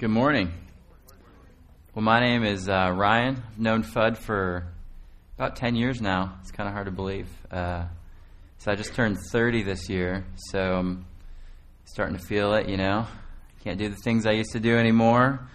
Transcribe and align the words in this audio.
Good 0.00 0.08
morning. 0.08 0.50
Well, 1.94 2.02
my 2.02 2.20
name 2.20 2.42
is 2.42 2.70
uh, 2.70 2.90
Ryan. 2.96 3.36
I've 3.46 3.58
known 3.58 3.82
Fudd 3.82 4.16
for 4.16 4.66
about 5.36 5.56
10 5.56 5.76
years 5.76 6.00
now. 6.00 6.38
It's 6.40 6.50
kind 6.50 6.66
of 6.66 6.72
hard 6.72 6.86
to 6.86 6.90
believe. 6.90 7.28
Uh, 7.50 7.84
so 8.56 8.72
I 8.72 8.76
just 8.76 8.94
turned 8.94 9.18
30 9.30 9.62
this 9.62 9.90
year, 9.90 10.24
so 10.34 10.58
I'm 10.58 11.04
starting 11.84 12.16
to 12.16 12.24
feel 12.24 12.54
it, 12.54 12.66
you 12.66 12.78
know. 12.78 13.06
Can't 13.62 13.78
do 13.78 13.90
the 13.90 13.96
things 14.02 14.24
I 14.24 14.30
used 14.30 14.52
to 14.52 14.58
do 14.58 14.78
anymore. 14.78 15.46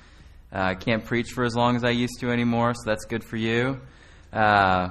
Uh, 0.54 0.60
I 0.60 0.76
can't 0.76 1.04
preach 1.04 1.32
for 1.32 1.44
as 1.44 1.56
long 1.56 1.76
as 1.76 1.84
I 1.84 1.90
used 1.90 2.20
to 2.20 2.30
anymore, 2.30 2.76
so 2.76 2.82
that's 2.86 3.06
good 3.06 3.24
for 3.24 3.38
you. 3.38 3.82
Uh, 4.32 4.90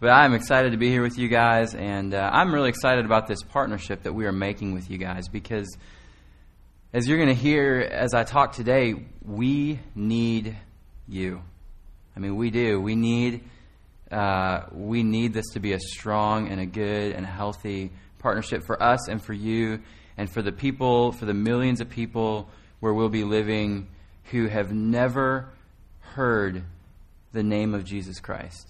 but 0.00 0.10
I'm 0.10 0.34
excited 0.34 0.72
to 0.72 0.78
be 0.78 0.88
here 0.88 1.02
with 1.02 1.16
you 1.16 1.28
guys, 1.28 1.76
and 1.76 2.12
uh, 2.12 2.28
I'm 2.32 2.52
really 2.52 2.70
excited 2.70 3.04
about 3.04 3.28
this 3.28 3.44
partnership 3.44 4.02
that 4.02 4.14
we 4.14 4.26
are 4.26 4.32
making 4.32 4.74
with 4.74 4.90
you 4.90 4.98
guys 4.98 5.28
because 5.28 5.78
as 6.92 7.06
you're 7.06 7.18
going 7.18 7.28
to 7.28 7.40
hear 7.40 7.80
as 7.80 8.14
I 8.14 8.24
talk 8.24 8.52
today, 8.52 8.94
we 9.24 9.78
need 9.94 10.56
you. 11.08 11.42
I 12.16 12.20
mean, 12.20 12.36
we 12.36 12.50
do. 12.50 12.80
We 12.80 12.96
need 12.96 13.44
uh, 14.10 14.66
we 14.72 15.04
need 15.04 15.32
this 15.32 15.46
to 15.52 15.60
be 15.60 15.72
a 15.72 15.78
strong 15.78 16.48
and 16.48 16.60
a 16.60 16.66
good 16.66 17.12
and 17.12 17.24
a 17.24 17.28
healthy 17.28 17.92
partnership 18.18 18.64
for 18.64 18.82
us 18.82 19.08
and 19.08 19.22
for 19.22 19.32
you 19.32 19.80
and 20.16 20.28
for 20.28 20.42
the 20.42 20.50
people, 20.50 21.12
for 21.12 21.26
the 21.26 21.34
millions 21.34 21.80
of 21.80 21.88
people 21.88 22.48
where 22.80 22.92
we'll 22.92 23.08
be 23.08 23.22
living 23.22 23.86
who 24.32 24.48
have 24.48 24.72
never 24.72 25.48
heard 26.00 26.64
the 27.32 27.42
name 27.44 27.72
of 27.72 27.84
Jesus 27.84 28.18
Christ. 28.18 28.68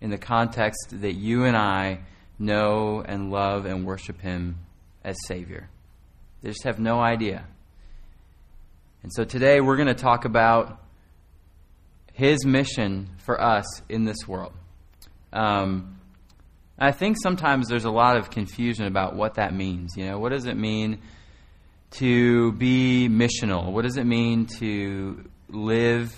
In 0.00 0.10
the 0.10 0.18
context 0.18 1.00
that 1.00 1.14
you 1.14 1.44
and 1.44 1.56
I 1.56 1.98
know 2.38 3.02
and 3.04 3.32
love 3.32 3.66
and 3.66 3.84
worship 3.84 4.20
Him 4.20 4.58
as 5.02 5.16
Savior. 5.26 5.68
They 6.42 6.50
just 6.50 6.64
have 6.64 6.78
no 6.78 7.00
idea. 7.00 7.44
And 9.02 9.12
so 9.12 9.24
today 9.24 9.60
we're 9.60 9.76
going 9.76 9.88
to 9.88 9.94
talk 9.94 10.24
about 10.24 10.80
his 12.12 12.44
mission 12.44 13.08
for 13.18 13.40
us 13.40 13.82
in 13.88 14.04
this 14.04 14.26
world. 14.26 14.52
Um, 15.32 15.98
I 16.78 16.92
think 16.92 17.16
sometimes 17.20 17.68
there's 17.68 17.84
a 17.84 17.90
lot 17.90 18.16
of 18.16 18.30
confusion 18.30 18.86
about 18.86 19.16
what 19.16 19.34
that 19.34 19.52
means. 19.52 19.96
You 19.96 20.06
know, 20.06 20.18
what 20.18 20.30
does 20.30 20.46
it 20.46 20.56
mean 20.56 20.98
to 21.92 22.52
be 22.52 23.08
missional? 23.08 23.72
What 23.72 23.82
does 23.82 23.96
it 23.96 24.04
mean 24.04 24.46
to 24.58 25.28
live 25.48 26.14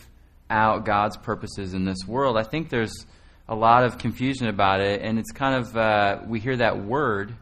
out 0.50 0.84
God's 0.84 1.16
purposes 1.16 1.74
in 1.74 1.84
this 1.84 2.06
world? 2.06 2.36
I 2.36 2.42
think 2.42 2.68
there's 2.68 3.06
a 3.48 3.54
lot 3.54 3.84
of 3.84 3.98
confusion 3.98 4.48
about 4.48 4.80
it, 4.80 5.00
and 5.02 5.18
it's 5.18 5.32
kind 5.32 5.54
of, 5.56 5.76
uh, 5.76 6.20
we 6.26 6.40
hear 6.40 6.56
that 6.56 6.84
word, 6.84 7.34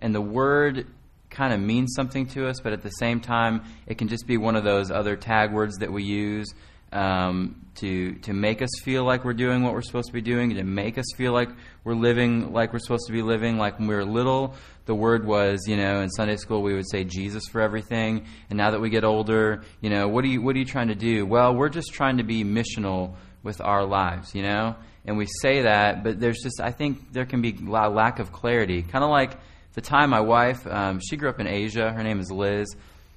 and 0.00 0.14
the 0.14 0.20
word 0.20 0.86
kind 1.30 1.54
of 1.54 1.60
means 1.60 1.94
something 1.94 2.26
to 2.26 2.48
us, 2.48 2.60
but 2.60 2.72
at 2.72 2.82
the 2.82 2.90
same 2.90 3.20
time, 3.20 3.62
it 3.86 3.98
can 3.98 4.08
just 4.08 4.26
be 4.26 4.36
one 4.36 4.56
of 4.56 4.64
those 4.64 4.90
other 4.90 5.16
tag 5.16 5.52
words 5.52 5.76
that 5.78 5.92
we 5.92 6.02
use 6.02 6.52
um, 6.92 7.66
to 7.76 8.14
to 8.16 8.32
make 8.32 8.62
us 8.62 8.70
feel 8.82 9.04
like 9.04 9.24
we're 9.24 9.32
doing 9.32 9.62
what 9.62 9.72
we're 9.72 9.82
supposed 9.82 10.08
to 10.08 10.12
be 10.12 10.20
doing, 10.20 10.54
to 10.54 10.64
make 10.64 10.98
us 10.98 11.06
feel 11.16 11.32
like 11.32 11.48
we're 11.84 11.94
living 11.94 12.52
like 12.52 12.72
we're 12.72 12.80
supposed 12.80 13.06
to 13.06 13.12
be 13.12 13.22
living. 13.22 13.58
Like 13.58 13.78
when 13.78 13.86
we 13.88 13.94
were 13.94 14.04
little, 14.04 14.54
the 14.86 14.94
word 14.94 15.24
was, 15.24 15.66
you 15.66 15.76
know, 15.76 16.00
in 16.00 16.10
Sunday 16.10 16.36
school 16.36 16.62
we 16.62 16.74
would 16.74 16.90
say 16.90 17.04
Jesus 17.04 17.44
for 17.46 17.60
everything, 17.60 18.26
and 18.48 18.56
now 18.56 18.72
that 18.72 18.80
we 18.80 18.90
get 18.90 19.04
older, 19.04 19.62
you 19.80 19.90
know, 19.90 20.08
what 20.08 20.24
are 20.24 20.28
you 20.28 20.42
what 20.42 20.56
are 20.56 20.58
you 20.58 20.64
trying 20.64 20.88
to 20.88 20.96
do? 20.96 21.24
Well, 21.24 21.54
we're 21.54 21.68
just 21.68 21.92
trying 21.92 22.16
to 22.18 22.24
be 22.24 22.44
missional 22.44 23.14
with 23.42 23.60
our 23.60 23.84
lives, 23.84 24.34
you 24.34 24.42
know. 24.42 24.74
And 25.06 25.16
we 25.16 25.26
say 25.40 25.62
that, 25.62 26.04
but 26.04 26.20
there's 26.20 26.42
just 26.42 26.60
I 26.60 26.72
think 26.72 27.12
there 27.12 27.24
can 27.24 27.40
be 27.40 27.56
a 27.56 27.88
lack 27.88 28.18
of 28.18 28.32
clarity, 28.32 28.82
kind 28.82 29.04
of 29.04 29.10
like 29.10 29.38
the 29.74 29.80
time 29.80 30.10
my 30.10 30.20
wife, 30.20 30.66
um, 30.66 31.00
she 31.00 31.16
grew 31.16 31.28
up 31.28 31.40
in 31.40 31.46
Asia. 31.46 31.92
Her 31.92 32.02
name 32.02 32.20
is 32.20 32.30
Liz. 32.30 32.66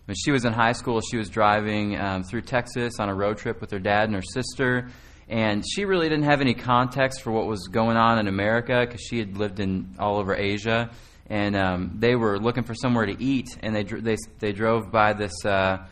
When 0.06 0.16
she 0.16 0.32
was 0.32 0.46
in 0.46 0.54
high 0.54 0.74
school, 0.74 1.02
she 1.02 1.18
was 1.18 1.30
driving 1.30 1.98
um, 2.00 2.24
through 2.24 2.42
Texas 2.42 3.00
on 3.00 3.10
a 3.10 3.16
road 3.16 3.38
trip 3.38 3.62
with 3.62 3.72
her 3.72 3.80
dad 3.80 4.06
and 4.06 4.16
her 4.16 4.22
sister. 4.22 4.90
And 5.30 5.64
she 5.68 5.86
really 5.86 6.10
didn't 6.10 6.26
have 6.26 6.42
any 6.42 6.54
context 6.54 7.22
for 7.22 7.32
what 7.32 7.48
was 7.48 7.68
going 7.68 7.98
on 7.98 8.20
in 8.20 8.28
America 8.28 8.86
because 8.86 9.02
she 9.02 9.18
had 9.18 9.38
lived 9.38 9.60
in 9.60 9.96
all 9.98 10.18
over 10.18 10.36
Asia. 10.36 10.92
And 11.28 11.56
um, 11.56 11.96
they 12.00 12.16
were 12.16 12.38
looking 12.38 12.64
for 12.64 12.76
somewhere 12.76 13.06
to 13.06 13.24
eat, 13.24 13.58
and 13.62 13.74
they 13.74 13.84
they 13.84 14.18
they 14.40 14.52
drove 14.52 14.92
by 14.92 15.14
this 15.14 15.32
uh, 15.46 15.86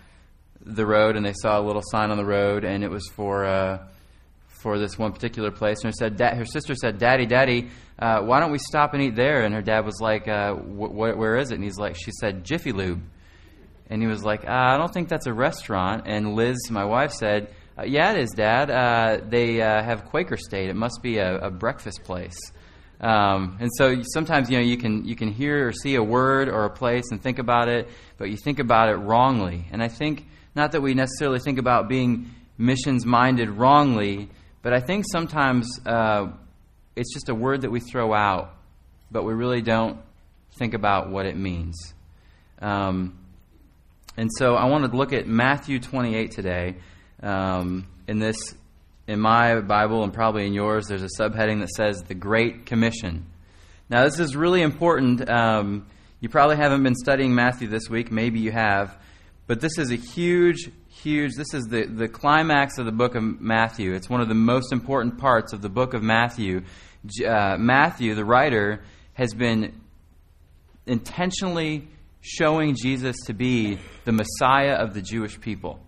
the 0.60 0.86
road, 0.86 1.16
and 1.16 1.26
they 1.26 1.34
saw 1.34 1.58
a 1.58 1.64
little 1.64 1.82
sign 1.86 2.12
on 2.12 2.18
the 2.18 2.26
road, 2.26 2.66
and 2.66 2.84
it 2.84 2.92
was 2.92 3.08
for 3.16 3.46
uh, 3.46 3.88
for 4.62 4.78
this 4.78 4.98
one 4.98 5.12
particular 5.12 5.52
place. 5.52 5.80
And 5.84 5.94
her 5.94 6.10
said, 6.10 6.20
her 6.20 6.46
sister 6.46 6.76
said, 6.76 6.98
"Daddy, 6.98 7.26
Daddy, 7.26 7.70
uh, 8.00 8.22
why 8.22 8.40
don't 8.40 8.52
we 8.52 8.60
stop 8.60 8.94
and 8.94 9.02
eat 9.02 9.16
there?" 9.16 9.44
And 9.44 9.54
her 9.54 9.62
dad 9.62 9.86
was 9.86 10.00
like, 10.00 10.28
uh, 10.28 10.54
wh- 10.54 10.92
wh- 10.92 11.18
"Where 11.18 11.38
is 11.38 11.52
it?" 11.52 11.56
And 11.56 11.64
he's 11.64 11.78
like, 11.78 11.96
"She 11.96 12.12
said 12.20 12.44
Jiffy 12.44 12.72
Lube." 12.72 13.02
And 13.90 14.02
he 14.02 14.08
was 14.08 14.24
like, 14.24 14.46
uh, 14.46 14.52
"I 14.52 14.78
don't 14.78 14.94
think 14.94 15.10
that's 15.10 15.28
a 15.28 15.34
restaurant." 15.34 16.04
And 16.06 16.36
Liz, 16.36 16.58
my 16.70 16.86
wife, 16.86 17.12
said, 17.12 17.50
uh, 17.78 17.84
"Yeah, 17.84 18.14
it 18.14 18.20
is, 18.20 18.32
Dad. 18.32 18.70
Uh, 18.70 19.20
they 19.28 19.62
uh, 19.62 19.84
have 19.84 20.06
Quaker 20.06 20.38
State. 20.38 20.70
It 20.70 20.76
must 20.76 21.02
be 21.02 21.18
a, 21.18 21.38
a 21.38 21.52
breakfast 21.52 22.04
place." 22.04 22.38
Um, 23.02 23.58
and 23.60 23.70
so 23.78 24.04
sometimes 24.14 24.52
you 24.52 24.58
know 24.58 24.64
you 24.64 24.78
can 24.78 25.06
you 25.06 25.16
can 25.16 25.32
hear 25.32 25.68
or 25.68 25.74
see 25.74 25.96
a 25.96 26.04
word 26.04 26.48
or 26.48 26.66
a 26.66 26.70
place 26.70 27.06
and 27.10 27.20
think 27.20 27.40
about 27.40 27.68
it, 27.68 27.90
but 28.18 28.30
you 28.30 28.38
think 28.38 28.60
about 28.60 28.90
it 28.90 28.98
wrongly. 28.98 29.66
And 29.72 29.82
I 29.82 29.88
think 29.88 30.28
not 30.54 30.74
that 30.74 30.82
we 30.82 30.94
necessarily 30.94 31.40
think 31.40 31.58
about 31.58 31.90
being 31.90 32.30
missions 32.60 33.06
minded 33.06 33.50
wrongly, 33.50 34.30
but 34.62 34.74
I 34.74 34.80
think 34.80 35.06
sometimes 35.12 35.80
uh, 35.86 36.28
it's 36.96 37.14
just 37.14 37.30
a 37.30 37.36
word 37.36 37.62
that 37.62 37.72
we 37.72 37.80
throw 37.80 38.14
out, 38.14 38.56
but 39.10 39.24
we 39.24 39.34
really 39.34 39.62
don't 39.62 40.00
think 40.58 40.74
about 40.74 41.10
what 41.10 41.26
it 41.26 41.36
means. 41.36 41.94
Um, 42.62 43.18
and 44.18 44.30
so 44.38 44.56
I 44.56 44.66
want 44.66 44.90
to 44.90 44.96
look 44.96 45.14
at 45.14 45.28
Matthew 45.28 45.80
28 45.80 46.32
today. 46.32 46.76
Um, 47.24 47.88
in 48.08 48.20
this, 48.20 48.56
in 49.08 49.20
my 49.20 49.62
Bible 49.62 50.04
and 50.04 50.14
probably 50.14 50.46
in 50.46 50.54
yours, 50.54 50.88
there's 50.88 51.04
a 51.04 51.10
subheading 51.20 51.62
that 51.62 51.70
says 51.70 52.04
the 52.04 52.14
Great 52.14 52.66
Commission. 52.66 53.26
Now, 53.90 54.04
this 54.04 54.20
is 54.20 54.36
really 54.36 54.62
important. 54.62 55.30
Um, 55.30 55.88
you 56.20 56.30
probably 56.30 56.58
haven't 56.58 56.84
been 56.84 56.96
studying 56.96 57.34
Matthew 57.34 57.68
this 57.68 57.90
week. 57.90 58.12
Maybe 58.12 58.40
you 58.40 58.52
have. 58.52 58.98
But 59.48 59.60
this 59.60 59.78
is 59.78 59.92
a 59.92 59.96
huge, 59.96 60.70
huge, 60.91 61.35
this 61.35 61.53
is 61.53 61.63
the, 61.66 61.85
the 61.85 62.07
climax 62.07 62.78
of 62.78 62.85
the 62.85 62.91
book 62.91 63.16
of 63.16 63.24
Matthew. 63.24 63.94
It's 63.94 64.09
one 64.09 64.22
of 64.22 64.28
the 64.28 64.35
most 64.35 64.72
important 64.72 65.18
parts 65.18 65.53
of 65.53 65.62
the 65.62 65.69
book 65.69 65.94
of 65.94 66.03
Matthew. 66.03 66.63
Uh, 67.25 67.57
Matthew, 67.57 68.13
the 68.13 68.25
writer, 68.25 68.84
has 69.13 69.34
been 69.34 69.81
intentionally 70.85 71.88
showing 72.22 72.75
Jesus 72.75 73.16
to 73.25 73.34
be 73.34 73.79
the 74.06 74.12
Messiah 74.12 74.74
of 74.74 74.94
the 74.94 75.02
Jewish 75.02 75.40
people. 75.40 75.79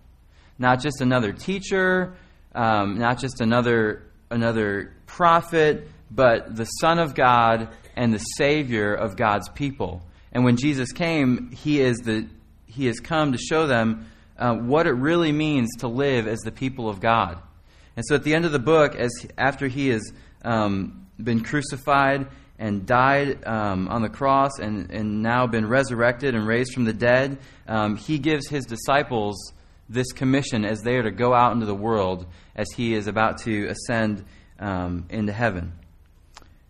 Not 0.58 0.80
just 0.80 1.00
another 1.00 1.32
teacher, 1.32 2.14
um, 2.54 2.98
not 2.98 3.18
just 3.18 3.40
another, 3.40 4.02
another 4.30 4.94
prophet, 5.06 5.88
but 6.10 6.56
the 6.56 6.64
Son 6.64 6.98
of 6.98 7.14
God 7.14 7.68
and 7.94 8.12
the 8.12 8.18
Savior 8.18 8.94
of 8.94 9.16
God's 9.16 9.48
people. 9.50 10.02
And 10.32 10.44
when 10.44 10.56
Jesus 10.56 10.92
came, 10.92 11.50
he 11.52 11.80
is 11.80 11.98
the 11.98 12.26
he 12.66 12.86
has 12.86 12.98
come 12.98 13.30
to 13.30 13.38
show 13.38 13.68
them 13.68 14.06
uh, 14.38 14.54
what 14.54 14.86
it 14.86 14.92
really 14.92 15.32
means 15.32 15.70
to 15.78 15.88
live 15.88 16.26
as 16.26 16.40
the 16.40 16.52
people 16.52 16.88
of 16.88 17.00
God. 17.00 17.38
And 17.96 18.04
so 18.06 18.14
at 18.14 18.24
the 18.24 18.34
end 18.34 18.44
of 18.44 18.52
the 18.52 18.58
book, 18.58 18.96
as 18.96 19.10
after 19.38 19.68
he 19.68 19.88
has 19.88 20.12
um, 20.42 21.06
been 21.22 21.42
crucified 21.42 22.26
and 22.58 22.86
died 22.86 23.46
um, 23.46 23.88
on 23.88 24.02
the 24.02 24.08
cross 24.08 24.58
and, 24.58 24.90
and 24.90 25.22
now 25.22 25.46
been 25.46 25.68
resurrected 25.68 26.34
and 26.34 26.46
raised 26.46 26.72
from 26.72 26.84
the 26.84 26.92
dead, 26.92 27.38
um, 27.68 27.96
he 27.96 28.18
gives 28.18 28.48
his 28.48 28.64
disciples 28.64 29.52
this 29.88 30.12
commission 30.12 30.64
as 30.64 30.80
they 30.80 30.96
are 30.96 31.02
to 31.02 31.10
go 31.10 31.34
out 31.34 31.52
into 31.52 31.66
the 31.66 31.74
world 31.74 32.26
as 32.56 32.66
he 32.74 32.94
is 32.94 33.06
about 33.06 33.38
to 33.38 33.66
ascend 33.66 34.24
um, 34.58 35.06
into 35.10 35.32
heaven. 35.32 35.72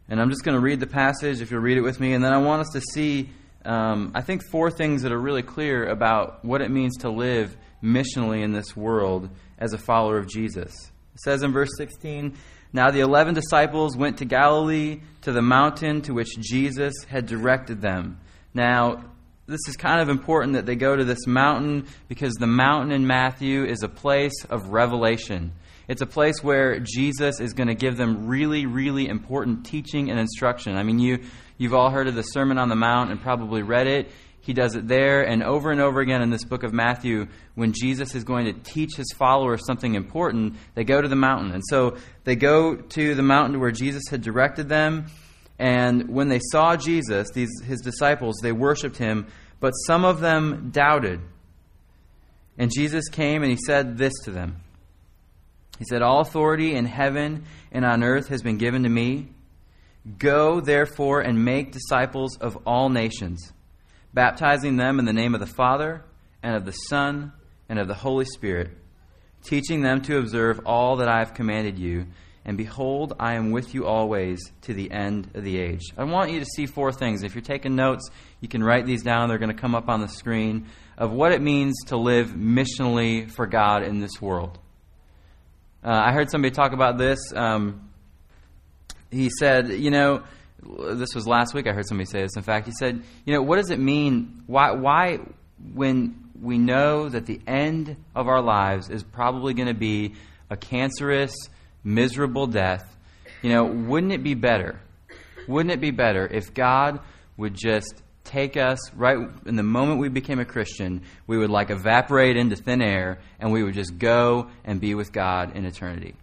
And 0.08 0.20
I'm 0.20 0.28
just 0.30 0.44
going 0.44 0.56
to 0.56 0.60
read 0.60 0.80
the 0.80 0.86
passage, 0.86 1.40
if 1.40 1.50
you'll 1.50 1.62
read 1.62 1.78
it 1.78 1.82
with 1.82 2.00
me, 2.00 2.12
and 2.12 2.22
then 2.22 2.32
I 2.32 2.38
want 2.38 2.60
us 2.60 2.68
to 2.74 2.80
see 2.80 3.30
um, 3.64 4.12
I 4.14 4.20
think, 4.20 4.42
four 4.50 4.70
things 4.70 5.02
that 5.02 5.12
are 5.12 5.20
really 5.20 5.42
clear 5.42 5.86
about 5.86 6.44
what 6.44 6.60
it 6.60 6.70
means 6.70 6.96
to 6.98 7.10
live 7.10 7.56
missionally 7.82 8.42
in 8.42 8.52
this 8.52 8.76
world 8.76 9.28
as 9.58 9.72
a 9.72 9.78
follower 9.78 10.18
of 10.18 10.28
Jesus. 10.28 10.72
It 11.14 11.20
says 11.20 11.42
in 11.42 11.52
verse 11.52 11.70
16 11.78 12.36
Now 12.72 12.90
the 12.90 13.00
eleven 13.00 13.34
disciples 13.34 13.96
went 13.96 14.18
to 14.18 14.24
Galilee, 14.24 15.00
to 15.22 15.32
the 15.32 15.42
mountain 15.42 16.02
to 16.02 16.14
which 16.14 16.36
Jesus 16.38 16.94
had 17.08 17.26
directed 17.26 17.80
them. 17.80 18.20
Now, 18.52 19.04
this 19.46 19.60
is 19.68 19.76
kind 19.76 20.00
of 20.00 20.08
important 20.08 20.54
that 20.54 20.64
they 20.64 20.76
go 20.76 20.96
to 20.96 21.04
this 21.04 21.26
mountain 21.26 21.86
because 22.08 22.34
the 22.34 22.46
mountain 22.46 22.92
in 22.92 23.06
Matthew 23.06 23.64
is 23.64 23.82
a 23.82 23.88
place 23.88 24.44
of 24.48 24.68
revelation. 24.68 25.52
It's 25.86 26.00
a 26.00 26.06
place 26.06 26.42
where 26.42 26.78
Jesus 26.80 27.40
is 27.40 27.52
going 27.52 27.68
to 27.68 27.74
give 27.74 27.96
them 27.96 28.26
really, 28.26 28.64
really 28.66 29.06
important 29.06 29.66
teaching 29.66 30.10
and 30.10 30.18
instruction. 30.18 30.76
I 30.76 30.82
mean, 30.82 30.98
you, 30.98 31.20
you've 31.58 31.74
all 31.74 31.90
heard 31.90 32.08
of 32.08 32.14
the 32.14 32.22
Sermon 32.22 32.58
on 32.58 32.68
the 32.68 32.76
Mount 32.76 33.10
and 33.10 33.20
probably 33.20 33.62
read 33.62 33.86
it. 33.86 34.10
He 34.40 34.52
does 34.52 34.74
it 34.76 34.86
there 34.86 35.22
and 35.26 35.42
over 35.42 35.70
and 35.70 35.80
over 35.80 36.00
again 36.00 36.20
in 36.20 36.30
this 36.30 36.44
book 36.44 36.62
of 36.62 36.72
Matthew. 36.72 37.28
When 37.54 37.72
Jesus 37.72 38.14
is 38.14 38.24
going 38.24 38.46
to 38.46 38.52
teach 38.52 38.96
his 38.96 39.10
followers 39.16 39.62
something 39.66 39.94
important, 39.94 40.56
they 40.74 40.84
go 40.84 41.00
to 41.00 41.08
the 41.08 41.16
mountain. 41.16 41.52
And 41.52 41.62
so 41.68 41.96
they 42.24 42.36
go 42.36 42.76
to 42.76 43.14
the 43.14 43.22
mountain 43.22 43.60
where 43.60 43.70
Jesus 43.70 44.04
had 44.10 44.22
directed 44.22 44.68
them. 44.68 45.06
And 45.58 46.10
when 46.10 46.28
they 46.28 46.40
saw 46.50 46.76
Jesus, 46.76 47.30
these, 47.30 47.50
his 47.64 47.80
disciples, 47.80 48.36
they 48.42 48.52
worshiped 48.52 48.96
him, 48.96 49.26
but 49.60 49.70
some 49.70 50.04
of 50.04 50.20
them 50.20 50.70
doubted. 50.72 51.20
And 52.58 52.70
Jesus 52.74 53.08
came 53.08 53.42
and 53.42 53.50
he 53.50 53.58
said 53.66 53.96
this 53.96 54.12
to 54.24 54.30
them. 54.30 54.63
He 55.78 55.84
said, 55.84 56.02
All 56.02 56.20
authority 56.20 56.74
in 56.74 56.84
heaven 56.84 57.44
and 57.72 57.84
on 57.84 58.02
earth 58.02 58.28
has 58.28 58.42
been 58.42 58.58
given 58.58 58.84
to 58.84 58.88
me. 58.88 59.28
Go, 60.18 60.60
therefore, 60.60 61.20
and 61.20 61.44
make 61.44 61.72
disciples 61.72 62.36
of 62.36 62.58
all 62.66 62.90
nations, 62.90 63.52
baptizing 64.12 64.76
them 64.76 64.98
in 64.98 65.06
the 65.06 65.12
name 65.12 65.34
of 65.34 65.40
the 65.40 65.46
Father, 65.46 66.04
and 66.42 66.54
of 66.54 66.66
the 66.66 66.72
Son, 66.72 67.32
and 67.68 67.78
of 67.78 67.88
the 67.88 67.94
Holy 67.94 68.26
Spirit, 68.26 68.70
teaching 69.42 69.80
them 69.80 70.02
to 70.02 70.18
observe 70.18 70.60
all 70.66 70.96
that 70.96 71.08
I 71.08 71.20
have 71.20 71.34
commanded 71.34 71.78
you. 71.78 72.06
And 72.44 72.58
behold, 72.58 73.14
I 73.18 73.36
am 73.36 73.52
with 73.52 73.74
you 73.74 73.86
always 73.86 74.38
to 74.62 74.74
the 74.74 74.90
end 74.90 75.30
of 75.32 75.42
the 75.42 75.58
age. 75.58 75.80
I 75.96 76.04
want 76.04 76.30
you 76.30 76.40
to 76.40 76.46
see 76.54 76.66
four 76.66 76.92
things. 76.92 77.22
If 77.22 77.34
you're 77.34 77.40
taking 77.40 77.74
notes, 77.74 78.10
you 78.40 78.48
can 78.48 78.62
write 78.62 78.84
these 78.84 79.02
down. 79.02 79.30
They're 79.30 79.38
going 79.38 79.54
to 79.54 79.60
come 79.60 79.74
up 79.74 79.88
on 79.88 80.02
the 80.02 80.08
screen 80.08 80.66
of 80.98 81.10
what 81.10 81.32
it 81.32 81.40
means 81.40 81.74
to 81.86 81.96
live 81.96 82.28
missionally 82.28 83.30
for 83.30 83.46
God 83.46 83.82
in 83.82 84.00
this 84.00 84.20
world. 84.20 84.58
Uh, 85.84 85.90
I 85.92 86.12
heard 86.12 86.30
somebody 86.30 86.54
talk 86.54 86.72
about 86.72 86.96
this. 86.96 87.18
Um, 87.34 87.90
he 89.10 89.28
said, 89.38 89.68
you 89.68 89.90
know, 89.90 90.22
this 90.62 91.14
was 91.14 91.26
last 91.26 91.52
week. 91.52 91.66
I 91.66 91.72
heard 91.72 91.86
somebody 91.86 92.06
say 92.06 92.22
this. 92.22 92.36
In 92.36 92.42
fact, 92.42 92.66
he 92.66 92.72
said, 92.72 93.02
you 93.26 93.34
know, 93.34 93.42
what 93.42 93.56
does 93.56 93.70
it 93.70 93.78
mean? 93.78 94.44
Why, 94.46 94.72
why 94.72 95.18
when 95.74 96.30
we 96.40 96.56
know 96.56 97.08
that 97.08 97.26
the 97.26 97.38
end 97.46 97.96
of 98.14 98.28
our 98.28 98.40
lives 98.40 98.88
is 98.88 99.02
probably 99.02 99.52
going 99.52 99.68
to 99.68 99.74
be 99.74 100.14
a 100.48 100.56
cancerous, 100.56 101.34
miserable 101.82 102.46
death, 102.46 102.96
you 103.42 103.50
know, 103.50 103.64
wouldn't 103.64 104.12
it 104.12 104.22
be 104.22 104.34
better? 104.34 104.80
Wouldn't 105.46 105.72
it 105.72 105.80
be 105.80 105.90
better 105.90 106.26
if 106.26 106.54
God 106.54 107.00
would 107.36 107.54
just 107.54 108.02
take 108.24 108.56
us 108.56 108.92
right 108.94 109.18
in 109.46 109.56
the 109.56 109.62
moment 109.62 110.00
we 110.00 110.08
became 110.08 110.40
a 110.40 110.44
Christian, 110.44 111.02
we 111.26 111.38
would 111.38 111.50
like 111.50 111.70
evaporate 111.70 112.36
into 112.36 112.56
thin 112.56 112.82
air 112.82 113.18
and 113.38 113.52
we 113.52 113.62
would 113.62 113.74
just 113.74 113.98
go 113.98 114.48
and 114.64 114.80
be 114.80 114.94
with 114.94 115.12
God 115.12 115.56
in 115.56 115.64
eternity. 115.64 116.14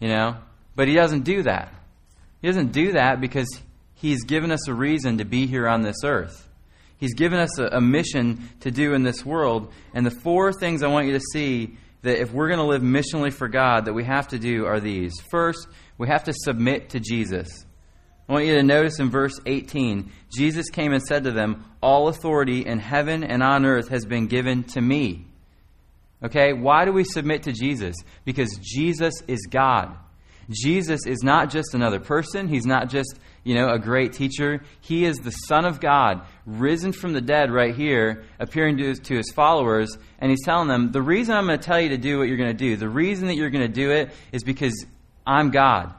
You 0.00 0.08
know? 0.08 0.36
But 0.74 0.88
he 0.88 0.94
doesn't 0.94 1.22
do 1.22 1.42
that. 1.44 1.72
He 2.42 2.48
doesn't 2.48 2.72
do 2.72 2.92
that 2.92 3.20
because 3.20 3.48
he's 3.94 4.24
given 4.24 4.50
us 4.50 4.66
a 4.68 4.74
reason 4.74 5.18
to 5.18 5.24
be 5.24 5.46
here 5.46 5.68
on 5.68 5.82
this 5.82 6.04
earth. 6.04 6.48
He's 6.96 7.14
given 7.14 7.38
us 7.38 7.58
a, 7.58 7.66
a 7.66 7.80
mission 7.80 8.48
to 8.60 8.70
do 8.70 8.94
in 8.94 9.02
this 9.02 9.24
world. 9.24 9.72
And 9.94 10.04
the 10.04 10.10
four 10.10 10.52
things 10.52 10.82
I 10.82 10.88
want 10.88 11.06
you 11.06 11.14
to 11.14 11.24
see 11.32 11.76
that 12.02 12.20
if 12.20 12.32
we're 12.32 12.48
going 12.48 12.60
to 12.60 12.66
live 12.66 12.82
missionally 12.82 13.32
for 13.32 13.48
God 13.48 13.86
that 13.86 13.92
we 13.92 14.04
have 14.04 14.28
to 14.28 14.38
do 14.38 14.66
are 14.66 14.80
these. 14.80 15.12
First, 15.30 15.66
we 15.98 16.08
have 16.08 16.24
to 16.24 16.32
submit 16.32 16.90
to 16.90 17.00
Jesus. 17.00 17.48
I 18.30 18.32
want 18.32 18.46
you 18.46 18.54
to 18.54 18.62
notice 18.62 19.00
in 19.00 19.10
verse 19.10 19.40
18 19.44 20.12
Jesus 20.32 20.70
came 20.70 20.92
and 20.92 21.02
said 21.02 21.24
to 21.24 21.32
them, 21.32 21.64
All 21.82 22.06
authority 22.06 22.64
in 22.64 22.78
heaven 22.78 23.24
and 23.24 23.42
on 23.42 23.66
earth 23.66 23.88
has 23.88 24.04
been 24.04 24.28
given 24.28 24.62
to 24.68 24.80
me. 24.80 25.26
Okay, 26.22 26.52
why 26.52 26.84
do 26.84 26.92
we 26.92 27.02
submit 27.02 27.42
to 27.42 27.52
Jesus? 27.52 27.96
Because 28.24 28.56
Jesus 28.62 29.14
is 29.26 29.40
God. 29.50 29.96
Jesus 30.48 31.06
is 31.06 31.24
not 31.24 31.50
just 31.50 31.74
another 31.74 31.98
person. 31.98 32.46
He's 32.46 32.66
not 32.66 32.88
just, 32.88 33.18
you 33.42 33.56
know, 33.56 33.68
a 33.68 33.80
great 33.80 34.12
teacher. 34.12 34.62
He 34.80 35.04
is 35.04 35.16
the 35.16 35.32
Son 35.32 35.64
of 35.64 35.80
God, 35.80 36.22
risen 36.46 36.92
from 36.92 37.14
the 37.14 37.20
dead 37.20 37.50
right 37.50 37.74
here, 37.74 38.22
appearing 38.38 38.76
to 38.76 38.90
his, 38.90 39.00
to 39.00 39.16
his 39.16 39.32
followers. 39.32 39.98
And 40.20 40.30
he's 40.30 40.44
telling 40.44 40.68
them, 40.68 40.92
the 40.92 41.02
reason 41.02 41.34
I'm 41.34 41.46
going 41.46 41.58
to 41.58 41.64
tell 41.64 41.80
you 41.80 41.88
to 41.88 41.98
do 41.98 42.18
what 42.18 42.28
you're 42.28 42.36
going 42.36 42.56
to 42.56 42.64
do, 42.64 42.76
the 42.76 42.88
reason 42.88 43.26
that 43.26 43.34
you're 43.34 43.50
going 43.50 43.66
to 43.66 43.74
do 43.74 43.90
it 43.90 44.10
is 44.30 44.44
because 44.44 44.86
I'm 45.26 45.50
God. 45.50 45.94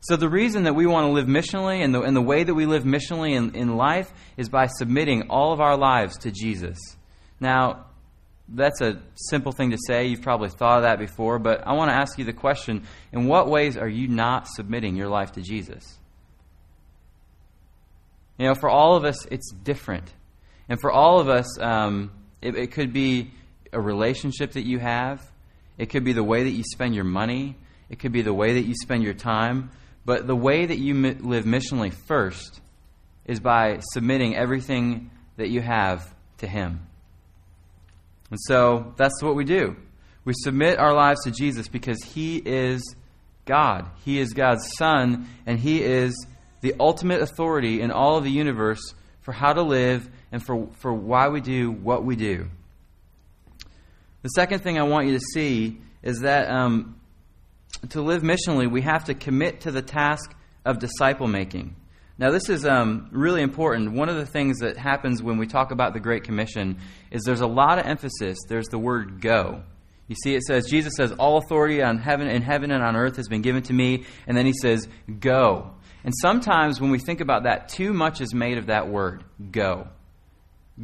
So, 0.00 0.16
the 0.16 0.28
reason 0.28 0.64
that 0.64 0.74
we 0.74 0.86
want 0.86 1.06
to 1.06 1.12
live 1.12 1.26
missionally 1.26 1.82
and 1.82 1.94
the, 1.94 2.02
and 2.02 2.16
the 2.16 2.22
way 2.22 2.44
that 2.44 2.54
we 2.54 2.66
live 2.66 2.84
missionally 2.84 3.32
in, 3.32 3.54
in 3.54 3.76
life 3.76 4.12
is 4.36 4.48
by 4.48 4.66
submitting 4.66 5.28
all 5.28 5.52
of 5.52 5.60
our 5.60 5.76
lives 5.76 6.16
to 6.18 6.30
Jesus. 6.30 6.78
Now, 7.40 7.86
that's 8.48 8.80
a 8.80 9.02
simple 9.14 9.52
thing 9.52 9.70
to 9.70 9.78
say. 9.86 10.06
You've 10.06 10.22
probably 10.22 10.48
thought 10.48 10.78
of 10.78 10.82
that 10.84 10.98
before, 10.98 11.38
but 11.38 11.66
I 11.66 11.74
want 11.74 11.90
to 11.90 11.96
ask 11.96 12.18
you 12.18 12.24
the 12.24 12.32
question 12.32 12.86
in 13.12 13.26
what 13.26 13.48
ways 13.48 13.76
are 13.76 13.88
you 13.88 14.08
not 14.08 14.48
submitting 14.48 14.96
your 14.96 15.08
life 15.08 15.32
to 15.32 15.42
Jesus? 15.42 15.98
You 18.38 18.46
know, 18.46 18.54
for 18.54 18.70
all 18.70 18.96
of 18.96 19.04
us, 19.04 19.26
it's 19.26 19.50
different. 19.50 20.12
And 20.68 20.80
for 20.80 20.92
all 20.92 21.18
of 21.20 21.28
us, 21.28 21.58
um, 21.60 22.12
it, 22.40 22.54
it 22.54 22.72
could 22.72 22.92
be 22.92 23.32
a 23.72 23.80
relationship 23.80 24.52
that 24.52 24.64
you 24.64 24.78
have, 24.78 25.28
it 25.76 25.86
could 25.86 26.04
be 26.04 26.12
the 26.12 26.24
way 26.24 26.44
that 26.44 26.50
you 26.50 26.62
spend 26.64 26.94
your 26.94 27.04
money, 27.04 27.56
it 27.90 27.98
could 27.98 28.12
be 28.12 28.22
the 28.22 28.34
way 28.34 28.54
that 28.54 28.66
you 28.66 28.74
spend 28.74 29.02
your 29.02 29.14
time. 29.14 29.70
But 30.08 30.26
the 30.26 30.34
way 30.34 30.64
that 30.64 30.78
you 30.78 30.94
mi- 30.94 31.16
live 31.20 31.44
missionally 31.44 31.92
first 31.92 32.62
is 33.26 33.40
by 33.40 33.80
submitting 33.92 34.34
everything 34.34 35.10
that 35.36 35.50
you 35.50 35.60
have 35.60 36.14
to 36.38 36.46
Him. 36.46 36.86
And 38.30 38.40
so 38.40 38.94
that's 38.96 39.22
what 39.22 39.34
we 39.34 39.44
do. 39.44 39.76
We 40.24 40.32
submit 40.34 40.78
our 40.78 40.94
lives 40.94 41.24
to 41.24 41.30
Jesus 41.30 41.68
because 41.68 42.02
He 42.02 42.38
is 42.38 42.96
God. 43.44 43.90
He 44.02 44.18
is 44.18 44.32
God's 44.32 44.66
Son, 44.78 45.28
and 45.44 45.60
He 45.60 45.82
is 45.82 46.14
the 46.62 46.74
ultimate 46.80 47.20
authority 47.20 47.82
in 47.82 47.90
all 47.90 48.16
of 48.16 48.24
the 48.24 48.30
universe 48.30 48.94
for 49.20 49.32
how 49.32 49.52
to 49.52 49.62
live 49.62 50.08
and 50.32 50.42
for, 50.42 50.68
for 50.78 50.90
why 50.90 51.28
we 51.28 51.42
do 51.42 51.70
what 51.70 52.02
we 52.02 52.16
do. 52.16 52.48
The 54.22 54.30
second 54.30 54.60
thing 54.60 54.78
I 54.78 54.84
want 54.84 55.08
you 55.08 55.18
to 55.18 55.24
see 55.34 55.82
is 56.02 56.20
that 56.20 56.48
um, 56.48 56.97
to 57.90 58.02
live 58.02 58.22
missionally, 58.22 58.70
we 58.70 58.82
have 58.82 59.04
to 59.04 59.14
commit 59.14 59.62
to 59.62 59.70
the 59.70 59.82
task 59.82 60.34
of 60.64 60.78
disciple 60.78 61.26
making. 61.26 61.76
Now, 62.18 62.32
this 62.32 62.48
is 62.48 62.66
um, 62.66 63.08
really 63.12 63.42
important. 63.42 63.92
One 63.92 64.08
of 64.08 64.16
the 64.16 64.26
things 64.26 64.58
that 64.58 64.76
happens 64.76 65.22
when 65.22 65.38
we 65.38 65.46
talk 65.46 65.70
about 65.70 65.92
the 65.92 66.00
Great 66.00 66.24
Commission 66.24 66.78
is 67.12 67.22
there's 67.24 67.40
a 67.40 67.46
lot 67.46 67.78
of 67.78 67.86
emphasis. 67.86 68.38
There's 68.48 68.66
the 68.66 68.78
word 68.78 69.20
go. 69.20 69.62
You 70.08 70.16
see, 70.24 70.34
it 70.34 70.42
says, 70.42 70.66
Jesus 70.66 70.94
says, 70.96 71.12
All 71.12 71.38
authority 71.38 71.80
on 71.80 71.98
heaven 71.98 72.28
in 72.28 72.42
heaven 72.42 72.72
and 72.72 72.82
on 72.82 72.96
earth 72.96 73.16
has 73.16 73.28
been 73.28 73.42
given 73.42 73.62
to 73.64 73.72
me. 73.72 74.04
And 74.26 74.36
then 74.36 74.46
he 74.46 74.52
says, 74.52 74.88
Go. 75.20 75.70
And 76.02 76.12
sometimes 76.20 76.80
when 76.80 76.90
we 76.90 76.98
think 76.98 77.20
about 77.20 77.44
that, 77.44 77.68
too 77.68 77.92
much 77.92 78.20
is 78.20 78.34
made 78.34 78.58
of 78.58 78.66
that 78.66 78.88
word, 78.88 79.22
go. 79.50 79.88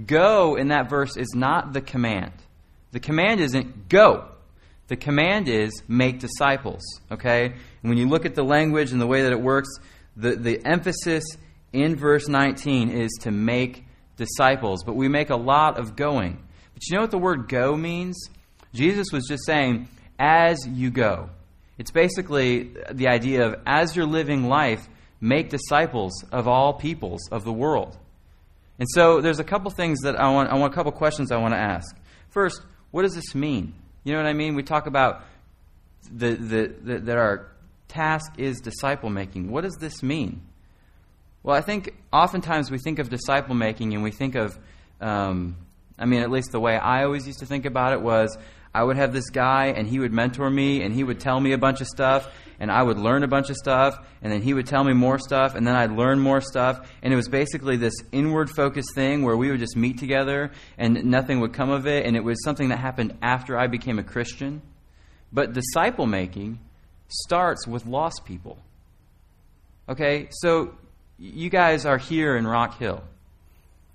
Go 0.06 0.56
in 0.56 0.68
that 0.68 0.90
verse 0.90 1.16
is 1.16 1.34
not 1.34 1.72
the 1.72 1.80
command. 1.80 2.32
The 2.92 3.00
command 3.00 3.40
isn't 3.40 3.88
go. 3.88 4.28
The 4.88 4.96
command 4.96 5.48
is 5.48 5.82
make 5.88 6.20
disciples, 6.20 6.82
okay? 7.10 7.46
And 7.46 7.88
when 7.88 7.96
you 7.96 8.08
look 8.08 8.26
at 8.26 8.34
the 8.34 8.42
language 8.42 8.92
and 8.92 9.00
the 9.00 9.06
way 9.06 9.22
that 9.22 9.32
it 9.32 9.40
works, 9.40 9.68
the, 10.16 10.36
the 10.36 10.60
emphasis 10.64 11.24
in 11.72 11.96
verse 11.96 12.28
19 12.28 12.90
is 12.90 13.10
to 13.22 13.30
make 13.30 13.84
disciples. 14.16 14.84
But 14.84 14.94
we 14.94 15.08
make 15.08 15.30
a 15.30 15.36
lot 15.36 15.78
of 15.78 15.96
going. 15.96 16.42
But 16.74 16.86
you 16.86 16.96
know 16.96 17.02
what 17.02 17.10
the 17.10 17.18
word 17.18 17.48
go 17.48 17.76
means? 17.76 18.28
Jesus 18.74 19.06
was 19.12 19.26
just 19.26 19.46
saying, 19.46 19.88
as 20.18 20.66
you 20.66 20.90
go. 20.90 21.30
It's 21.78 21.90
basically 21.90 22.74
the 22.92 23.08
idea 23.08 23.46
of 23.46 23.56
as 23.66 23.96
you're 23.96 24.06
living 24.06 24.44
life, 24.44 24.88
make 25.20 25.48
disciples 25.48 26.24
of 26.30 26.46
all 26.46 26.74
peoples 26.74 27.28
of 27.32 27.44
the 27.44 27.52
world. 27.52 27.96
And 28.78 28.86
so 28.90 29.20
there's 29.20 29.38
a 29.38 29.44
couple 29.44 29.70
things 29.70 30.00
that 30.02 30.20
I 30.20 30.30
want, 30.30 30.50
I 30.50 30.56
want 30.56 30.72
a 30.72 30.76
couple 30.76 30.92
questions 30.92 31.32
I 31.32 31.38
want 31.38 31.54
to 31.54 31.58
ask. 31.58 31.96
First, 32.30 32.60
what 32.90 33.02
does 33.02 33.14
this 33.14 33.34
mean? 33.34 33.74
You 34.04 34.12
know 34.12 34.18
what 34.18 34.28
I 34.28 34.34
mean? 34.34 34.54
We 34.54 34.62
talk 34.62 34.86
about 34.86 35.24
the, 36.12 36.34
the, 36.34 36.74
the, 36.82 36.98
that 37.00 37.16
our 37.16 37.48
task 37.88 38.32
is 38.38 38.60
disciple 38.60 39.08
making. 39.10 39.50
What 39.50 39.62
does 39.62 39.76
this 39.80 40.02
mean? 40.02 40.42
Well, 41.42 41.56
I 41.56 41.62
think 41.62 41.94
oftentimes 42.12 42.70
we 42.70 42.78
think 42.78 42.98
of 42.98 43.08
disciple 43.08 43.54
making 43.54 43.94
and 43.94 44.02
we 44.02 44.10
think 44.10 44.34
of, 44.34 44.58
um, 45.00 45.56
I 45.98 46.04
mean, 46.04 46.22
at 46.22 46.30
least 46.30 46.52
the 46.52 46.60
way 46.60 46.76
I 46.76 47.04
always 47.04 47.26
used 47.26 47.40
to 47.40 47.46
think 47.46 47.64
about 47.64 47.92
it 47.92 48.00
was 48.00 48.36
I 48.74 48.82
would 48.82 48.96
have 48.96 49.12
this 49.12 49.30
guy 49.30 49.66
and 49.66 49.86
he 49.86 49.98
would 49.98 50.12
mentor 50.12 50.50
me 50.50 50.82
and 50.82 50.94
he 50.94 51.04
would 51.04 51.20
tell 51.20 51.40
me 51.40 51.52
a 51.52 51.58
bunch 51.58 51.80
of 51.80 51.86
stuff 51.86 52.28
and 52.60 52.70
I 52.70 52.82
would 52.82 52.98
learn 52.98 53.22
a 53.22 53.28
bunch 53.28 53.50
of 53.50 53.56
stuff, 53.56 53.98
and 54.22 54.32
then 54.32 54.42
he 54.42 54.54
would 54.54 54.66
tell 54.66 54.84
me 54.84 54.92
more 54.92 55.18
stuff, 55.18 55.54
and 55.54 55.66
then 55.66 55.74
I'd 55.74 55.92
learn 55.92 56.20
more 56.20 56.40
stuff. 56.40 56.90
And 57.02 57.12
it 57.12 57.16
was 57.16 57.28
basically 57.28 57.76
this 57.76 57.94
inward 58.12 58.50
focused 58.50 58.94
thing 58.94 59.22
where 59.22 59.36
we 59.36 59.50
would 59.50 59.60
just 59.60 59.76
meet 59.76 59.98
together 59.98 60.52
and 60.78 61.04
nothing 61.04 61.40
would 61.40 61.52
come 61.52 61.70
of 61.70 61.86
it, 61.86 62.06
and 62.06 62.16
it 62.16 62.24
was 62.24 62.42
something 62.44 62.68
that 62.68 62.78
happened 62.78 63.16
after 63.22 63.58
I 63.58 63.66
became 63.66 63.98
a 63.98 64.04
Christian. 64.04 64.62
But 65.32 65.52
disciple 65.52 66.06
making 66.06 66.60
starts 67.08 67.66
with 67.66 67.86
lost 67.86 68.22
people. 68.24 68.58
Okay, 69.88 70.28
so 70.30 70.74
you 71.18 71.50
guys 71.50 71.84
are 71.84 71.98
here 71.98 72.36
in 72.36 72.46
Rock 72.46 72.78
Hill. 72.78 73.02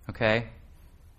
Okay? 0.09 0.47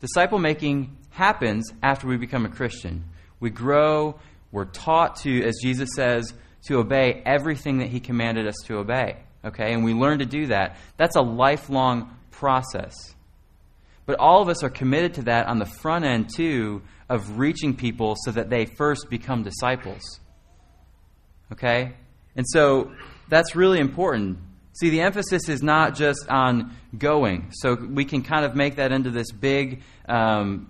Disciple 0.01 0.39
making 0.39 0.97
happens 1.11 1.73
after 1.83 2.07
we 2.07 2.17
become 2.17 2.45
a 2.45 2.49
Christian. 2.49 3.05
We 3.41 3.51
grow, 3.51 4.19
we're 4.53 4.67
taught 4.67 5.17
to, 5.17 5.45
as 5.45 5.57
Jesus 5.63 5.91
says, 5.95 6.33
to 6.67 6.79
obey 6.79 7.23
everything 7.25 7.79
that 7.79 7.89
He 7.89 8.01
commanded 8.01 8.47
us 8.47 8.57
to 8.67 8.79
obey. 8.79 9.17
Okay? 9.45 9.73
And 9.73 9.85
we 9.85 9.95
learn 9.95 10.19
to 10.19 10.27
do 10.27 10.47
that. 10.47 10.77
That's 10.97 11.17
a 11.17 11.23
lifelong 11.23 12.17
process. 12.31 12.95
But 14.07 14.19
all 14.19 14.43
of 14.43 14.49
us 14.49 14.63
are 14.63 14.71
committed 14.71 15.15
to 15.15 15.23
that 15.23 15.47
on 15.47 15.59
the 15.59 15.67
front 15.67 16.05
end, 16.05 16.31
too, 16.35 16.83
of 17.09 17.39
reaching 17.39 17.77
people 17.77 18.17
so 18.25 18.31
that 18.33 18.51
they 18.51 18.67
first 18.67 19.09
become 19.09 19.43
disciples. 19.43 20.03
Okay? 21.53 21.95
And 22.37 22.47
so 22.49 22.93
that's 23.29 23.55
really 23.55 23.79
important. 23.79 24.39
See, 24.81 24.91
the 24.91 25.01
emphasis 25.01 25.49
is 25.49 25.63
not 25.63 25.95
just 25.95 26.29
on 26.29 26.77
going. 26.97 27.51
So 27.53 27.75
we 27.75 28.05
can 28.05 28.23
kind 28.23 28.45
of 28.45 28.55
make 28.55 28.77
that 28.77 28.93
into 28.93 29.11
this 29.11 29.31
big, 29.33 29.83
um, 30.09 30.69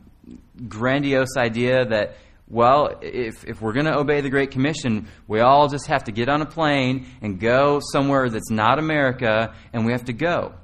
grandiose 0.69 1.37
idea 1.37 1.85
that, 1.87 2.17
well, 2.51 2.99
if, 3.01 3.45
if 3.45 3.63
we're 3.63 3.73
going 3.73 3.87
to 3.87 3.97
obey 3.97 4.21
the 4.21 4.29
Great 4.29 4.51
Commission, 4.51 5.09
we 5.29 5.41
all 5.41 5.69
just 5.69 5.87
have 5.87 6.05
to 6.05 6.13
get 6.13 6.29
on 6.29 6.43
a 6.43 6.47
plane 6.47 7.07
and 7.23 7.39
go 7.39 7.81
somewhere 7.93 8.29
that's 8.29 8.51
not 8.51 8.79
America, 8.79 9.55
and 9.73 9.87
we 9.87 9.93
have 9.93 10.05
to 10.07 10.13
go. 10.13 10.55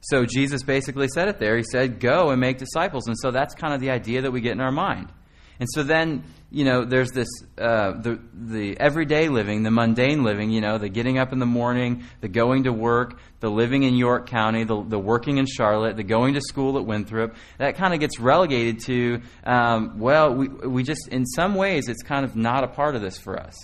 So 0.00 0.24
Jesus 0.24 0.62
basically 0.62 1.08
said 1.08 1.28
it 1.28 1.40
there. 1.40 1.56
He 1.56 1.64
said, 1.64 1.98
Go 1.98 2.30
and 2.30 2.40
make 2.40 2.58
disciples. 2.58 3.08
And 3.08 3.16
so 3.18 3.32
that's 3.32 3.54
kind 3.54 3.74
of 3.74 3.80
the 3.80 3.90
idea 3.90 4.22
that 4.22 4.30
we 4.30 4.40
get 4.40 4.52
in 4.52 4.60
our 4.60 4.70
mind. 4.70 5.12
And 5.58 5.68
so 5.72 5.82
then, 5.82 6.22
you 6.50 6.64
know, 6.64 6.84
there's 6.84 7.10
this 7.10 7.28
uh, 7.58 7.92
the 7.92 8.20
the 8.32 8.78
everyday 8.78 9.28
living, 9.28 9.64
the 9.64 9.70
mundane 9.70 10.22
living. 10.22 10.50
You 10.50 10.60
know, 10.60 10.78
the 10.78 10.88
getting 10.88 11.18
up 11.18 11.32
in 11.32 11.40
the 11.40 11.46
morning, 11.46 12.04
the 12.20 12.28
going 12.28 12.64
to 12.64 12.72
work, 12.72 13.18
the 13.40 13.50
living 13.50 13.82
in 13.82 13.96
York 13.96 14.28
County, 14.28 14.62
the, 14.62 14.80
the 14.82 14.98
working 14.98 15.38
in 15.38 15.46
Charlotte, 15.46 15.96
the 15.96 16.04
going 16.04 16.34
to 16.34 16.40
school 16.40 16.78
at 16.78 16.86
Winthrop. 16.86 17.34
That 17.58 17.76
kind 17.76 17.94
of 17.94 18.00
gets 18.00 18.20
relegated 18.20 18.80
to, 18.86 19.22
um, 19.44 19.98
well, 19.98 20.34
we 20.34 20.48
we 20.48 20.82
just 20.84 21.08
in 21.08 21.26
some 21.26 21.56
ways 21.56 21.88
it's 21.88 22.02
kind 22.02 22.24
of 22.24 22.36
not 22.36 22.62
a 22.62 22.68
part 22.68 22.94
of 22.94 23.02
this 23.02 23.18
for 23.18 23.38
us. 23.38 23.54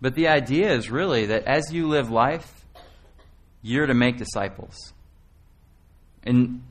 But 0.00 0.16
the 0.16 0.28
idea 0.28 0.72
is 0.72 0.90
really 0.90 1.26
that 1.26 1.44
as 1.44 1.72
you 1.72 1.88
live 1.88 2.10
life, 2.10 2.64
you're 3.62 3.86
to 3.86 3.94
make 3.94 4.18
disciples. 4.18 4.76
And 6.24 6.62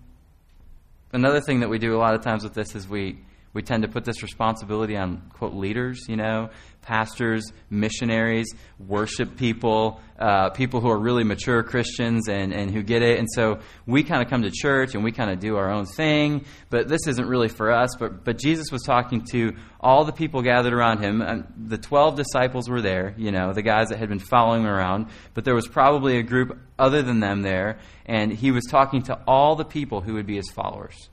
another 1.13 1.39
thing 1.39 1.61
that 1.61 1.69
we 1.69 1.79
do 1.79 1.95
a 1.95 1.99
lot 1.99 2.15
of 2.15 2.21
times 2.21 2.43
with 2.43 2.53
this 2.53 2.75
is 2.75 2.87
we 2.87 3.19
we 3.53 3.61
tend 3.61 3.83
to 3.83 3.89
put 3.89 4.03
this 4.03 4.23
responsibility 4.23 4.97
on, 4.97 5.21
quote, 5.33 5.53
leaders, 5.53 6.05
you 6.07 6.15
know, 6.15 6.49
pastors, 6.81 7.43
missionaries, 7.69 8.47
worship 8.79 9.37
people, 9.37 10.01
uh, 10.19 10.49
people 10.49 10.81
who 10.81 10.89
are 10.89 10.97
really 10.97 11.23
mature 11.23 11.63
Christians 11.63 12.27
and, 12.27 12.51
and 12.51 12.71
who 12.71 12.81
get 12.83 13.01
it. 13.01 13.19
And 13.19 13.27
so 13.31 13.59
we 13.85 14.03
kind 14.03 14.21
of 14.21 14.29
come 14.29 14.41
to 14.41 14.51
church 14.51 14.95
and 14.95 15.03
we 15.03 15.11
kind 15.11 15.31
of 15.31 15.39
do 15.39 15.55
our 15.55 15.71
own 15.71 15.85
thing, 15.85 16.45
but 16.69 16.87
this 16.87 17.07
isn't 17.07 17.27
really 17.27 17.47
for 17.47 17.71
us. 17.71 17.95
But, 17.97 18.23
but 18.23 18.37
Jesus 18.37 18.71
was 18.71 18.81
talking 18.83 19.23
to 19.31 19.53
all 19.79 20.03
the 20.03 20.11
people 20.11 20.41
gathered 20.41 20.73
around 20.73 20.99
him. 20.99 21.21
And 21.21 21.45
the 21.55 21.77
12 21.77 22.15
disciples 22.15 22.69
were 22.69 22.81
there, 22.81 23.13
you 23.17 23.31
know, 23.31 23.53
the 23.53 23.61
guys 23.61 23.89
that 23.89 23.99
had 23.99 24.09
been 24.09 24.19
following 24.19 24.61
him 24.61 24.67
around, 24.67 25.07
but 25.33 25.45
there 25.45 25.55
was 25.55 25.67
probably 25.67 26.17
a 26.17 26.23
group 26.23 26.57
other 26.77 27.01
than 27.01 27.19
them 27.19 27.43
there. 27.43 27.79
And 28.05 28.33
he 28.33 28.51
was 28.51 28.63
talking 28.69 29.03
to 29.03 29.19
all 29.27 29.55
the 29.55 29.65
people 29.65 30.01
who 30.01 30.15
would 30.15 30.25
be 30.25 30.35
his 30.35 30.49
followers. 30.51 31.09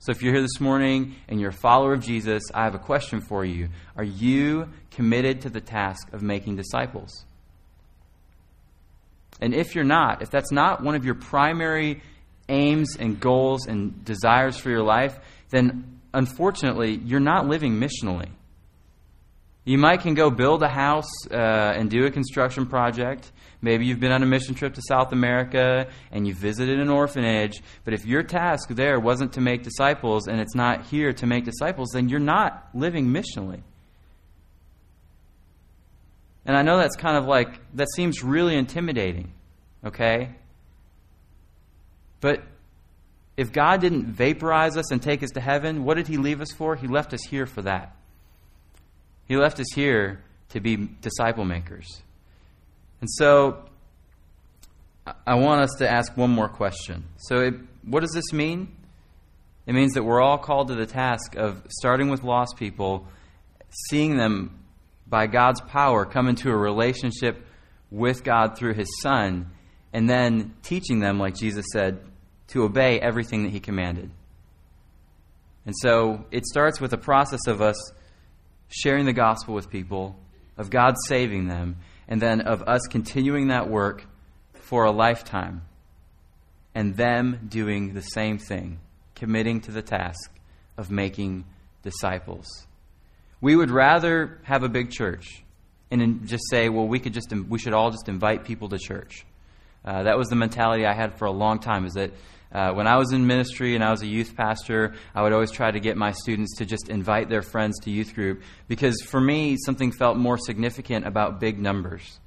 So 0.00 0.12
if 0.12 0.22
you're 0.22 0.32
here 0.32 0.40
this 0.40 0.60
morning 0.60 1.14
and 1.28 1.38
you're 1.38 1.50
a 1.50 1.52
follower 1.52 1.92
of 1.92 2.00
Jesus, 2.00 2.42
I 2.54 2.64
have 2.64 2.74
a 2.74 2.78
question 2.78 3.20
for 3.20 3.44
you. 3.44 3.68
Are 3.96 4.04
you 4.04 4.70
committed 4.90 5.42
to 5.42 5.50
the 5.50 5.60
task 5.60 6.10
of 6.14 6.22
making 6.22 6.56
disciples? 6.56 7.26
And 9.42 9.54
if 9.54 9.74
you're 9.74 9.84
not, 9.84 10.22
if 10.22 10.30
that's 10.30 10.50
not 10.50 10.82
one 10.82 10.94
of 10.94 11.04
your 11.04 11.16
primary 11.16 12.02
aims 12.48 12.96
and 12.96 13.20
goals 13.20 13.66
and 13.66 14.02
desires 14.02 14.56
for 14.56 14.70
your 14.70 14.82
life, 14.82 15.18
then 15.50 16.00
unfortunately, 16.14 16.94
you're 17.04 17.20
not 17.20 17.46
living 17.46 17.74
missionally. 17.74 18.30
You 19.64 19.76
might 19.76 20.00
can 20.00 20.14
go 20.14 20.30
build 20.30 20.62
a 20.62 20.68
house 20.68 21.10
uh, 21.30 21.34
and 21.34 21.90
do 21.90 22.06
a 22.06 22.10
construction 22.10 22.66
project. 22.66 23.30
Maybe 23.60 23.84
you've 23.84 24.00
been 24.00 24.12
on 24.12 24.22
a 24.22 24.26
mission 24.26 24.54
trip 24.54 24.74
to 24.74 24.82
South 24.88 25.12
America 25.12 25.86
and 26.10 26.26
you 26.26 26.34
visited 26.34 26.80
an 26.80 26.88
orphanage. 26.88 27.62
But 27.84 27.92
if 27.92 28.06
your 28.06 28.22
task 28.22 28.70
there 28.70 28.98
wasn't 28.98 29.34
to 29.34 29.40
make 29.40 29.62
disciples 29.62 30.28
and 30.28 30.40
it's 30.40 30.54
not 30.54 30.86
here 30.86 31.12
to 31.12 31.26
make 31.26 31.44
disciples, 31.44 31.90
then 31.92 32.08
you're 32.08 32.20
not 32.20 32.68
living 32.72 33.08
missionally. 33.08 33.62
And 36.46 36.56
I 36.56 36.62
know 36.62 36.78
that's 36.78 36.96
kind 36.96 37.18
of 37.18 37.26
like, 37.26 37.60
that 37.74 37.88
seems 37.94 38.24
really 38.24 38.56
intimidating, 38.56 39.32
okay? 39.84 40.30
But 42.22 42.42
if 43.36 43.52
God 43.52 43.82
didn't 43.82 44.06
vaporize 44.06 44.78
us 44.78 44.90
and 44.90 45.02
take 45.02 45.22
us 45.22 45.30
to 45.32 45.40
heaven, 45.40 45.84
what 45.84 45.94
did 45.94 46.08
He 46.08 46.16
leave 46.16 46.40
us 46.40 46.50
for? 46.50 46.76
He 46.76 46.86
left 46.86 47.12
us 47.12 47.22
here 47.28 47.44
for 47.44 47.60
that. 47.62 47.94
He 49.30 49.36
left 49.36 49.60
us 49.60 49.68
here 49.76 50.24
to 50.48 50.58
be 50.58 50.88
disciple 51.00 51.44
makers. 51.44 52.02
And 53.00 53.08
so 53.08 53.62
I 55.24 55.36
want 55.36 55.60
us 55.60 55.70
to 55.78 55.88
ask 55.88 56.16
one 56.16 56.30
more 56.30 56.48
question. 56.48 57.04
So, 57.16 57.36
it, 57.36 57.54
what 57.84 58.00
does 58.00 58.10
this 58.10 58.32
mean? 58.32 58.74
It 59.66 59.74
means 59.74 59.94
that 59.94 60.02
we're 60.02 60.20
all 60.20 60.36
called 60.36 60.66
to 60.66 60.74
the 60.74 60.84
task 60.84 61.36
of 61.36 61.62
starting 61.68 62.08
with 62.10 62.24
lost 62.24 62.56
people, 62.56 63.06
seeing 63.88 64.16
them 64.16 64.64
by 65.06 65.28
God's 65.28 65.60
power 65.60 66.04
come 66.04 66.26
into 66.26 66.50
a 66.50 66.56
relationship 66.56 67.46
with 67.88 68.24
God 68.24 68.58
through 68.58 68.74
His 68.74 68.88
Son, 69.00 69.52
and 69.92 70.10
then 70.10 70.56
teaching 70.64 70.98
them, 70.98 71.20
like 71.20 71.36
Jesus 71.36 71.66
said, 71.72 72.00
to 72.48 72.64
obey 72.64 72.98
everything 72.98 73.44
that 73.44 73.50
He 73.50 73.60
commanded. 73.60 74.10
And 75.66 75.74
so 75.82 76.24
it 76.32 76.46
starts 76.46 76.80
with 76.80 76.92
a 76.92 76.98
process 76.98 77.46
of 77.46 77.62
us 77.62 77.76
sharing 78.70 79.04
the 79.04 79.12
gospel 79.12 79.54
with 79.54 79.68
people, 79.68 80.16
of 80.56 80.70
God 80.70 80.94
saving 81.06 81.48
them, 81.48 81.76
and 82.08 82.20
then 82.20 82.40
of 82.40 82.62
us 82.62 82.80
continuing 82.88 83.48
that 83.48 83.68
work 83.68 84.06
for 84.54 84.84
a 84.84 84.90
lifetime, 84.90 85.62
and 86.74 86.96
them 86.96 87.46
doing 87.48 87.92
the 87.92 88.00
same 88.00 88.38
thing, 88.38 88.78
committing 89.14 89.60
to 89.62 89.72
the 89.72 89.82
task 89.82 90.30
of 90.78 90.90
making 90.90 91.44
disciples. 91.82 92.46
We 93.40 93.56
would 93.56 93.70
rather 93.70 94.38
have 94.44 94.62
a 94.62 94.68
big 94.68 94.90
church 94.90 95.42
and 95.90 96.26
just 96.26 96.44
say, 96.50 96.68
well, 96.68 96.86
we 96.86 97.00
could 97.00 97.14
just 97.14 97.32
we 97.48 97.58
should 97.58 97.74
all 97.74 97.90
just 97.90 98.08
invite 98.08 98.44
people 98.44 98.68
to 98.68 98.78
church. 98.78 99.26
Uh, 99.84 100.04
that 100.04 100.16
was 100.16 100.28
the 100.28 100.36
mentality 100.36 100.86
I 100.86 100.94
had 100.94 101.18
for 101.18 101.24
a 101.24 101.32
long 101.32 101.58
time. 101.58 101.84
Is 101.84 101.94
that 101.94 102.12
uh, 102.52 102.72
when 102.72 102.86
I 102.86 102.96
was 102.96 103.12
in 103.12 103.26
ministry 103.26 103.74
and 103.74 103.84
I 103.84 103.90
was 103.90 104.02
a 104.02 104.06
youth 104.06 104.34
pastor, 104.36 104.94
I 105.14 105.22
would 105.22 105.32
always 105.32 105.52
try 105.52 105.70
to 105.70 105.78
get 105.78 105.96
my 105.96 106.12
students 106.12 106.56
to 106.58 106.66
just 106.66 106.88
invite 106.88 107.28
their 107.28 107.42
friends 107.42 107.78
to 107.80 107.90
youth 107.90 108.14
group 108.14 108.42
because 108.66 109.00
for 109.02 109.20
me, 109.20 109.56
something 109.64 109.92
felt 109.92 110.16
more 110.16 110.36
significant 110.36 111.06
about 111.06 111.38
big 111.38 111.60
numbers. 111.60 112.18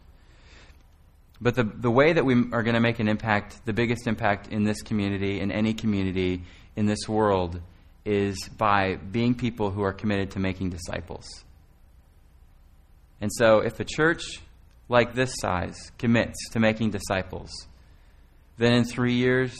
But 1.41 1.55
the, 1.55 1.63
the 1.63 1.91
way 1.91 2.13
that 2.13 2.23
we 2.23 2.35
are 2.53 2.63
going 2.63 2.75
to 2.75 2.79
make 2.79 2.99
an 2.99 3.09
impact, 3.09 3.65
the 3.65 3.73
biggest 3.73 4.07
impact 4.07 4.47
in 4.47 4.63
this 4.63 4.81
community, 4.81 5.41
in 5.41 5.51
any 5.51 5.73
community 5.73 6.43
in 6.77 6.85
this 6.85 7.09
world, 7.09 7.59
is 8.05 8.49
by 8.57 8.95
being 8.95 9.35
people 9.35 9.71
who 9.71 9.83
are 9.83 9.91
committed 9.91 10.31
to 10.31 10.39
making 10.39 10.69
disciples. 10.69 11.27
And 13.19 13.29
so, 13.33 13.59
if 13.59 13.79
a 13.81 13.85
church 13.85 14.41
like 14.87 15.15
this 15.15 15.33
size 15.37 15.91
commits 15.97 16.49
to 16.51 16.59
making 16.59 16.91
disciples, 16.91 17.49
then 18.57 18.73
in 18.73 18.85
three 18.85 19.15
years, 19.15 19.57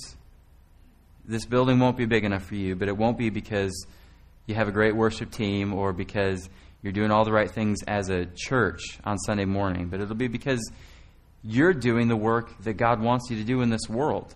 this 1.26 1.46
building 1.46 1.80
won't 1.80 1.98
be 1.98 2.06
big 2.06 2.24
enough 2.24 2.44
for 2.44 2.56
you, 2.56 2.76
but 2.76 2.88
it 2.88 2.98
won't 2.98 3.18
be 3.18 3.30
because 3.30 3.88
you 4.46 4.56
have 4.56 4.68
a 4.68 4.72
great 4.72 4.96
worship 4.96 5.32
team 5.32 5.74
or 5.74 5.94
because 5.94 6.50
you're 6.82 6.94
doing 6.94 7.12
all 7.12 7.24
the 7.24 7.32
right 7.32 7.50
things 7.50 7.82
as 7.88 8.10
a 8.10 8.26
church 8.36 9.00
on 9.06 9.18
Sunday 9.20 9.46
morning, 9.46 9.88
but 9.88 10.02
it'll 10.02 10.16
be 10.16 10.28
because 10.28 10.72
you're 11.44 11.74
doing 11.74 12.08
the 12.08 12.16
work 12.16 12.62
that 12.64 12.74
God 12.74 13.02
wants 13.02 13.30
you 13.30 13.38
to 13.38 13.44
do 13.44 13.62
in 13.62 13.70
this 13.70 13.88
world. 13.90 14.36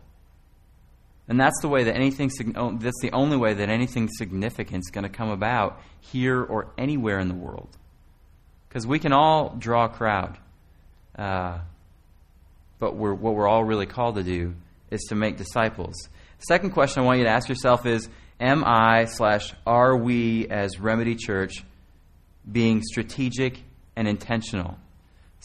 And 1.28 1.38
that's 1.40 1.60
the 1.62 1.68
way 1.68 1.84
that 1.84 1.96
anything 1.96 2.32
oh, 2.56 2.78
that's 2.78 3.02
the 3.02 3.12
only 3.12 3.36
way 3.36 3.54
that 3.54 3.68
anything 3.68 4.08
significant 4.08 4.86
is 4.86 4.92
going 4.92 5.04
to 5.04 5.10
come 5.10 5.30
about 5.30 5.82
here 6.00 6.42
or 6.42 6.72
anywhere 6.78 7.20
in 7.20 7.28
the 7.28 7.36
world. 7.36 7.70
Because 8.70 8.88
we 8.88 9.00
can 9.00 9.12
all 9.12 9.56
draw 9.58 9.86
a 9.86 9.90
crowd. 9.90 10.38
Uh, 11.18 11.60
but 12.80 12.96
we're, 12.96 13.14
what 13.14 13.34
we're 13.34 13.48
all 13.48 13.64
really 13.64 13.88
called 13.88 14.16
to 14.16 14.24
do 14.24 14.54
is 14.92 15.02
to 15.10 15.16
make 15.16 15.38
disciples. 15.38 15.96
Second 16.40 16.72
question 16.72 17.02
I 17.02 17.06
want 17.06 17.20
you 17.20 17.26
to 17.26 17.32
ask 17.32 17.50
yourself 17.50 17.86
is 17.86 18.10
Am 18.40 18.64
I 18.64 19.06
slash 19.06 19.54
are 19.66 19.98
we 19.98 20.48
as 20.48 20.80
Remedy 20.80 21.16
Church 21.16 21.64
being 22.50 22.84
strategic 22.84 23.60
and 23.96 24.08
intentional? 24.08 24.78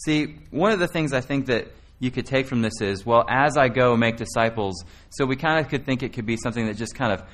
See, 0.05 0.37
one 0.51 0.73
of 0.73 0.79
the 0.79 0.89
things 0.89 1.13
I 1.13 1.21
think 1.21 1.47
that 1.47 1.69
you 1.99 2.11
could 2.11 2.27
take 2.27 2.47
from 2.47 2.61
this 2.61 2.81
is 2.81 3.07
well, 3.07 3.25
as 3.29 3.57
I 3.57 3.69
go 3.69 3.97
make 3.97 4.17
disciples, 4.17 4.85
so 5.11 5.25
we 5.25 5.37
kind 5.37 5.65
of 5.65 5.71
could 5.71 5.87
think 5.87 6.03
it 6.03 6.13
could 6.13 6.27
be 6.27 6.37
something 6.37 6.67
that 6.67 6.77
just 6.77 6.95
kind 6.95 7.13
of 7.13 7.25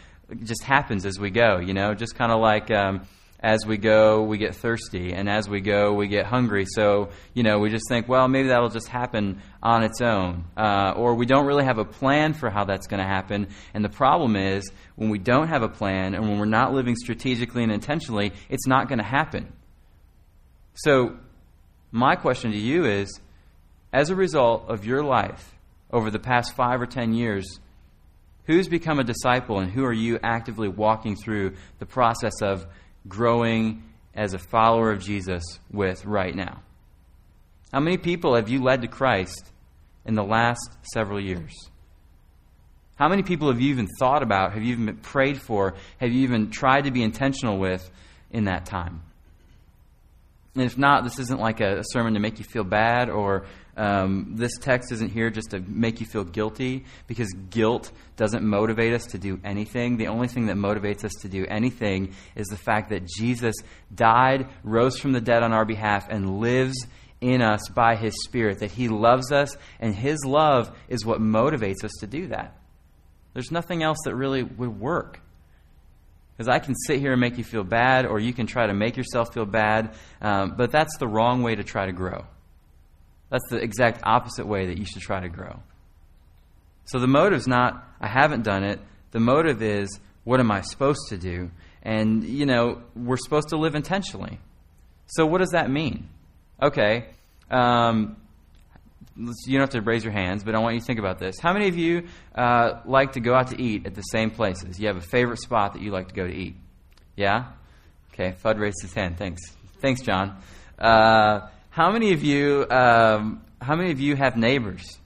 just 0.45 0.63
happens 0.63 1.07
as 1.07 1.19
we 1.19 1.31
go, 1.31 1.59
you 1.59 1.75
know, 1.75 1.95
just 1.95 2.15
kind 2.15 2.31
of 2.31 2.41
like. 2.41 2.71
Um, 2.71 3.07
as 3.41 3.65
we 3.65 3.77
go, 3.77 4.23
we 4.23 4.37
get 4.37 4.57
thirsty, 4.57 5.13
and 5.13 5.29
as 5.29 5.49
we 5.49 5.61
go, 5.61 5.95
we 5.95 6.09
get 6.09 6.27
hungry. 6.27 6.67
So, 6.67 7.11
you 7.35 7.45
know, 7.45 7.61
we 7.61 7.71
just 7.71 7.85
think, 7.89 8.09
well, 8.09 8.27
maybe 8.27 8.49
that'll 8.49 8.69
just 8.69 8.89
happen 8.89 9.41
on 9.63 9.85
its 9.85 10.01
own. 10.01 10.45
Uh, 10.57 10.95
or 10.97 11.15
we 11.15 11.25
don't 11.25 11.47
really 11.47 11.65
have 11.65 11.79
a 11.79 11.85
plan 11.85 12.35
for 12.35 12.51
how 12.51 12.65
that's 12.65 12.89
going 12.89 12.99
to 12.99 13.07
happen. 13.07 13.49
And 13.75 13.85
the 13.85 13.89
problem 13.89 14.35
is, 14.35 14.69
when 14.97 15.09
we 15.09 15.19
don't 15.19 15.49
have 15.49 15.63
a 15.63 15.69
plan 15.69 16.15
and 16.15 16.29
when 16.29 16.41
we're 16.41 16.47
not 16.47 16.73
living 16.73 16.97
strategically 16.97 17.63
and 17.63 17.71
intentionally, 17.71 18.33
it's 18.49 18.67
not 18.67 18.89
going 18.89 18.99
to 18.99 19.05
happen. 19.05 19.53
So, 20.75 21.17
my 21.93 22.17
question 22.17 22.51
to 22.51 22.59
you 22.59 22.87
is 22.87 23.21
as 23.93 24.11
a 24.11 24.17
result 24.17 24.65
of 24.69 24.85
your 24.85 25.05
life 25.05 25.55
over 25.93 26.11
the 26.11 26.19
past 26.19 26.57
five 26.57 26.81
or 26.81 26.87
ten 26.87 27.15
years, 27.15 27.61
who's 28.47 28.67
become 28.67 28.99
a 28.99 29.05
disciple 29.05 29.61
and 29.61 29.71
who 29.71 29.85
are 29.85 29.93
you 29.93 30.19
actively 30.25 30.69
walking 30.69 31.15
through 31.15 31.55
the 31.79 31.87
process 31.87 32.43
of 32.43 32.67
growing 33.09 33.83
as 34.15 34.35
a 34.35 34.39
follower 34.39 34.91
of 34.91 35.01
Jesus 35.01 35.43
with 35.71 36.05
right 36.05 36.35
now? 36.35 36.63
How 37.73 37.81
many 37.81 37.99
people 37.99 38.35
have 38.35 38.49
you 38.49 38.63
led 38.63 38.83
to 38.83 38.89
Christ 38.89 39.53
in 40.05 40.15
the 40.15 40.25
last 40.25 40.71
several 40.93 41.21
years? 41.21 41.53
How 42.97 43.09
many 43.09 43.23
people 43.23 43.49
have 43.49 43.61
you 43.61 43.71
even 43.71 43.87
thought 43.99 44.23
about, 44.23 44.55
have 44.55 44.63
you 44.63 44.73
even 44.73 44.97
prayed 44.97 45.41
for, 45.41 45.75
have 45.99 46.11
you 46.11 46.23
even 46.23 46.51
tried 46.51 46.85
to 46.85 46.91
be 46.91 47.03
intentional 47.03 47.59
with 47.59 47.89
in 48.31 48.45
that 48.45 48.67
time? 48.67 49.03
And 50.59 50.67
if 50.67 50.77
not, 50.77 51.05
this 51.05 51.21
isn't 51.21 51.39
like 51.39 51.61
a, 51.61 51.85
sermon 51.85 52.15
to 52.15 52.21
make 52.21 52.41
you 52.41 52.45
feel 52.45 52.65
bad, 52.65 53.11
or 53.11 53.47
um, 53.77 54.33
this 54.35 54.51
text 54.61 54.91
isn't 54.91 55.13
here 55.13 55.31
just 55.31 55.51
to 55.51 55.61
make 55.61 56.01
you 56.01 56.07
feel 56.07 56.25
guilty, 56.25 56.85
because 57.07 57.33
guilt 57.49 57.93
doesn't 58.17 58.43
motivate 58.43 58.93
us 58.93 59.07
to 59.07 59.19
do 59.19 59.39
anything. 59.45 59.99
The 59.99 60.09
only 60.09 60.27
thing 60.27 60.47
that 60.47 60.57
motivates 60.57 61.05
us 61.05 61.13
to 61.21 61.29
do 61.29 61.47
anything 61.47 62.13
is 62.35 62.49
the 62.49 62.57
fact 62.57 62.91
that 62.91 63.07
Jesus 63.07 63.55
died, 63.95 64.49
rose 64.65 64.99
from 64.99 65.13
the 65.13 65.21
dead 65.21 65.45
on 65.45 65.53
our 65.53 65.65
behalf, 65.65 66.09
and 66.11 66.41
lives 66.41 66.77
in 67.21 67.41
us 67.41 67.69
by 67.69 67.95
his 67.95 68.15
Spirit, 68.25 68.59
that 68.59 68.73
he 68.73 68.89
loves 68.89 69.31
us, 69.31 69.57
and 69.79 69.95
his 69.95 70.25
love 70.25 70.77
is 70.89 71.07
what 71.07 71.21
motivates 71.21 71.85
us 71.85 71.93
to 72.01 72.09
do 72.09 72.27
that. 72.27 72.57
There's 73.33 73.53
nothing 73.53 73.85
else 73.85 73.99
that 74.07 74.17
really 74.17 74.43
would 74.43 74.81
work. 74.81 75.21
Because 76.39 76.49
I 76.49 76.61
can 76.61 76.77
sit 76.87 77.01
here 77.01 77.11
and 77.11 77.21
make 77.21 77.37
you 77.37 77.43
feel 77.43 77.65
bad, 77.65 78.07
or 78.07 78.21
you 78.21 78.33
can 78.33 78.47
try 78.47 78.69
to 78.69 78.73
make 78.73 78.97
yourself 78.97 79.35
feel 79.35 79.45
bad, 79.45 79.97
um, 80.23 80.55
but 80.57 80.71
that's 80.71 80.97
the 80.99 81.09
wrong 81.09 81.43
way 81.43 81.57
to 81.57 81.65
try 81.65 81.85
to 81.85 81.91
grow. 81.91 82.27
That's 83.29 83.43
the 83.51 83.57
exact 83.57 84.03
opposite 84.05 84.47
way 84.47 84.67
that 84.67 84.79
you 84.79 84.85
should 84.85 85.03
try 85.03 85.19
to 85.19 85.29
grow. 85.29 85.59
So 86.85 87.01
the 87.01 87.09
motive's 87.09 87.49
not, 87.49 87.85
I 88.01 88.07
haven't 88.07 88.45
done 88.45 88.63
it. 88.63 88.79
The 89.11 89.19
motive 89.19 89.63
is, 89.63 89.99
what 90.23 90.39
am 90.39 90.53
I 90.53 90.61
supposed 90.61 91.09
to 91.09 91.19
do? 91.19 91.51
And, 91.83 92.23
you 92.23 92.47
know, 92.47 92.83
we're 92.95 93.17
supposed 93.17 93.49
to 93.49 93.57
live 93.57 93.75
intentionally. 93.75 94.39
So 95.07 95.27
what 95.27 95.39
does 95.39 95.51
that 95.51 95.69
mean? 95.71 96.09
Okay, 96.63 97.07
um, 97.51 98.17
you 99.19 99.59
don't 99.59 99.61
have 99.61 99.71
to 99.71 99.83
raise 99.83 100.05
your 100.05 100.13
hands, 100.13 100.45
but 100.45 100.55
I 100.55 100.59
want 100.59 100.75
you 100.75 100.81
to 100.81 100.87
think 100.87 100.99
about 100.99 101.19
this. 101.19 101.39
How 101.41 101.53
many 101.53 101.69
of 101.69 101.77
you 101.77 102.07
uh, 102.35 102.81
like 102.85 103.13
to 103.13 103.21
go 103.21 103.35
out 103.35 103.49
to 103.49 103.61
eat 103.61 103.87
at 103.87 103.95
the 103.95 104.03
same 104.03 104.31
places? 104.31 104.79
You 104.79 104.87
have 104.87 104.97
a 104.97 105.01
favorite 105.01 105.41
spot 105.41 105.73
that 105.73 105.83
you 105.83 105.91
like 105.91 106.09
to 106.09 106.15
go 106.15 106.27
to 106.27 106.33
eat? 106.33 106.57
Yeah? 107.17 107.47
Okay, 108.13 108.35
Fudd 108.45 108.59
raised 108.59 108.83
his 108.83 108.93
hand. 108.93 109.19
Thanks. 109.19 109.43
Thanks, 109.81 110.03
John. 110.03 110.41
Uh, 110.79 111.49
how 111.71 111.91
many 111.91 112.13
of 112.13 112.23
you 112.23 112.67
um, 112.71 113.43
how 113.61 113.75
many 113.77 113.91
of 113.91 114.01
you 114.01 114.17
have 114.17 114.37
neighbors? 114.37 114.99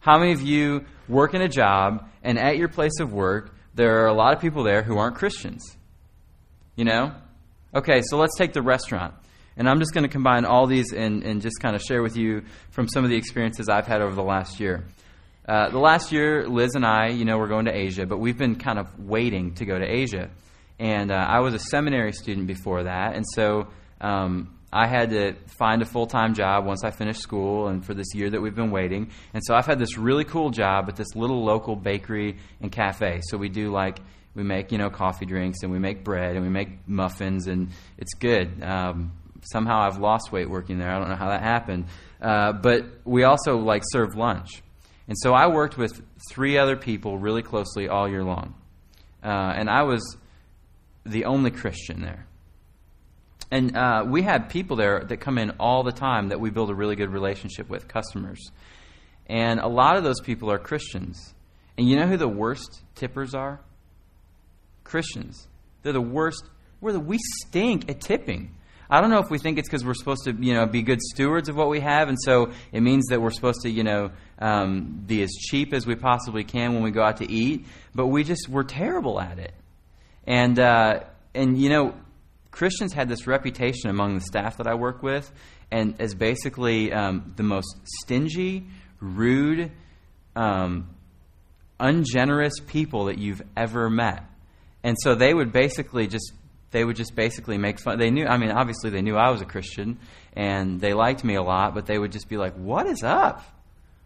How 0.00 0.18
many 0.18 0.32
of 0.32 0.42
you 0.42 0.84
work 1.08 1.34
in 1.34 1.42
a 1.42 1.48
job 1.48 2.08
and 2.22 2.38
at 2.38 2.56
your 2.56 2.68
place 2.68 3.00
of 3.00 3.12
work 3.12 3.54
there 3.74 4.02
are 4.02 4.06
a 4.06 4.14
lot 4.14 4.34
of 4.34 4.40
people 4.40 4.64
there 4.64 4.82
who 4.82 4.96
aren't 4.98 5.16
Christians? 5.16 5.76
You 6.76 6.84
know? 6.84 7.12
Okay, 7.74 8.02
so 8.02 8.16
let's 8.16 8.36
take 8.36 8.52
the 8.52 8.62
restaurant. 8.62 9.14
And 9.58 9.68
I'm 9.68 9.80
just 9.80 9.92
going 9.92 10.04
to 10.04 10.08
combine 10.08 10.44
all 10.46 10.66
these 10.66 10.92
and, 10.92 11.22
and 11.24 11.42
just 11.42 11.60
kind 11.60 11.76
of 11.76 11.82
share 11.82 12.02
with 12.02 12.16
you 12.16 12.44
from 12.70 12.88
some 12.88 13.04
of 13.04 13.10
the 13.10 13.16
experiences 13.16 13.68
I've 13.68 13.86
had 13.86 14.00
over 14.00 14.14
the 14.14 14.22
last 14.22 14.60
year. 14.60 14.86
Uh, 15.46 15.68
the 15.70 15.78
last 15.78 16.12
year, 16.12 16.46
Liz 16.48 16.74
and 16.74 16.86
I, 16.86 17.08
you 17.08 17.24
know, 17.24 17.38
we're 17.38 17.48
going 17.48 17.64
to 17.66 17.76
Asia, 17.76 18.06
but 18.06 18.18
we've 18.18 18.38
been 18.38 18.56
kind 18.56 18.78
of 18.78 18.86
waiting 18.98 19.54
to 19.54 19.64
go 19.64 19.78
to 19.78 19.84
Asia. 19.84 20.30
And 20.78 21.10
uh, 21.10 21.14
I 21.14 21.40
was 21.40 21.54
a 21.54 21.58
seminary 21.58 22.12
student 22.12 22.46
before 22.46 22.84
that, 22.84 23.16
and 23.16 23.24
so 23.34 23.66
um, 24.00 24.58
I 24.72 24.86
had 24.86 25.10
to 25.10 25.34
find 25.58 25.80
a 25.80 25.86
full 25.86 26.06
time 26.06 26.34
job 26.34 26.66
once 26.66 26.84
I 26.84 26.90
finished 26.90 27.20
school 27.20 27.68
and 27.68 27.84
for 27.84 27.94
this 27.94 28.14
year 28.14 28.28
that 28.28 28.40
we've 28.40 28.54
been 28.54 28.70
waiting. 28.70 29.10
And 29.32 29.42
so 29.44 29.54
I've 29.54 29.66
had 29.66 29.78
this 29.78 29.96
really 29.96 30.24
cool 30.24 30.50
job 30.50 30.88
at 30.88 30.96
this 30.96 31.16
little 31.16 31.42
local 31.42 31.74
bakery 31.74 32.36
and 32.60 32.70
cafe. 32.70 33.20
So 33.22 33.38
we 33.38 33.48
do 33.48 33.70
like, 33.70 33.98
we 34.34 34.42
make, 34.42 34.70
you 34.70 34.78
know, 34.78 34.90
coffee 34.90 35.24
drinks 35.24 35.62
and 35.62 35.72
we 35.72 35.78
make 35.78 36.04
bread 36.04 36.36
and 36.36 36.44
we 36.44 36.50
make 36.50 36.86
muffins 36.86 37.46
and 37.46 37.70
it's 37.96 38.12
good. 38.14 38.62
Um, 38.62 39.12
somehow 39.42 39.80
I've 39.80 39.98
lost 39.98 40.32
weight 40.32 40.48
working 40.48 40.78
there. 40.78 40.90
I 40.90 40.98
don't 40.98 41.08
know 41.08 41.16
how 41.16 41.28
that 41.28 41.42
happened. 41.42 41.86
Uh, 42.20 42.52
but 42.52 42.84
we 43.04 43.24
also 43.24 43.58
like 43.58 43.82
serve 43.92 44.16
lunch. 44.16 44.62
And 45.06 45.16
so 45.18 45.32
I 45.32 45.46
worked 45.46 45.78
with 45.78 46.02
three 46.30 46.58
other 46.58 46.76
people 46.76 47.18
really 47.18 47.42
closely 47.42 47.88
all 47.88 48.08
year 48.08 48.24
long. 48.24 48.54
Uh, 49.22 49.28
and 49.28 49.70
I 49.70 49.82
was 49.82 50.16
the 51.04 51.24
only 51.24 51.50
Christian 51.50 52.02
there. 52.02 52.26
And 53.50 53.76
uh, 53.76 54.04
we 54.06 54.22
had 54.22 54.50
people 54.50 54.76
there 54.76 55.02
that 55.04 55.18
come 55.18 55.38
in 55.38 55.52
all 55.52 55.82
the 55.82 55.92
time 55.92 56.28
that 56.28 56.40
we 56.40 56.50
build 56.50 56.70
a 56.70 56.74
really 56.74 56.96
good 56.96 57.10
relationship 57.10 57.70
with, 57.70 57.88
customers. 57.88 58.50
And 59.26 59.60
a 59.60 59.68
lot 59.68 59.96
of 59.96 60.04
those 60.04 60.20
people 60.20 60.50
are 60.50 60.58
Christians. 60.58 61.34
And 61.78 61.88
you 61.88 61.96
know 61.96 62.06
who 62.06 62.18
the 62.18 62.28
worst 62.28 62.82
tippers 62.94 63.34
are? 63.34 63.60
Christians. 64.84 65.48
They're 65.82 65.92
the 65.92 66.00
worst. 66.00 66.44
We're 66.80 66.92
the, 66.92 67.00
we 67.00 67.18
stink 67.46 67.90
at 67.90 68.00
tipping. 68.00 68.54
I 68.90 69.00
don't 69.00 69.10
know 69.10 69.18
if 69.18 69.30
we 69.30 69.38
think 69.38 69.58
it's 69.58 69.68
because 69.68 69.84
we're 69.84 69.94
supposed 69.94 70.24
to, 70.24 70.32
you 70.32 70.54
know, 70.54 70.64
be 70.64 70.82
good 70.82 71.02
stewards 71.02 71.50
of 71.50 71.56
what 71.56 71.68
we 71.68 71.80
have, 71.80 72.08
and 72.08 72.16
so 72.20 72.52
it 72.72 72.80
means 72.80 73.06
that 73.08 73.20
we're 73.20 73.30
supposed 73.30 73.60
to, 73.62 73.70
you 73.70 73.84
know, 73.84 74.10
um, 74.38 75.02
be 75.06 75.22
as 75.22 75.30
cheap 75.30 75.74
as 75.74 75.86
we 75.86 75.94
possibly 75.94 76.42
can 76.42 76.72
when 76.72 76.82
we 76.82 76.90
go 76.90 77.02
out 77.02 77.18
to 77.18 77.30
eat. 77.30 77.66
But 77.94 78.06
we 78.06 78.24
just 78.24 78.48
we're 78.48 78.62
terrible 78.62 79.20
at 79.20 79.38
it, 79.38 79.52
and 80.26 80.58
uh, 80.58 81.00
and 81.34 81.58
you 81.60 81.68
know, 81.68 81.94
Christians 82.50 82.94
had 82.94 83.08
this 83.08 83.26
reputation 83.26 83.90
among 83.90 84.14
the 84.14 84.22
staff 84.22 84.56
that 84.56 84.66
I 84.66 84.74
work 84.74 85.02
with, 85.02 85.30
and 85.70 86.00
as 86.00 86.14
basically 86.14 86.90
um, 86.92 87.34
the 87.36 87.42
most 87.42 87.76
stingy, 88.00 88.66
rude, 89.00 89.70
um, 90.34 90.88
ungenerous 91.78 92.54
people 92.66 93.06
that 93.06 93.18
you've 93.18 93.42
ever 93.54 93.90
met. 93.90 94.24
And 94.82 94.96
so 95.02 95.14
they 95.14 95.34
would 95.34 95.52
basically 95.52 96.06
just 96.06 96.32
they 96.70 96.84
would 96.84 96.96
just 96.96 97.14
basically 97.14 97.58
make 97.58 97.80
fun. 97.80 97.98
They 97.98 98.10
knew, 98.10 98.26
I 98.26 98.36
mean, 98.36 98.50
obviously 98.50 98.90
they 98.90 99.02
knew 99.02 99.16
I 99.16 99.30
was 99.30 99.40
a 99.40 99.46
Christian 99.46 99.98
and 100.34 100.80
they 100.80 100.94
liked 100.94 101.24
me 101.24 101.34
a 101.34 101.42
lot, 101.42 101.74
but 101.74 101.86
they 101.86 101.98
would 101.98 102.12
just 102.12 102.28
be 102.28 102.36
like, 102.36 102.54
"What 102.54 102.86
is 102.86 103.02
up? 103.02 103.42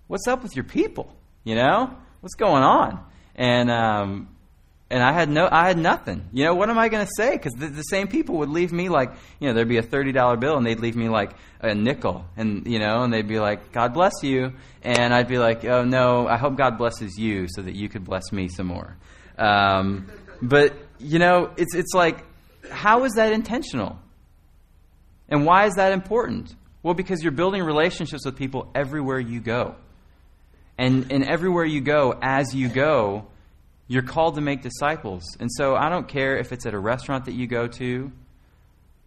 What's 0.06 0.26
up 0.28 0.42
with 0.42 0.56
your 0.56 0.64
people? 0.64 1.14
You 1.44 1.56
know, 1.56 1.94
what's 2.20 2.34
going 2.34 2.62
on?" 2.62 3.04
And 3.34 3.70
um, 3.70 4.28
and 4.92 5.02
I 5.02 5.12
had 5.12 5.28
no, 5.28 5.48
I 5.50 5.66
had 5.66 5.78
nothing. 5.78 6.28
You 6.32 6.44
know, 6.44 6.54
what 6.54 6.68
am 6.68 6.78
I 6.78 6.88
going 6.88 7.04
to 7.04 7.12
say? 7.16 7.32
Because 7.32 7.54
the, 7.54 7.66
the, 7.66 7.82
same 7.82 8.08
people 8.08 8.36
would 8.36 8.50
leave 8.50 8.72
me 8.72 8.90
like, 8.90 9.12
you 9.40 9.48
know, 9.48 9.54
there'd 9.54 9.68
be 9.68 9.78
a 9.78 9.82
thirty 9.82 10.12
dollar 10.12 10.36
bill, 10.36 10.56
and 10.56 10.66
they'd 10.66 10.80
leave 10.80 10.96
me 10.96 11.08
like 11.08 11.32
a 11.60 11.74
nickel, 11.74 12.24
and 12.36 12.66
you 12.66 12.78
know, 12.78 13.02
and 13.02 13.12
they'd 13.12 13.28
be 13.28 13.40
like, 13.40 13.72
"God 13.72 13.94
bless 13.94 14.22
you," 14.22 14.52
and 14.82 15.14
I'd 15.14 15.28
be 15.28 15.38
like, 15.38 15.64
"Oh 15.64 15.84
no, 15.84 16.28
I 16.28 16.36
hope 16.36 16.56
God 16.56 16.78
blesses 16.78 17.16
you 17.18 17.46
so 17.48 17.62
that 17.62 17.74
you 17.74 17.88
could 17.88 18.04
bless 18.04 18.32
me 18.32 18.48
some 18.48 18.66
more." 18.66 18.96
Um, 19.38 20.08
but 20.40 20.74
you 20.98 21.18
know, 21.18 21.50
it's 21.56 21.74
it's 21.74 21.94
like 21.94 22.24
how 22.70 23.04
is 23.04 23.12
that 23.14 23.32
intentional? 23.32 23.98
And 25.28 25.46
why 25.46 25.66
is 25.66 25.74
that 25.74 25.92
important? 25.92 26.54
Well, 26.82 26.94
because 26.94 27.22
you're 27.22 27.32
building 27.32 27.62
relationships 27.62 28.24
with 28.24 28.36
people 28.36 28.70
everywhere 28.74 29.20
you 29.20 29.40
go. 29.40 29.76
And, 30.78 31.12
and 31.12 31.24
everywhere 31.24 31.64
you 31.64 31.80
go, 31.80 32.18
as 32.20 32.54
you 32.54 32.68
go, 32.68 33.26
you're 33.86 34.02
called 34.02 34.34
to 34.36 34.40
make 34.40 34.62
disciples. 34.62 35.22
And 35.38 35.50
so 35.52 35.76
I 35.76 35.88
don't 35.88 36.08
care 36.08 36.38
if 36.38 36.52
it's 36.52 36.66
at 36.66 36.74
a 36.74 36.78
restaurant 36.78 37.26
that 37.26 37.34
you 37.34 37.46
go 37.46 37.68
to. 37.68 38.10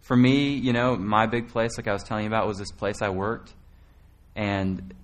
For 0.00 0.16
me, 0.16 0.54
you 0.54 0.72
know, 0.72 0.96
my 0.96 1.26
big 1.26 1.48
place, 1.48 1.76
like 1.76 1.88
I 1.88 1.92
was 1.92 2.04
telling 2.04 2.24
you 2.24 2.30
about, 2.30 2.46
was 2.46 2.58
this 2.58 2.70
place 2.70 3.02
I 3.02 3.08
worked. 3.08 3.52
And 4.34 4.94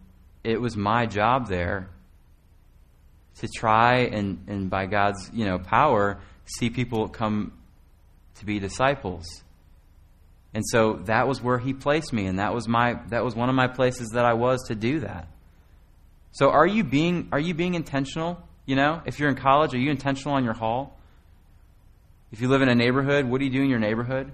it 0.45 0.61
was 0.61 0.77
my 0.77 1.07
job 1.07 1.49
there 1.49 1.89
to 3.41 3.49
try 3.49 3.99
and, 4.01 4.45
and 4.47 4.71
by 4.71 4.87
God's, 4.87 5.31
you 5.33 5.45
know, 5.45 5.59
power, 5.59 6.21
see 6.45 6.71
people 6.71 7.09
come 7.09 7.53
to 8.37 8.47
be 8.47 8.59
disciples. 8.59 9.27
And 10.55 10.65
so 10.67 11.01
that 11.05 11.27
was 11.27 11.43
where 11.43 11.59
he 11.59 11.73
placed 11.73 12.13
me 12.13 12.27
and 12.27 12.39
that 12.39 12.55
was 12.55 12.69
my 12.69 13.01
that 13.09 13.25
was 13.25 13.35
one 13.35 13.49
of 13.49 13.55
my 13.55 13.69
places 13.69 14.11
that 14.11 14.25
I 14.25 14.35
was 14.35 14.63
to 14.69 14.75
do 14.75 15.01
that. 15.01 15.29
So 16.33 16.51
are 16.51 16.67
you 16.67 16.85
being 16.85 17.29
are 17.33 17.41
you 17.41 17.55
being 17.55 17.75
intentional? 17.75 18.43
You 18.67 18.77
know, 18.77 19.03
if 19.07 19.19
you're 19.19 19.29
in 19.29 19.37
college, 19.37 19.75
are 19.75 19.79
you 19.79 19.91
intentional 19.91 20.37
on 20.37 20.45
your 20.45 20.55
hall? 20.55 20.99
If 22.31 22.41
you 22.41 22.49
live 22.49 22.63
in 22.63 22.69
a 22.69 22.75
neighborhood, 22.75 23.27
what 23.27 23.39
do 23.39 23.45
you 23.45 23.51
do 23.51 23.63
in 23.63 23.69
your 23.69 23.79
neighborhood? 23.79 24.33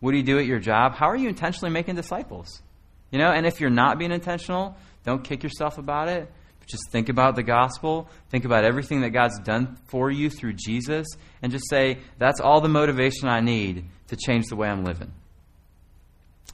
What 0.00 0.12
do 0.12 0.16
you 0.16 0.22
do 0.22 0.38
at 0.38 0.46
your 0.46 0.58
job? 0.58 0.94
How 0.94 1.10
are 1.10 1.16
you 1.16 1.28
intentionally 1.28 1.72
making 1.72 1.94
disciples? 1.94 2.62
You 3.10 3.18
know, 3.18 3.30
and 3.30 3.46
if 3.46 3.60
you're 3.60 3.70
not 3.70 3.98
being 3.98 4.12
intentional, 4.12 4.76
don't 5.04 5.22
kick 5.22 5.42
yourself 5.42 5.78
about 5.78 6.08
it. 6.08 6.30
Just 6.70 6.90
think 6.92 7.08
about 7.08 7.34
the 7.34 7.42
gospel, 7.42 8.08
think 8.30 8.44
about 8.44 8.64
everything 8.64 9.00
that 9.00 9.10
God's 9.10 9.38
done 9.40 9.76
for 9.88 10.10
you 10.10 10.30
through 10.30 10.54
Jesus, 10.54 11.06
and 11.42 11.50
just 11.50 11.68
say, 11.68 11.98
that's 12.18 12.40
all 12.40 12.60
the 12.60 12.68
motivation 12.68 13.28
I 13.28 13.40
need 13.40 13.86
to 14.08 14.16
change 14.16 14.46
the 14.46 14.56
way 14.56 14.68
I'm 14.68 14.84
living. 14.84 15.12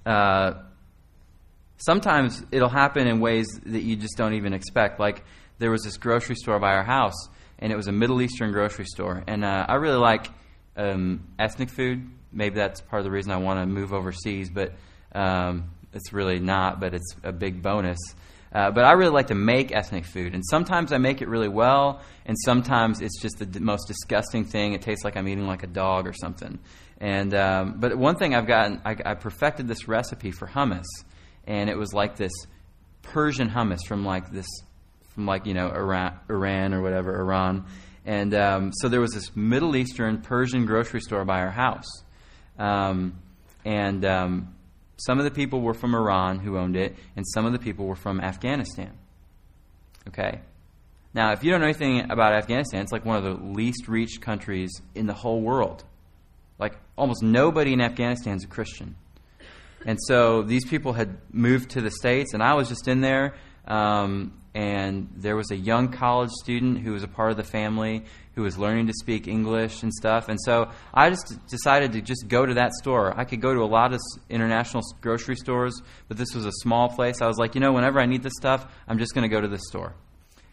Uh, 0.07 0.55
sometimes 1.79 2.43
it'll 2.51 2.69
happen 2.69 3.07
in 3.07 3.21
ways 3.21 3.47
that 3.67 3.83
you 3.83 3.97
just 3.97 4.17
don't 4.17 4.35
even 4.35 4.53
expect. 4.53 4.99
Like, 4.99 5.25
there 5.59 5.71
was 5.71 5.83
this 5.83 5.97
grocery 5.97 6.37
store 6.37 6.59
by 6.59 6.75
our 6.75 6.85
house, 6.85 7.29
and 7.59 7.73
it 7.73 7.77
was 7.77 7.89
a 7.89 7.93
Middle 7.93 8.23
Eastern 8.23 8.53
grocery 8.53 8.85
store. 8.87 9.23
And 9.27 9.45
uh, 9.45 9.67
I 9.69 9.75
really 9.75 9.99
like 9.99 10.29
um, 10.77 11.27
ethnic 11.39 11.71
food. 11.71 12.09
Maybe 12.33 12.57
that's 12.57 12.81
part 12.81 13.01
of 13.01 13.05
the 13.05 13.11
reason 13.11 13.33
I 13.33 13.39
want 13.39 13.61
to 13.61 13.67
move 13.67 13.93
overseas, 13.93 14.51
but 14.51 14.73
um, 15.15 15.71
it's 15.93 16.13
really 16.13 16.39
not, 16.39 16.81
but 16.81 16.95
it's 16.95 17.17
a 17.23 17.33
big 17.33 17.63
bonus. 17.63 17.99
Uh, 18.57 18.71
but 18.71 18.85
I 18.85 18.93
really 18.93 19.11
like 19.11 19.27
to 19.27 19.35
make 19.35 19.71
ethnic 19.71 20.07
food. 20.07 20.33
And 20.33 20.43
sometimes 20.43 20.91
I 20.91 20.97
make 20.97 21.21
it 21.21 21.29
really 21.29 21.49
well, 21.49 22.01
and 22.25 22.39
sometimes 22.43 23.03
it's 23.03 23.21
just 23.21 23.39
the 23.39 23.61
most 23.61 23.87
disgusting 23.87 24.47
thing. 24.47 24.73
It 24.73 24.81
tastes 24.81 25.05
like 25.05 25.15
I'm 25.15 25.29
eating 25.29 25.47
like 25.47 25.63
a 25.63 25.67
dog 25.67 26.07
or 26.07 26.15
something. 26.15 26.59
And 26.99 27.35
um, 27.35 27.75
But 27.79 27.99
one 27.99 28.17
thing 28.17 28.35
I've 28.35 28.47
gotten, 28.47 28.81
I, 28.83 28.97
I 29.05 29.13
perfected 29.13 29.69
this 29.69 29.89
recipe 29.89 30.31
for 30.31 30.47
hummus. 30.47 30.87
And 31.47 31.69
it 31.69 31.77
was 31.77 31.93
like 31.93 32.17
this 32.17 32.33
Persian 33.03 33.51
hummus 33.51 33.87
from 33.87 34.07
like 34.07 34.33
this 34.33 34.49
from 35.15 35.27
like 35.27 35.45
you 35.45 35.53
know 35.53 35.69
Iran, 35.69 36.19
Iran 36.31 36.73
or 36.73 36.81
whatever, 36.81 37.15
Iran. 37.21 37.67
And 38.07 38.33
um, 38.33 38.73
so 38.73 38.89
there 38.89 39.03
was 39.03 39.13
this 39.13 39.37
Middle 39.37 39.77
Eastern 39.77 40.23
Persian 40.23 40.65
grocery 40.65 41.03
store 41.03 41.27
by 41.27 41.41
our 41.41 41.51
house. 41.51 41.91
Um, 42.59 43.19
and 43.67 44.03
um, 44.07 44.56
some 44.97 45.19
of 45.19 45.25
the 45.25 45.31
people 45.31 45.61
were 45.61 45.75
from 45.75 45.95
Iran 45.95 46.39
who 46.39 46.57
owned 46.57 46.77
it, 46.77 46.97
and 47.17 47.27
some 47.29 47.45
of 47.47 47.53
the 47.53 47.59
people 47.59 47.87
were 47.87 47.97
from 47.97 48.21
Afghanistan. 48.21 48.93
Okay? 50.09 50.41
Now, 51.13 51.33
if 51.33 51.43
you 51.43 51.51
don't 51.51 51.61
know 51.61 51.67
anything 51.67 52.11
about 52.11 52.35
Afghanistan, 52.35 52.83
it's 52.83 52.93
like 52.93 53.05
one 53.05 53.17
of 53.17 53.25
the 53.25 53.45
least 53.45 53.89
reached 53.89 54.21
countries 54.21 54.71
in 54.95 55.07
the 55.07 55.15
whole 55.15 55.41
world. 55.41 55.85
Like, 56.59 56.75
almost 56.97 57.23
nobody 57.23 57.73
in 57.73 57.81
Afghanistan 57.81 58.37
is 58.37 58.45
a 58.45 58.49
Christian. 58.49 58.97
And 59.85 59.99
so 60.09 60.43
these 60.43 60.65
people 60.65 60.95
had 60.95 61.19
moved 61.31 61.71
to 61.71 61.81
the 61.81 61.91
States, 61.91 62.35
and 62.35 62.43
I 62.43 62.55
was 62.55 62.69
just 62.69 62.89
in 62.89 63.01
there. 63.01 63.35
Um, 63.67 64.33
and 64.57 65.11
there 65.15 65.37
was 65.37 65.51
a 65.51 65.57
young 65.57 65.93
college 65.93 66.31
student 66.31 66.79
who 66.79 66.93
was 66.93 67.03
a 67.03 67.09
part 67.09 67.31
of 67.31 67.37
the 67.37 67.45
family 67.45 68.03
who 68.35 68.43
was 68.43 68.57
learning 68.57 68.87
to 68.87 68.95
speak 68.95 69.29
English 69.29 69.83
and 69.83 69.93
stuff. 69.93 70.31
And 70.31 70.41
so 70.41 70.71
I 70.95 71.11
just 71.11 71.35
decided 71.47 71.93
to 71.93 72.01
just 72.01 72.27
go 72.27 72.47
to 72.47 72.55
that 72.55 72.73
store. 72.73 73.13
I 73.21 73.27
could 73.27 73.43
go 73.43 73.53
to 73.53 73.61
a 73.61 73.69
lot 73.69 73.93
of 73.93 74.01
international 74.31 74.83
grocery 75.03 75.37
stores, 75.37 75.83
but 76.09 76.17
this 76.17 76.35
was 76.35 76.47
a 76.47 76.53
small 76.63 76.89
place. 76.89 77.21
I 77.21 77.27
was 77.27 77.37
like, 77.37 77.55
you 77.55 77.61
know, 77.61 77.75
whenever 77.75 78.01
I 78.01 78.07
need 78.07 78.23
this 78.23 78.33
stuff, 78.35 78.67
I'm 78.89 78.99
just 78.99 79.15
going 79.15 79.29
to 79.29 79.35
go 79.35 79.43
to 79.43 79.49
this 79.49 79.61
store. 79.69 79.95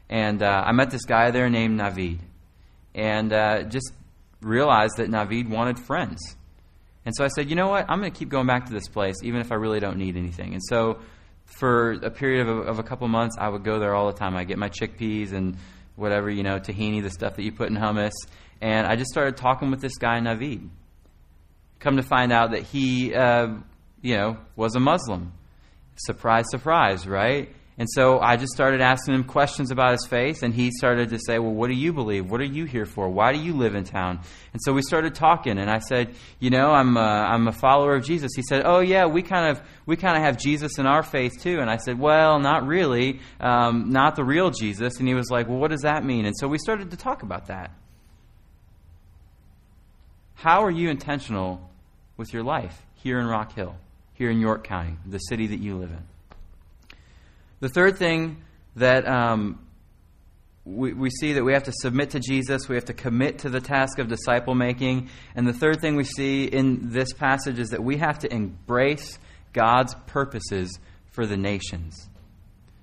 And 0.09 0.43
uh, 0.43 0.63
I 0.65 0.73
met 0.73 0.91
this 0.91 1.05
guy 1.05 1.31
there 1.31 1.49
named 1.49 1.79
Navid, 1.79 2.19
and 2.93 3.31
uh, 3.31 3.63
just 3.63 3.93
realized 4.41 4.97
that 4.97 5.09
Navid 5.09 5.47
wanted 5.47 5.79
friends. 5.79 6.19
And 7.05 7.15
so 7.15 7.23
I 7.23 7.29
said, 7.29 7.49
you 7.49 7.55
know 7.55 7.69
what? 7.69 7.85
I'm 7.87 8.01
going 8.01 8.11
to 8.11 8.17
keep 8.17 8.27
going 8.27 8.47
back 8.47 8.65
to 8.65 8.73
this 8.73 8.89
place, 8.89 9.15
even 9.23 9.39
if 9.39 9.49
I 9.53 9.55
really 9.55 9.79
don't 9.79 9.97
need 9.97 10.17
anything. 10.17 10.51
And 10.51 10.61
so 10.61 10.99
for 11.57 11.93
a 11.93 12.09
period 12.09 12.47
of 12.47 12.57
a, 12.57 12.61
of 12.61 12.79
a 12.79 12.83
couple 12.83 13.07
months, 13.07 13.37
I 13.39 13.49
would 13.49 13.63
go 13.63 13.79
there 13.79 13.93
all 13.95 14.07
the 14.07 14.17
time. 14.17 14.35
I 14.35 14.43
get 14.43 14.57
my 14.57 14.69
chickpeas 14.69 15.33
and 15.33 15.57
whatever, 15.95 16.29
you 16.29 16.43
know, 16.43 16.59
tahini, 16.59 17.01
the 17.01 17.09
stuff 17.09 17.35
that 17.35 17.43
you 17.43 17.51
put 17.51 17.69
in 17.69 17.75
hummus. 17.75 18.11
And 18.61 18.87
I 18.87 18.95
just 18.95 19.11
started 19.11 19.37
talking 19.37 19.71
with 19.71 19.81
this 19.81 19.97
guy, 19.97 20.19
Navid. 20.19 20.69
Come 21.79 21.97
to 21.97 22.03
find 22.03 22.31
out 22.31 22.51
that 22.51 22.63
he, 22.63 23.13
uh, 23.13 23.47
you 24.01 24.15
know, 24.15 24.37
was 24.55 24.75
a 24.75 24.79
Muslim. 24.79 25.33
Surprise, 25.95 26.45
surprise, 26.49 27.05
right? 27.07 27.53
And 27.75 27.89
so 27.89 28.19
I 28.19 28.37
just 28.37 28.53
started 28.53 28.81
asking 28.81 29.15
him 29.15 29.23
questions 29.23 29.71
about 29.71 29.93
his 29.93 30.05
faith, 30.05 30.43
and 30.43 30.53
he 30.53 30.69
started 30.69 31.09
to 31.09 31.19
say, 31.25 31.39
Well, 31.39 31.53
what 31.53 31.69
do 31.69 31.73
you 31.73 31.91
believe? 31.91 32.29
What 32.29 32.39
are 32.39 32.45
you 32.45 32.65
here 32.65 32.85
for? 32.85 33.09
Why 33.09 33.33
do 33.33 33.39
you 33.39 33.53
live 33.53 33.73
in 33.73 33.83
town? 33.83 34.19
And 34.53 34.61
so 34.61 34.73
we 34.73 34.83
started 34.83 35.15
talking, 35.15 35.57
and 35.57 35.71
I 35.71 35.79
said, 35.79 36.13
You 36.39 36.51
know, 36.51 36.71
I'm 36.71 36.97
a, 36.97 36.99
I'm 36.99 37.47
a 37.47 37.51
follower 37.51 37.95
of 37.95 38.05
Jesus. 38.05 38.31
He 38.35 38.43
said, 38.43 38.61
Oh, 38.63 38.79
yeah, 38.79 39.07
we 39.07 39.23
kind 39.23 39.49
of 39.49 39.61
we 39.87 39.97
kind 39.97 40.15
of 40.15 40.21
have 40.21 40.37
Jesus 40.37 40.77
in 40.77 40.85
our 40.85 41.01
faith 41.01 41.41
too. 41.41 41.59
And 41.61 41.69
I 41.69 41.77
said, 41.77 41.97
Well, 41.97 42.39
not 42.39 42.67
really, 42.67 43.21
um, 43.39 43.89
not 43.89 44.15
the 44.15 44.23
real 44.23 44.51
Jesus. 44.51 44.99
And 44.99 45.07
he 45.07 45.15
was 45.15 45.31
like, 45.31 45.47
Well, 45.47 45.57
what 45.57 45.71
does 45.71 45.81
that 45.81 46.05
mean? 46.05 46.25
And 46.25 46.35
so 46.37 46.47
we 46.47 46.59
started 46.59 46.91
to 46.91 46.97
talk 46.97 47.23
about 47.23 47.47
that. 47.47 47.71
How 50.35 50.63
are 50.63 50.71
you 50.71 50.89
intentional 50.89 51.71
with 52.17 52.33
your 52.33 52.43
life 52.43 52.83
here 52.95 53.19
in 53.19 53.25
Rock 53.25 53.55
Hill, 53.55 53.75
here 54.13 54.29
in 54.29 54.39
York 54.39 54.63
County, 54.63 54.97
the 55.07 55.17
city 55.17 55.47
that 55.47 55.59
you 55.59 55.77
live 55.77 55.89
in? 55.89 56.12
The 57.63 57.69
third 57.69 57.97
thing 57.97 58.43
that 58.75 59.07
um, 59.07 59.65
we, 60.65 60.91
we 60.91 61.09
see 61.09 61.31
that 61.31 61.45
we 61.45 61.53
have 61.53 61.63
to 61.63 61.71
submit 61.71 62.09
to 62.09 62.19
Jesus, 62.19 62.67
we 62.67 62.75
have 62.75 62.83
to 62.83 62.93
commit 62.93 63.39
to 63.39 63.49
the 63.49 63.61
task 63.61 63.99
of 63.99 64.09
disciple 64.09 64.53
making. 64.53 65.09
And 65.33 65.47
the 65.47 65.53
third 65.53 65.79
thing 65.79 65.95
we 65.95 66.03
see 66.03 66.43
in 66.43 66.91
this 66.91 67.13
passage 67.13 67.59
is 67.59 67.69
that 67.69 67.81
we 67.81 67.95
have 67.99 68.19
to 68.19 68.33
embrace 68.33 69.17
God's 69.53 69.95
purposes 70.07 70.77
for 71.13 71.25
the 71.25 71.37
nations. 71.37 72.09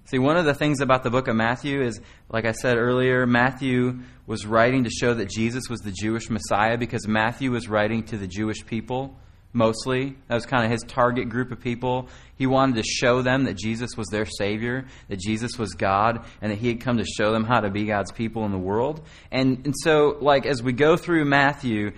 See, 0.07 0.19
one 0.19 0.39
of 0.39 0.47
the 0.47 0.55
things 0.55 0.81
about 0.81 1.03
the 1.03 1.11
book 1.11 1.29
of 1.29 1.37
Matthew 1.37 1.83
is, 1.83 2.01
like 2.31 2.47
I 2.47 2.53
said 2.53 2.79
earlier, 2.79 3.27
Matthew 3.27 3.99
was 4.27 4.47
writing 4.47 4.85
to 4.85 4.91
show 4.91 5.13
that 5.13 5.29
Jesus 5.29 5.65
was 5.69 5.81
the 5.81 5.93
Jewish 5.93 6.31
Messiah 6.31 6.79
because 6.79 7.07
Matthew 7.07 7.51
was 7.51 7.69
writing 7.69 8.05
to 8.05 8.17
the 8.17 8.27
Jewish 8.27 8.65
people 8.65 9.15
mostly. 9.53 10.17
That 10.29 10.35
was 10.35 10.47
kind 10.47 10.65
of 10.65 10.71
his 10.71 10.83
target 10.83 11.29
group 11.29 11.51
of 11.51 11.61
people. 11.61 12.09
He 12.37 12.47
wanted 12.47 12.77
to 12.77 12.83
show 12.83 13.23
them 13.23 13.45
that 13.45 13.57
Jesus 13.57 13.91
was 13.97 14.07
their 14.09 14.25
Savior, 14.25 14.87
that 15.09 15.19
Jesus 15.19 15.59
was 15.59 15.75
God, 15.75 16.25
and 16.41 16.51
that 16.51 16.59
He 16.59 16.69
had 16.69 16.81
come 16.81 16.97
to 16.99 17.05
show 17.05 17.33
them 17.33 17.45
how 17.45 17.61
to 17.61 17.71
be 17.71 17.85
God's 17.85 18.13
people 18.13 18.45
in 18.45 18.53
the 18.53 18.59
world. 18.59 19.03
And, 19.31 19.67
and 19.67 19.75
so, 19.77 20.17
like, 20.21 20.47
as 20.47 20.63
we 20.63 20.73
go 20.73 20.97
through 20.97 21.25
Matthew, 21.27 21.93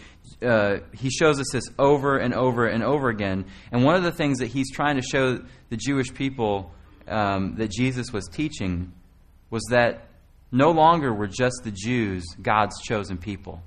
uh, 0.45 0.79
he 0.93 1.11
shows 1.11 1.38
us 1.38 1.47
this 1.53 1.65
over 1.79 2.19
and 2.19 2.35
over 2.35 2.67
and 2.67 2.83
over 2.83 3.09
again. 3.09 3.45
And 3.71 3.85
one 3.85 3.95
of 3.95 4.03
the 4.03 4.12
things 4.12 4.38
that 4.38 4.49
he's 4.49 4.73
trying 4.73 4.97
to 4.97 5.03
show 5.03 5.41
the 5.71 5.77
Jewish 5.77 6.12
people 6.12 6.73
um, 7.07 7.57
that 7.57 7.71
Jesus 7.71 8.12
was 8.12 8.27
teaching 8.27 8.93
was 9.51 9.62
that 9.71 10.09
no 10.51 10.71
longer 10.71 11.12
were 11.12 11.29
just 11.29 11.61
the 11.65 11.71
Jews 11.71 12.25
God's 12.41 12.81
chosen 12.83 13.19
people. 13.19 13.62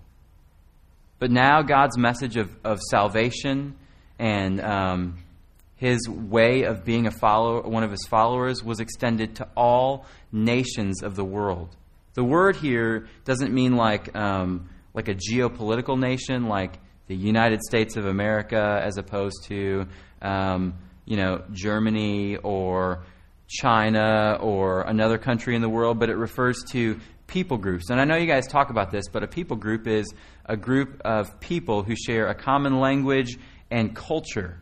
But 1.19 1.31
now 1.31 1.61
God's 1.61 1.97
message 1.97 2.35
of, 2.35 2.55
of 2.63 2.79
salvation 2.89 3.75
and 4.19 4.61
um, 4.61 5.17
his 5.75 6.07
way 6.09 6.63
of 6.63 6.83
being 6.83 7.07
a 7.07 7.11
follower, 7.11 7.61
one 7.61 7.83
of 7.83 7.91
his 7.91 8.05
followers, 8.07 8.63
was 8.63 8.79
extended 8.79 9.35
to 9.37 9.47
all 9.55 10.05
nations 10.31 11.03
of 11.03 11.15
the 11.15 11.23
world. 11.23 11.75
The 12.13 12.23
word 12.23 12.55
here 12.55 13.07
doesn't 13.25 13.53
mean 13.53 13.75
like 13.75 14.15
um, 14.15 14.69
like 14.93 15.09
a 15.09 15.15
geopolitical 15.15 15.99
nation, 15.99 16.47
like 16.47 16.79
the 17.07 17.15
United 17.15 17.61
States 17.61 17.97
of 17.97 18.05
America, 18.05 18.81
as 18.83 18.97
opposed 18.97 19.43
to 19.47 19.87
um, 20.21 20.75
you 21.05 21.17
know 21.17 21.43
Germany 21.51 22.37
or 22.37 23.03
China 23.47 24.37
or 24.39 24.81
another 24.81 25.17
country 25.17 25.55
in 25.55 25.61
the 25.61 25.69
world, 25.69 25.99
but 25.99 26.09
it 26.09 26.15
refers 26.15 26.63
to 26.71 26.99
people 27.27 27.57
groups. 27.57 27.89
And 27.89 27.99
I 27.99 28.05
know 28.05 28.15
you 28.15 28.27
guys 28.27 28.47
talk 28.47 28.69
about 28.69 28.91
this, 28.91 29.07
but 29.07 29.23
a 29.23 29.27
people 29.27 29.57
group 29.57 29.87
is 29.87 30.13
a 30.45 30.55
group 30.55 31.01
of 31.03 31.39
people 31.39 31.83
who 31.83 31.95
share 31.95 32.27
a 32.27 32.35
common 32.35 32.79
language 32.79 33.37
and 33.71 33.95
culture. 33.95 34.59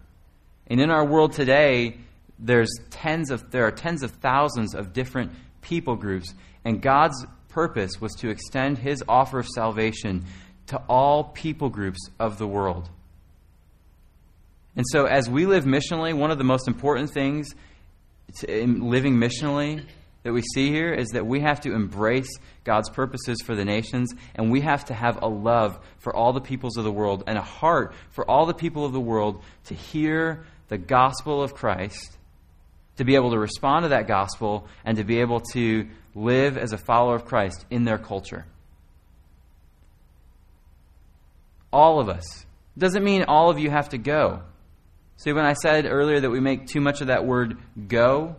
And 0.68 0.80
in 0.80 0.90
our 0.90 1.06
world 1.06 1.34
today, 1.34 1.98
there's 2.40 2.70
tens 2.90 3.32
of 3.32 3.52
there 3.52 3.66
are 3.66 3.72
tens 3.72 4.04
of 4.04 4.12
thousands 4.12 4.76
of 4.76 4.94
different 4.94 5.32
people 5.62 5.96
groups, 5.96 6.34
and 6.66 6.82
God's 6.82 7.26
purpose 7.50 8.02
was 8.02 8.14
to 8.16 8.30
extend 8.30 8.78
his 8.78 9.04
offer 9.08 9.40
of 9.40 9.48
salvation 9.48 10.26
to 10.68 10.78
all 10.90 11.26
people 11.26 11.70
groups 11.70 12.00
of 12.20 12.38
the 12.38 12.48
world. 12.48 12.90
And 14.76 14.86
so 14.90 15.06
as 15.06 15.30
we 15.30 15.46
live 15.46 15.66
missionally, 15.66 16.18
one 16.18 16.32
of 16.32 16.38
the 16.38 16.44
most 16.44 16.68
important 16.68 17.12
things 17.12 17.50
in 18.48 18.90
living 18.90 19.16
missionally 19.16 19.86
that 20.24 20.34
we 20.34 20.42
see 20.42 20.70
here 20.70 20.94
is 20.94 21.10
that 21.10 21.26
we 21.26 21.42
have 21.42 21.62
to 21.62 21.74
embrace 21.74 22.30
God's 22.64 22.90
purposes 22.90 23.38
for 23.44 23.56
the 23.56 23.66
nations, 23.66 24.12
and 24.36 24.52
we 24.52 24.62
have 24.62 24.86
to 24.86 24.94
have 24.94 25.22
a 25.22 25.28
love 25.28 25.78
for 26.00 26.16
all 26.16 26.34
the 26.34 26.42
peoples 26.42 26.78
of 26.78 26.86
the 26.86 26.92
world 26.92 27.24
and 27.28 27.38
a 27.38 27.42
heart 27.42 27.94
for 28.10 28.30
all 28.30 28.46
the 28.46 28.54
people 28.54 28.86
of 28.86 28.94
the 28.94 29.02
world 29.02 29.44
to 29.66 29.74
hear 29.74 30.46
the 30.70 30.78
gospel 30.78 31.44
of 31.44 31.54
Christ, 31.54 32.18
to 32.98 33.04
be 33.04 33.16
able 33.16 33.32
to 33.32 33.40
respond 33.40 33.84
to 33.84 33.90
that 33.90 34.08
gospel, 34.08 34.68
and 34.86 34.98
to 34.98 35.04
be 35.04 35.20
able 35.20 35.42
to 35.52 35.88
live 36.16 36.58
as 36.58 36.72
a 36.72 36.78
follower 36.78 37.16
of 37.16 37.26
Christ 37.26 37.66
in 37.70 37.84
their 37.84 37.98
culture. 37.98 38.46
All 41.72 42.00
of 42.00 42.08
us. 42.08 42.46
Doesn't 42.78 43.04
mean 43.04 43.26
all 43.28 43.50
of 43.50 43.60
you 43.60 43.70
have 43.70 43.90
to 43.90 43.98
go. 43.98 44.42
See, 45.18 45.32
when 45.32 45.46
I 45.46 45.54
said 45.54 45.86
earlier 45.86 46.20
that 46.20 46.30
we 46.30 46.40
make 46.40 46.68
too 46.68 46.82
much 46.82 47.02
of 47.02 47.08
that 47.08 47.26
word 47.26 47.58
go, 47.88 48.36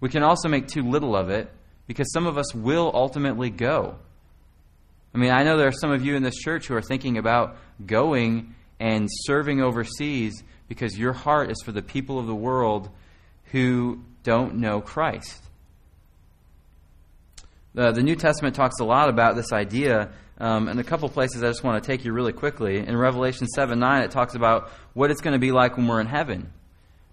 we 0.00 0.08
can 0.08 0.22
also 0.22 0.48
make 0.48 0.68
too 0.68 0.82
little 0.82 1.16
of 1.16 1.30
it 1.30 1.50
because 1.86 2.12
some 2.12 2.26
of 2.26 2.38
us 2.38 2.54
will 2.54 2.90
ultimately 2.94 3.50
go. 3.50 3.96
I 5.14 5.18
mean, 5.18 5.30
I 5.30 5.42
know 5.42 5.56
there 5.56 5.68
are 5.68 5.72
some 5.72 5.90
of 5.90 6.04
you 6.04 6.16
in 6.16 6.22
this 6.22 6.36
church 6.36 6.66
who 6.66 6.74
are 6.74 6.82
thinking 6.82 7.18
about 7.18 7.56
going 7.84 8.54
and 8.78 9.08
serving 9.10 9.60
overseas 9.60 10.42
because 10.68 10.98
your 10.98 11.12
heart 11.12 11.50
is 11.50 11.60
for 11.64 11.72
the 11.72 11.82
people 11.82 12.18
of 12.18 12.26
the 12.26 12.34
world 12.34 12.90
who 13.46 14.00
don't 14.22 14.56
know 14.56 14.80
Christ. 14.80 15.42
The, 17.74 17.92
the 17.92 18.02
New 18.02 18.16
Testament 18.16 18.54
talks 18.54 18.80
a 18.80 18.84
lot 18.84 19.08
about 19.08 19.36
this 19.36 19.52
idea. 19.52 20.10
Um, 20.38 20.68
in 20.68 20.78
a 20.78 20.84
couple 20.84 21.08
places, 21.08 21.42
I 21.42 21.48
just 21.48 21.64
want 21.64 21.82
to 21.82 21.86
take 21.86 22.04
you 22.04 22.12
really 22.12 22.32
quickly. 22.32 22.78
In 22.78 22.96
Revelation 22.96 23.46
7 23.46 23.78
9, 23.78 24.02
it 24.02 24.10
talks 24.10 24.34
about 24.34 24.70
what 24.94 25.10
it's 25.10 25.20
going 25.20 25.32
to 25.32 25.38
be 25.38 25.52
like 25.52 25.76
when 25.76 25.88
we're 25.88 26.00
in 26.00 26.06
heaven. 26.06 26.52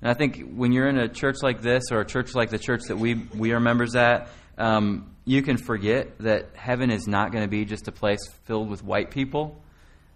And 0.05 0.11
I 0.11 0.13
think 0.13 0.51
when 0.53 0.71
you're 0.71 0.87
in 0.87 0.99
a 0.99 1.09
church 1.09 1.37
like 1.41 1.63
this 1.63 1.85
or 1.91 1.99
a 1.99 2.05
church 2.05 2.35
like 2.35 2.51
the 2.51 2.59
church 2.59 2.83
that 2.89 2.97
we, 2.99 3.15
we 3.15 3.53
are 3.53 3.59
members 3.59 3.95
at, 3.95 4.29
um, 4.55 5.09
you 5.25 5.41
can 5.41 5.57
forget 5.57 6.19
that 6.19 6.49
heaven 6.53 6.91
is 6.91 7.07
not 7.07 7.31
going 7.31 7.43
to 7.43 7.49
be 7.49 7.65
just 7.65 7.87
a 7.87 7.91
place 7.91 8.19
filled 8.43 8.69
with 8.69 8.83
white 8.83 9.09
people 9.09 9.59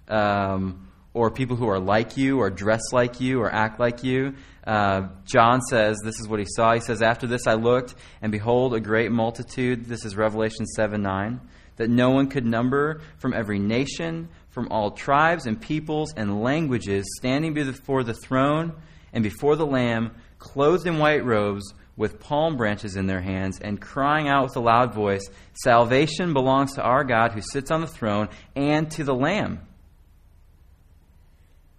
um, 0.07 0.87
or 1.15 1.31
people 1.31 1.55
who 1.55 1.67
are 1.67 1.79
like 1.79 2.17
you 2.17 2.37
or 2.37 2.51
dress 2.51 2.93
like 2.93 3.19
you 3.19 3.41
or 3.41 3.51
act 3.51 3.79
like 3.79 4.03
you. 4.03 4.35
Uh, 4.63 5.07
John 5.25 5.59
says, 5.61 5.97
This 6.03 6.19
is 6.19 6.27
what 6.27 6.39
he 6.39 6.45
saw. 6.47 6.75
He 6.75 6.81
says, 6.81 7.01
After 7.01 7.25
this 7.25 7.47
I 7.47 7.55
looked, 7.55 7.95
and 8.21 8.31
behold, 8.31 8.75
a 8.75 8.79
great 8.79 9.11
multitude. 9.11 9.85
This 9.85 10.05
is 10.05 10.15
Revelation 10.15 10.67
7 10.67 11.01
9. 11.01 11.41
That 11.77 11.89
no 11.89 12.11
one 12.11 12.29
could 12.29 12.45
number 12.45 13.01
from 13.17 13.33
every 13.33 13.57
nation, 13.57 14.29
from 14.51 14.67
all 14.69 14.91
tribes 14.91 15.47
and 15.47 15.59
peoples 15.59 16.13
and 16.15 16.43
languages, 16.43 17.07
standing 17.17 17.55
before 17.55 18.03
the 18.03 18.13
throne 18.13 18.73
and 19.13 19.23
before 19.23 19.55
the 19.55 19.65
Lamb, 19.65 20.11
clothed 20.37 20.87
in 20.87 20.99
white 20.99 21.25
robes 21.25 21.73
with 21.97 22.19
palm 22.19 22.55
branches 22.55 22.95
in 22.95 23.07
their 23.07 23.19
hands 23.19 23.59
and 23.59 23.79
crying 23.81 24.29
out 24.29 24.43
with 24.43 24.55
a 24.55 24.59
loud 24.61 24.93
voice, 24.93 25.29
Salvation 25.53 26.33
belongs 26.33 26.73
to 26.75 26.81
our 26.81 27.03
God 27.03 27.33
who 27.33 27.41
sits 27.41 27.71
on 27.71 27.81
the 27.81 27.87
throne 27.87 28.29
and 28.55 28.89
to 28.91 29.03
the 29.03 29.13
Lamb. 29.13 29.59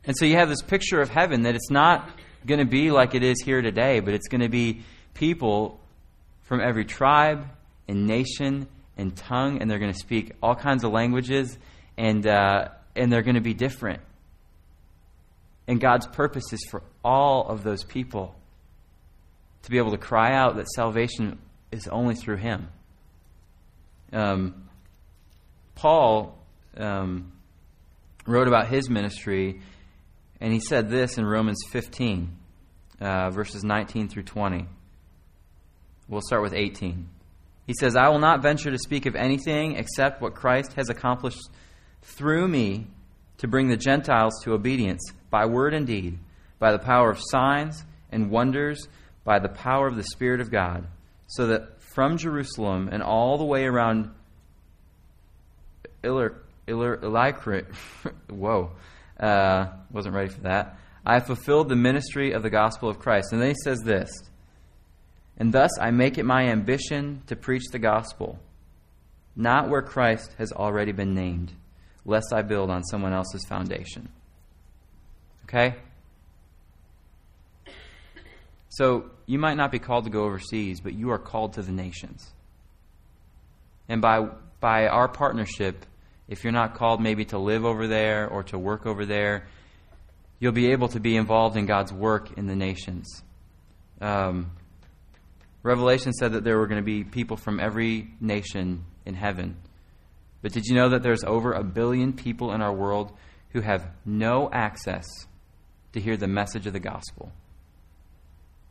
And 0.05 0.17
so 0.17 0.25
you 0.25 0.37
have 0.37 0.49
this 0.49 0.63
picture 0.63 1.01
of 1.01 1.09
heaven 1.09 1.43
that 1.43 1.55
it's 1.55 1.71
not 1.71 2.11
going 2.47 2.61
to 2.61 2.67
be 2.67 2.91
like 2.91 3.15
it 3.15 3.23
is 3.23 3.41
here 3.43 3.63
today, 3.63 4.01
but 4.01 4.15
it's 4.15 4.29
going 4.29 4.41
to 4.41 4.49
be 4.49 4.83
people 5.15 5.81
from 6.43 6.61
every 6.61 6.85
tribe 6.85 7.47
and 7.89 8.07
nation 8.07 8.67
and 8.97 9.17
tongue, 9.17 9.61
and 9.61 9.71
they're 9.71 9.79
going 9.79 9.93
to 9.93 9.99
speak 9.99 10.33
all 10.43 10.55
kinds 10.55 10.85
of 10.85 10.93
languages, 10.93 11.59
and, 11.97 12.27
uh, 12.27 12.69
and 12.95 13.13
they're 13.13 13.23
going 13.23 13.37
to 13.37 13.41
be 13.41 13.55
different. 13.55 14.01
And 15.71 15.81
God's 15.81 16.09
purpose 16.09 16.53
is 16.53 16.67
for 16.69 16.83
all 17.05 17.47
of 17.47 17.63
those 17.63 17.85
people 17.85 18.35
to 19.63 19.71
be 19.71 19.79
able 19.79 19.93
to 19.93 19.99
cry 19.99 20.35
out 20.35 20.57
that 20.57 20.67
salvation 20.69 21.39
is 21.71 21.87
only 21.87 22.17
through 22.17 22.39
Him. 22.39 22.71
Um, 24.13 24.69
Paul 25.77 26.37
um, 26.77 27.31
wrote 28.27 28.49
about 28.49 28.67
his 28.67 28.91
ministry 28.91 29.61
and 30.41 30.53
he 30.53 30.59
said 30.59 30.91
this 30.91 31.19
in 31.19 31.25
Romans 31.25 31.63
15, 31.71 32.37
uh, 33.01 33.31
verses 33.31 33.63
19 33.63 34.09
through 34.09 34.25
20. 34.25 34.67
We'll 36.09 36.21
start 36.21 36.43
with 36.43 36.53
18. 36.53 37.09
He 37.69 37.75
says, 37.79 37.95
I 37.95 38.09
will 38.09 38.19
not 38.19 38.43
venture 38.43 38.73
to 38.73 38.79
speak 38.79 39.07
of 39.07 39.15
anything 39.15 39.77
except 39.77 40.21
what 40.21 40.35
Christ 40.35 40.73
has 40.73 40.89
accomplished 40.89 41.39
through 42.03 42.49
me 42.49 42.89
to 43.41 43.49
bring 43.49 43.69
the 43.69 43.77
Gentiles 43.77 44.35
to 44.45 44.53
obedience 44.53 45.03
by 45.31 45.47
word 45.47 45.75
and 45.75 45.87
deed, 45.87 46.19
by 46.59 46.73
the 46.73 46.79
power 46.79 47.11
of 47.11 47.19
signs 47.21 47.85
and 48.11 48.31
wonders, 48.31 48.87
by 49.25 49.39
the 49.39 49.49
power 49.49 49.87
of 49.87 49.97
the 49.97 50.05
Spirit 50.05 50.41
of 50.41 50.51
God, 50.51 50.87
so 51.27 51.47
that 51.47 51.83
from 51.83 52.19
Jerusalem 52.19 52.89
and 52.93 53.03
all 53.03 53.39
the 53.39 53.45
way 53.45 53.65
around 53.65 54.11
whoa, 58.29 58.73
uh, 59.19 59.67
wasn't 59.91 60.15
ready 60.15 60.29
for 60.29 60.41
that. 60.43 60.79
I 61.05 61.21
fulfilled 61.21 61.69
the 61.69 61.77
ministry 61.77 62.33
of 62.33 62.43
the 62.43 62.51
gospel 62.51 62.89
of 62.91 62.99
Christ. 62.99 63.33
And 63.33 63.41
then 63.41 63.49
he 63.49 63.57
says 63.65 63.81
this 63.81 64.11
And 65.39 65.53
thus 65.53 65.71
I 65.81 65.91
make 65.91 66.19
it 66.19 66.25
my 66.25 66.49
ambition 66.49 67.23
to 67.27 67.37
preach 67.37 67.65
the 67.73 67.79
gospel, 67.79 68.39
not 69.35 69.71
where 69.71 69.83
Christ 69.83 70.35
has 70.37 70.53
already 70.53 70.93
been 70.93 71.15
named, 71.15 71.53
lest 72.11 72.33
I 72.33 72.43
build 72.43 72.71
on 72.71 72.85
someone 72.85 73.13
else's 73.13 73.45
foundation. 73.49 74.09
Okay? 75.45 75.77
So 78.69 79.11
you 79.27 79.39
might 79.39 79.57
not 79.57 79.73
be 79.73 79.79
called 79.79 80.05
to 80.05 80.11
go 80.11 80.25
overseas, 80.25 80.81
but 80.81 80.95
you 80.95 81.11
are 81.11 81.19
called 81.19 81.55
to 81.55 81.63
the 81.63 81.73
nations. 81.73 82.33
And 83.89 84.03
by, 84.03 84.29
by 84.61 84.87
our 84.87 85.09
partnership, 85.09 85.87
if 86.29 86.45
you're 86.45 86.53
not 86.53 86.75
called 86.75 87.01
maybe 87.01 87.25
to 87.27 87.39
live 87.39 87.65
over 87.65 87.89
there 87.89 88.29
or 88.29 88.43
to 88.45 88.59
work 88.59 88.87
over 88.87 89.07
there, 89.07 89.47
you'll 90.39 90.53
be 90.53 90.73
able 90.73 90.89
to 90.89 91.01
be 91.01 91.17
involved 91.17 91.57
in 91.57 91.67
God's 91.67 91.93
work 91.93 92.37
in 92.37 92.47
the 92.47 92.57
nations. 92.57 93.23
Um, 94.01 94.53
Revelation 95.63 96.13
said 96.13 96.33
that 96.33 96.45
there 96.45 96.57
were 96.59 96.67
going 96.67 96.81
to 96.81 96.85
be 96.85 97.05
people 97.05 97.37
from 97.37 97.61
every 97.61 98.09
nation 98.21 98.85
in 99.05 99.15
heaven. 99.15 99.57
But 100.43 100.53
did 100.53 100.67
you 100.67 100.75
know 100.75 100.91
that 100.91 101.03
there's 101.03 101.25
over 101.25 101.53
a 101.53 101.63
billion 101.63 102.13
people 102.13 102.53
in 102.53 102.63
our 102.63 102.73
world 102.73 103.13
who 103.51 103.61
have 103.61 103.91
no 104.05 104.51
access 104.51 105.07
to 105.93 106.01
hear 106.01 106.17
the 106.17 106.29
message 106.29 106.67
of 106.67 106.73
the 106.73 106.81
gospel? 106.81 107.33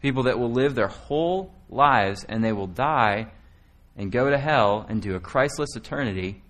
People 0.01 0.23
that 0.23 0.39
will 0.39 0.51
live 0.51 0.75
their 0.75 0.87
whole 0.87 1.53
lives 1.69 2.25
and 2.27 2.43
they 2.43 2.53
will 2.53 2.67
die 2.67 3.27
and 3.97 4.11
go 4.11 4.29
to 4.29 4.37
hell 4.37 4.85
and 4.87 5.01
do 5.01 5.15
a 5.15 5.19
Christless 5.19 5.75
eternity 5.75 6.41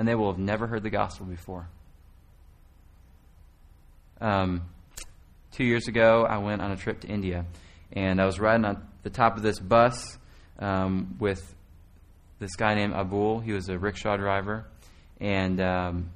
and 0.00 0.08
they 0.08 0.14
will 0.14 0.30
have 0.30 0.38
never 0.38 0.66
heard 0.66 0.82
the 0.82 0.88
gospel 0.88 1.26
before. 1.26 1.68
Um, 4.18 4.62
two 5.52 5.64
years 5.64 5.88
ago, 5.88 6.24
I 6.24 6.38
went 6.38 6.62
on 6.62 6.70
a 6.70 6.76
trip 6.76 7.00
to 7.00 7.08
India, 7.08 7.44
and 7.92 8.18
I 8.18 8.24
was 8.24 8.40
riding 8.40 8.64
on 8.64 8.88
the 9.02 9.10
top 9.10 9.36
of 9.36 9.42
this 9.42 9.58
bus 9.58 10.18
um, 10.58 11.16
with 11.18 11.54
this 12.40 12.56
guy 12.56 12.74
named 12.74 12.94
Abul. 12.94 13.38
He 13.38 13.52
was 13.52 13.68
a 13.68 13.78
rickshaw 13.78 14.16
driver, 14.16 14.66
and 15.20 15.60
um, 15.60 16.10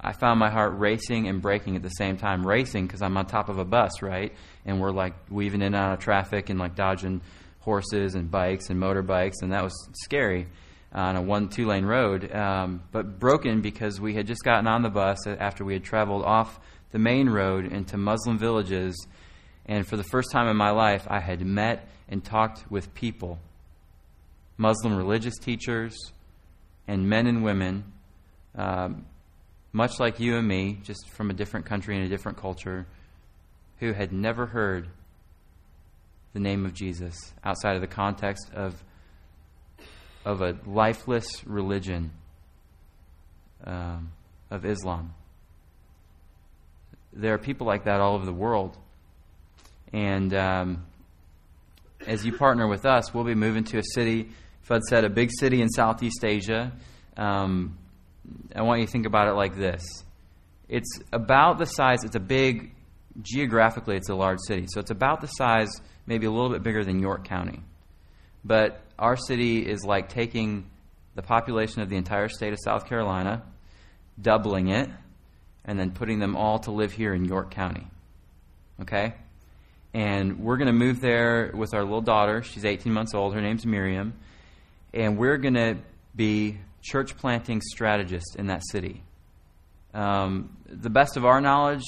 I 0.00 0.12
found 0.12 0.40
my 0.40 0.50
heart 0.50 0.78
racing 0.78 1.28
and 1.28 1.40
breaking 1.40 1.76
at 1.76 1.82
the 1.82 1.90
same 1.90 2.16
time. 2.16 2.44
Racing 2.44 2.86
because 2.86 3.02
I'm 3.02 3.16
on 3.16 3.26
top 3.26 3.48
of 3.50 3.58
a 3.58 3.64
bus, 3.64 4.02
right? 4.02 4.32
And 4.64 4.80
we're 4.80 4.90
like 4.90 5.12
weaving 5.30 5.60
in 5.60 5.74
and 5.74 5.76
out 5.76 5.92
of 5.92 5.98
traffic 6.00 6.48
and 6.48 6.58
like 6.58 6.74
dodging 6.74 7.20
horses 7.60 8.14
and 8.14 8.30
bikes 8.30 8.70
and 8.70 8.80
motorbikes, 8.80 9.42
and 9.42 9.52
that 9.52 9.62
was 9.62 9.88
scary 10.02 10.48
on 10.92 11.14
a 11.14 11.22
one 11.22 11.48
two 11.48 11.66
lane 11.66 11.84
road, 11.84 12.34
um, 12.34 12.82
but 12.90 13.20
broken 13.20 13.60
because 13.60 14.00
we 14.00 14.14
had 14.14 14.26
just 14.26 14.42
gotten 14.42 14.66
on 14.66 14.82
the 14.82 14.88
bus 14.88 15.26
after 15.26 15.64
we 15.64 15.74
had 15.74 15.84
traveled 15.84 16.24
off 16.24 16.58
the 16.90 16.98
main 16.98 17.28
road 17.28 17.70
into 17.70 17.96
Muslim 17.96 18.38
villages. 18.38 19.06
And 19.66 19.86
for 19.86 19.96
the 19.96 20.02
first 20.04 20.32
time 20.32 20.48
in 20.48 20.56
my 20.56 20.70
life, 20.70 21.06
I 21.08 21.20
had 21.20 21.44
met 21.44 21.86
and 22.08 22.24
talked 22.24 22.68
with 22.70 22.92
people 22.94 23.38
Muslim 24.60 24.94
religious 24.94 25.38
teachers 25.38 25.96
and 26.86 27.08
men 27.08 27.26
and 27.26 27.42
women, 27.42 27.82
um, 28.54 29.06
much 29.72 29.98
like 29.98 30.20
you 30.20 30.36
and 30.36 30.46
me, 30.46 30.78
just 30.82 31.08
from 31.08 31.30
a 31.30 31.32
different 31.32 31.64
country 31.64 31.96
and 31.96 32.04
a 32.04 32.08
different 32.08 32.36
culture, 32.36 32.86
who 33.78 33.94
had 33.94 34.12
never 34.12 34.44
heard 34.44 34.88
the 36.34 36.40
name 36.40 36.66
of 36.66 36.74
Jesus 36.74 37.16
outside 37.42 37.74
of 37.74 37.80
the 37.80 37.86
context 37.86 38.50
of 38.54 38.84
of 40.26 40.42
a 40.42 40.54
lifeless 40.66 41.46
religion 41.46 42.10
um, 43.64 44.12
of 44.50 44.66
Islam. 44.66 45.14
There 47.14 47.32
are 47.32 47.38
people 47.38 47.66
like 47.66 47.84
that 47.84 48.02
all 48.02 48.14
over 48.14 48.26
the 48.26 48.32
world. 48.32 48.76
And 49.92 50.34
um, 50.34 50.84
as 52.06 52.24
you 52.24 52.36
partner 52.36 52.68
with 52.68 52.84
us, 52.84 53.12
we'll 53.12 53.24
be 53.24 53.34
moving 53.34 53.64
to 53.64 53.78
a 53.78 53.82
city, 53.94 54.28
Fudd 54.70 54.82
said, 54.82 55.04
a 55.04 55.10
big 55.10 55.30
city 55.38 55.60
in 55.60 55.68
Southeast 55.68 56.24
Asia. 56.24 56.72
Um, 57.16 57.76
I 58.54 58.62
want 58.62 58.80
you 58.80 58.86
to 58.86 58.92
think 58.92 59.06
about 59.06 59.28
it 59.28 59.32
like 59.32 59.56
this 59.56 59.82
it's 60.68 61.00
about 61.12 61.58
the 61.58 61.66
size, 61.66 62.04
it's 62.04 62.14
a 62.14 62.20
big, 62.20 62.72
geographically, 63.20 63.96
it's 63.96 64.08
a 64.08 64.14
large 64.14 64.38
city. 64.46 64.66
So 64.68 64.78
it's 64.78 64.92
about 64.92 65.20
the 65.20 65.26
size, 65.26 65.68
maybe 66.06 66.26
a 66.26 66.30
little 66.30 66.50
bit 66.50 66.62
bigger 66.62 66.84
than 66.84 67.00
York 67.00 67.26
County. 67.26 67.60
But 68.44 68.80
our 68.96 69.16
city 69.16 69.68
is 69.68 69.84
like 69.84 70.08
taking 70.10 70.70
the 71.16 71.22
population 71.22 71.82
of 71.82 71.88
the 71.88 71.96
entire 71.96 72.28
state 72.28 72.52
of 72.52 72.60
South 72.64 72.86
Carolina, 72.86 73.42
doubling 74.22 74.68
it, 74.68 74.88
and 75.64 75.76
then 75.76 75.90
putting 75.90 76.20
them 76.20 76.36
all 76.36 76.60
to 76.60 76.70
live 76.70 76.92
here 76.92 77.14
in 77.14 77.24
York 77.24 77.50
County. 77.50 77.88
Okay? 78.80 79.14
And 79.92 80.38
we're 80.38 80.56
going 80.56 80.68
to 80.68 80.72
move 80.72 81.00
there 81.00 81.50
with 81.52 81.74
our 81.74 81.82
little 81.82 82.00
daughter. 82.00 82.44
She's 82.44 82.64
18 82.64 82.92
months 82.92 83.12
old. 83.12 83.34
Her 83.34 83.40
name's 83.40 83.66
Miriam. 83.66 84.14
And 84.92 85.16
we're 85.16 85.38
going 85.38 85.54
to 85.54 85.76
be 86.14 86.58
church 86.82 87.16
planting 87.16 87.60
strategists 87.60 88.34
in 88.36 88.46
that 88.48 88.62
city. 88.70 89.02
Um, 89.94 90.56
the 90.66 90.90
best 90.90 91.16
of 91.16 91.24
our 91.24 91.40
knowledge, 91.40 91.84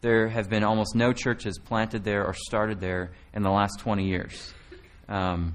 there 0.00 0.28
have 0.28 0.48
been 0.48 0.64
almost 0.64 0.94
no 0.94 1.12
churches 1.12 1.58
planted 1.58 2.04
there 2.04 2.24
or 2.24 2.34
started 2.34 2.80
there 2.80 3.12
in 3.34 3.42
the 3.42 3.50
last 3.50 3.78
20 3.80 4.06
years. 4.06 4.54
Um, 5.08 5.54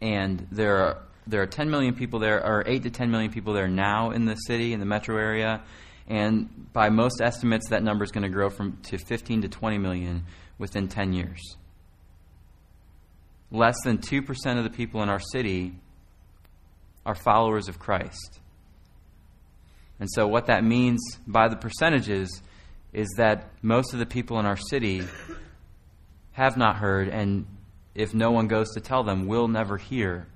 and 0.00 0.46
there 0.50 0.78
are 0.78 1.02
there 1.26 1.40
are 1.40 1.46
10 1.46 1.70
million 1.70 1.94
people 1.94 2.18
there, 2.18 2.44
or 2.44 2.64
8 2.66 2.82
to 2.82 2.90
10 2.90 3.10
million 3.10 3.30
people 3.30 3.52
there 3.52 3.68
now 3.68 4.10
in 4.10 4.24
the 4.24 4.34
city, 4.34 4.72
in 4.72 4.80
the 4.80 4.86
metro 4.86 5.16
area. 5.16 5.62
And 6.08 6.72
by 6.72 6.88
most 6.88 7.20
estimates, 7.20 7.68
that 7.68 7.82
number 7.82 8.04
is 8.04 8.10
going 8.10 8.24
to 8.24 8.28
grow 8.28 8.50
from 8.50 8.78
to 8.84 8.98
15 8.98 9.42
to 9.42 9.48
20 9.48 9.78
million 9.78 10.24
within 10.58 10.88
10 10.88 11.12
years. 11.12 11.56
Less 13.52 13.76
than 13.84 13.98
2% 13.98 14.58
of 14.58 14.64
the 14.64 14.70
people 14.70 15.02
in 15.02 15.08
our 15.08 15.20
city 15.20 15.74
are 17.06 17.14
followers 17.14 17.68
of 17.68 17.78
Christ. 17.78 18.40
And 20.00 20.08
so, 20.10 20.26
what 20.26 20.46
that 20.46 20.64
means 20.64 21.00
by 21.26 21.48
the 21.48 21.56
percentages 21.56 22.42
is 22.92 23.08
that 23.18 23.50
most 23.62 23.92
of 23.92 23.98
the 23.98 24.06
people 24.06 24.40
in 24.40 24.46
our 24.46 24.56
city 24.56 25.06
have 26.32 26.56
not 26.56 26.76
heard 26.76 27.08
and 27.08 27.46
if 27.94 28.14
no 28.14 28.30
one 28.30 28.48
goes 28.48 28.72
to 28.72 28.80
tell 28.80 29.04
them, 29.04 29.26
will 29.26 29.48
never 29.48 29.76
hear 29.76 30.26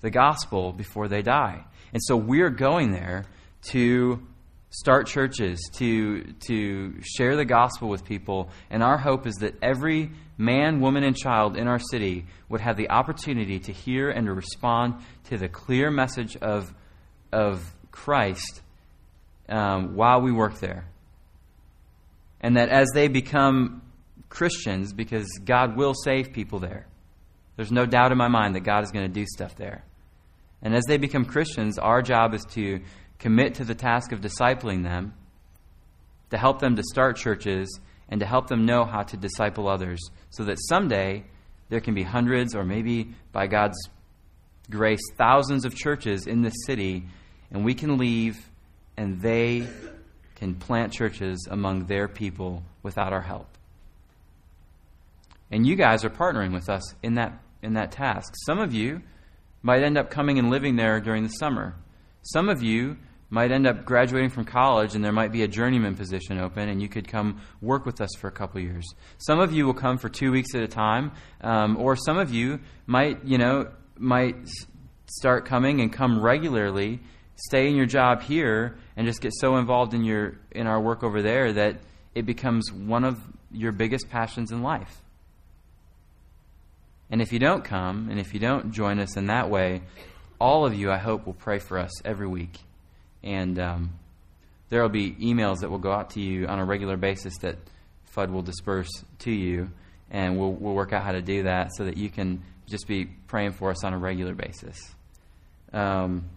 the 0.00 0.10
gospel 0.10 0.72
before 0.72 1.08
they 1.08 1.22
die. 1.22 1.64
And 1.92 2.02
so 2.02 2.16
we're 2.16 2.50
going 2.50 2.90
there 2.90 3.26
to 3.70 4.26
start 4.70 5.06
churches, 5.06 5.60
to, 5.74 6.22
to 6.46 7.00
share 7.02 7.36
the 7.36 7.44
gospel 7.44 7.88
with 7.88 8.04
people. 8.04 8.50
And 8.70 8.82
our 8.82 8.98
hope 8.98 9.26
is 9.26 9.36
that 9.36 9.54
every 9.62 10.10
man, 10.36 10.80
woman, 10.80 11.04
and 11.04 11.16
child 11.16 11.56
in 11.56 11.66
our 11.66 11.78
city 11.78 12.26
would 12.48 12.60
have 12.60 12.76
the 12.76 12.90
opportunity 12.90 13.58
to 13.60 13.72
hear 13.72 14.10
and 14.10 14.26
to 14.26 14.32
respond 14.32 14.94
to 15.24 15.38
the 15.38 15.48
clear 15.48 15.90
message 15.90 16.36
of, 16.36 16.72
of 17.32 17.74
Christ 17.90 18.60
um, 19.48 19.96
while 19.96 20.20
we 20.20 20.32
work 20.32 20.60
there. 20.60 20.86
And 22.40 22.56
that 22.56 22.68
as 22.68 22.88
they 22.94 23.08
become 23.08 23.82
Christians 24.28 24.92
because 24.92 25.26
God 25.44 25.76
will 25.76 25.94
save 25.94 26.32
people 26.32 26.58
there. 26.58 26.86
There's 27.56 27.72
no 27.72 27.86
doubt 27.86 28.12
in 28.12 28.18
my 28.18 28.28
mind 28.28 28.54
that 28.54 28.60
God 28.60 28.84
is 28.84 28.92
going 28.92 29.06
to 29.06 29.12
do 29.12 29.26
stuff 29.26 29.56
there. 29.56 29.84
And 30.62 30.74
as 30.74 30.84
they 30.86 30.96
become 30.96 31.24
Christians, 31.24 31.78
our 31.78 32.02
job 32.02 32.34
is 32.34 32.44
to 32.50 32.80
commit 33.18 33.54
to 33.54 33.64
the 33.64 33.74
task 33.74 34.12
of 34.12 34.20
discipling 34.20 34.82
them, 34.82 35.14
to 36.30 36.38
help 36.38 36.60
them 36.60 36.76
to 36.76 36.82
start 36.82 37.16
churches, 37.16 37.80
and 38.08 38.20
to 38.20 38.26
help 38.26 38.48
them 38.48 38.64
know 38.64 38.84
how 38.84 39.02
to 39.02 39.16
disciple 39.16 39.68
others 39.68 40.00
so 40.30 40.44
that 40.44 40.58
someday 40.68 41.24
there 41.68 41.80
can 41.80 41.94
be 41.94 42.02
hundreds 42.02 42.54
or 42.54 42.64
maybe 42.64 43.14
by 43.32 43.46
God's 43.46 43.78
grace 44.70 45.00
thousands 45.16 45.64
of 45.64 45.74
churches 45.74 46.26
in 46.26 46.42
this 46.42 46.54
city 46.66 47.04
and 47.50 47.64
we 47.64 47.74
can 47.74 47.98
leave 47.98 48.50
and 48.96 49.20
they 49.20 49.66
can 50.36 50.54
plant 50.54 50.92
churches 50.92 51.46
among 51.50 51.86
their 51.86 52.08
people 52.08 52.62
without 52.82 53.12
our 53.12 53.20
help. 53.20 53.46
And 55.50 55.66
you 55.66 55.76
guys 55.76 56.04
are 56.04 56.10
partnering 56.10 56.52
with 56.52 56.68
us 56.68 56.94
in 57.02 57.14
that 57.14 57.40
in 57.62 57.74
that 57.74 57.90
task. 57.90 58.32
Some 58.46 58.60
of 58.60 58.72
you 58.72 59.02
might 59.62 59.82
end 59.82 59.98
up 59.98 60.10
coming 60.10 60.38
and 60.38 60.50
living 60.50 60.76
there 60.76 61.00
during 61.00 61.24
the 61.24 61.30
summer. 61.30 61.74
Some 62.22 62.48
of 62.48 62.62
you 62.62 62.96
might 63.30 63.52
end 63.52 63.66
up 63.66 63.84
graduating 63.84 64.30
from 64.30 64.44
college 64.44 64.94
and 64.94 65.04
there 65.04 65.12
might 65.12 65.32
be 65.32 65.42
a 65.42 65.48
journeyman 65.48 65.94
position 65.94 66.38
open 66.38 66.68
and 66.68 66.80
you 66.80 66.88
could 66.88 67.06
come 67.06 67.40
work 67.60 67.84
with 67.84 68.00
us 68.00 68.10
for 68.18 68.28
a 68.28 68.32
couple 68.32 68.60
years. 68.60 68.86
Some 69.18 69.38
of 69.38 69.52
you 69.52 69.66
will 69.66 69.74
come 69.74 69.98
for 69.98 70.08
two 70.08 70.32
weeks 70.32 70.54
at 70.54 70.62
a 70.62 70.68
time, 70.68 71.12
um, 71.42 71.76
or 71.76 71.96
some 71.96 72.18
of 72.18 72.32
you 72.32 72.60
might, 72.86 73.24
you 73.24 73.38
know, 73.38 73.68
might 73.96 74.36
start 75.06 75.44
coming 75.44 75.80
and 75.80 75.92
come 75.92 76.22
regularly, 76.22 77.00
stay 77.36 77.68
in 77.68 77.76
your 77.76 77.86
job 77.86 78.22
here, 78.22 78.78
and 78.96 79.06
just 79.06 79.20
get 79.20 79.32
so 79.34 79.56
involved 79.56 79.94
in 79.94 80.04
your 80.04 80.38
in 80.52 80.66
our 80.66 80.80
work 80.80 81.02
over 81.02 81.22
there 81.22 81.52
that 81.52 81.76
it 82.14 82.24
becomes 82.24 82.72
one 82.72 83.04
of 83.04 83.20
your 83.52 83.72
biggest 83.72 84.08
passions 84.08 84.52
in 84.52 84.62
life. 84.62 85.02
And 87.10 87.22
if 87.22 87.32
you 87.32 87.38
don't 87.38 87.64
come, 87.64 88.08
and 88.10 88.20
if 88.20 88.34
you 88.34 88.40
don't 88.40 88.72
join 88.72 88.98
us 88.98 89.16
in 89.16 89.26
that 89.26 89.48
way, 89.48 89.82
all 90.38 90.66
of 90.66 90.74
you, 90.74 90.90
I 90.90 90.98
hope, 90.98 91.26
will 91.26 91.32
pray 91.32 91.58
for 91.58 91.78
us 91.78 91.90
every 92.04 92.26
week 92.26 92.58
and 93.22 93.58
um, 93.58 93.90
there 94.68 94.82
will 94.82 94.88
be 94.88 95.12
emails 95.12 95.60
that 95.60 95.70
will 95.70 95.78
go 95.78 95.92
out 95.92 96.10
to 96.10 96.20
you 96.20 96.46
on 96.46 96.58
a 96.58 96.64
regular 96.64 96.96
basis 96.96 97.36
that 97.38 97.56
FUD 98.14 98.30
will 98.30 98.42
disperse 98.42 98.90
to 99.20 99.30
you, 99.30 99.70
and 100.10 100.38
we'll, 100.38 100.52
we'll 100.52 100.74
work 100.74 100.92
out 100.92 101.02
how 101.02 101.12
to 101.12 101.22
do 101.22 101.44
that 101.44 101.70
so 101.76 101.84
that 101.84 101.96
you 101.96 102.10
can 102.10 102.42
just 102.66 102.86
be 102.86 103.06
praying 103.26 103.52
for 103.52 103.70
us 103.70 103.84
on 103.84 103.92
a 103.92 103.98
regular 103.98 104.34
basis. 104.34 104.78
Um, 105.72 106.28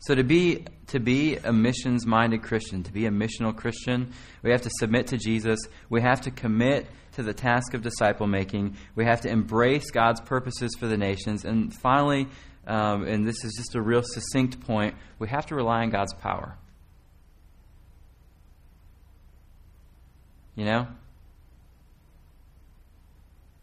so 0.00 0.14
to 0.14 0.22
be 0.22 0.64
to 0.88 1.00
be 1.00 1.36
a 1.36 1.52
missions 1.52 2.06
minded 2.06 2.42
Christian, 2.42 2.82
to 2.84 2.92
be 2.92 3.06
a 3.06 3.10
missional 3.10 3.54
Christian, 3.54 4.12
we 4.42 4.50
have 4.50 4.62
to 4.62 4.70
submit 4.78 5.08
to 5.08 5.18
Jesus. 5.18 5.58
We 5.90 6.00
have 6.00 6.22
to 6.22 6.30
commit 6.30 6.86
to 7.12 7.22
the 7.22 7.34
task 7.34 7.74
of 7.74 7.82
disciple 7.82 8.26
making. 8.26 8.76
We 8.94 9.04
have 9.04 9.20
to 9.22 9.28
embrace 9.28 9.90
God's 9.90 10.20
purposes 10.20 10.70
for 10.78 10.86
the 10.86 10.96
nations. 10.96 11.44
And 11.44 11.74
finally, 11.74 12.28
um, 12.68 13.04
and 13.04 13.26
this 13.26 13.42
is 13.44 13.54
just 13.56 13.74
a 13.74 13.80
real 13.80 14.02
succinct 14.02 14.60
point, 14.60 14.94
we 15.18 15.28
have 15.28 15.46
to 15.46 15.54
rely 15.54 15.82
on 15.82 15.90
God's 15.90 16.12
power. 16.12 16.56
You 20.54 20.66
know? 20.66 20.88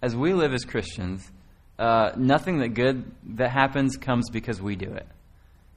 As 0.01 0.15
we 0.15 0.33
live 0.33 0.53
as 0.53 0.65
Christians, 0.65 1.29
uh, 1.77 2.11
nothing 2.17 2.59
that 2.59 2.69
good 2.69 3.11
that 3.35 3.51
happens 3.51 3.95
comes 3.95 4.29
because 4.31 4.59
we 4.61 4.75
do 4.75 4.91
it. 4.91 5.07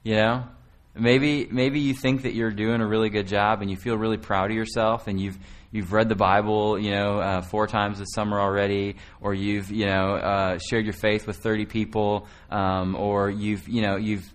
You 0.03 0.17
know? 0.17 0.49
Maybe 0.95 1.47
maybe 1.51 1.81
you 1.81 1.95
think 1.95 2.23
that 2.23 2.35
you're 2.35 2.51
doing 2.51 2.81
a 2.81 2.87
really 2.87 3.11
good 3.11 3.29
job 3.29 3.61
and 3.61 3.71
you 3.71 3.77
feel 3.77 3.97
really 3.97 4.17
proud 4.17 4.51
of 4.51 4.57
yourself 4.57 5.07
and 5.07 5.21
you've 5.21 5.39
you've 5.71 5.93
read 5.93 6.09
the 6.09 6.15
Bible, 6.15 6.79
you 6.79 6.91
know, 6.91 7.19
uh, 7.19 7.43
four 7.43 7.67
times 7.67 7.99
this 7.99 8.09
summer 8.15 8.41
already, 8.41 8.97
or 9.21 9.35
you've, 9.35 9.71
you 9.71 9.87
know, 9.87 10.15
uh, 10.15 10.59
shared 10.59 10.85
your 10.85 10.95
faith 10.95 11.27
with 11.27 11.37
30 11.39 11.67
people, 11.67 12.27
um, 12.51 12.95
or 12.97 13.31
you've, 13.31 13.69
you 13.69 13.83
know, 13.83 13.97
you've 13.97 14.33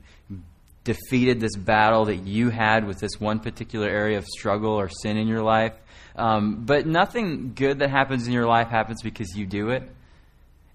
defeated 0.84 1.40
this 1.40 1.56
battle 1.56 2.06
that 2.06 2.28
you 2.28 2.50
had 2.50 2.86
with 2.86 3.00
this 3.00 3.20
one 3.20 3.40
particular 3.40 3.88
area 3.88 4.18
of 4.18 4.26
struggle 4.26 4.74
or 4.74 4.90
sin 4.90 5.18
in 5.18 5.28
your 5.28 5.42
life. 5.42 5.74
Um, 6.16 6.66
but 6.66 6.86
nothing 6.86 7.54
good 7.56 7.80
that 7.80 7.90
happens 7.90 8.28
in 8.28 8.34
your 8.34 8.46
life 8.46 8.68
happens 8.68 9.02
because 9.02 9.36
you 9.36 9.46
do 9.46 9.70
it. 9.70 9.90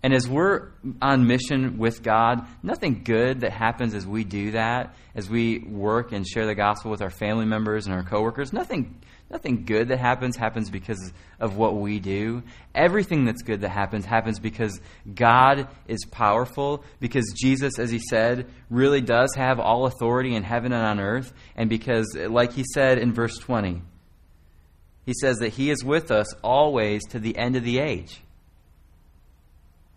And 0.03 0.15
as 0.15 0.29
we're 0.29 0.69
on 1.03 1.27
mission 1.27 1.77
with 1.77 2.03
God, 2.03 2.47
nothing 2.63 3.03
good 3.03 3.41
that 3.41 3.53
happens 3.53 3.95
as 3.95 4.07
we 4.07 4.23
do 4.23 4.53
that, 4.53 4.95
as 5.15 5.29
we 5.29 5.59
work 5.59 6.13
and 6.13 6.27
share 6.27 6.47
the 6.47 6.55
gospel 6.55 6.91
with 6.91 7.03
our 7.03 7.11
family 7.11 7.47
members 7.47 7.87
and 7.87 7.95
our 7.95 8.05
coworkers, 8.05 8.53
nothing 8.53 9.01
Nothing 9.31 9.67
good 9.67 9.89
that 9.89 9.99
happens 9.99 10.37
happens 10.37 10.71
because 10.71 11.13
of 11.39 11.57
what 11.57 11.77
we 11.77 12.01
do. 12.01 12.43
Everything 12.75 13.27
that's 13.27 13.43
good 13.43 13.61
that 13.61 13.69
happens 13.69 14.07
happens 14.07 14.39
because 14.39 14.81
God 15.15 15.69
is 15.87 16.05
powerful, 16.11 16.83
because 16.99 17.35
Jesus, 17.37 17.79
as 17.79 17.91
he 17.91 17.99
said, 17.99 18.47
really 18.71 19.03
does 19.03 19.35
have 19.37 19.61
all 19.61 19.85
authority 19.85 20.35
in 20.35 20.45
heaven 20.45 20.73
and 20.73 20.83
on 20.83 20.99
earth, 20.99 21.35
and 21.57 21.69
because, 21.69 22.17
like 22.17 22.55
he 22.55 22.65
said 22.73 22.99
in 22.99 23.13
verse 23.13 23.37
20, 23.39 23.83
he 25.05 25.15
says 25.21 25.39
that 25.39 25.51
he 25.51 25.71
is 25.71 25.85
with 25.85 26.11
us 26.11 26.33
always 26.43 27.05
to 27.09 27.19
the 27.19 27.37
end 27.37 27.55
of 27.55 27.65
the 27.65 27.81
age. 27.81 28.23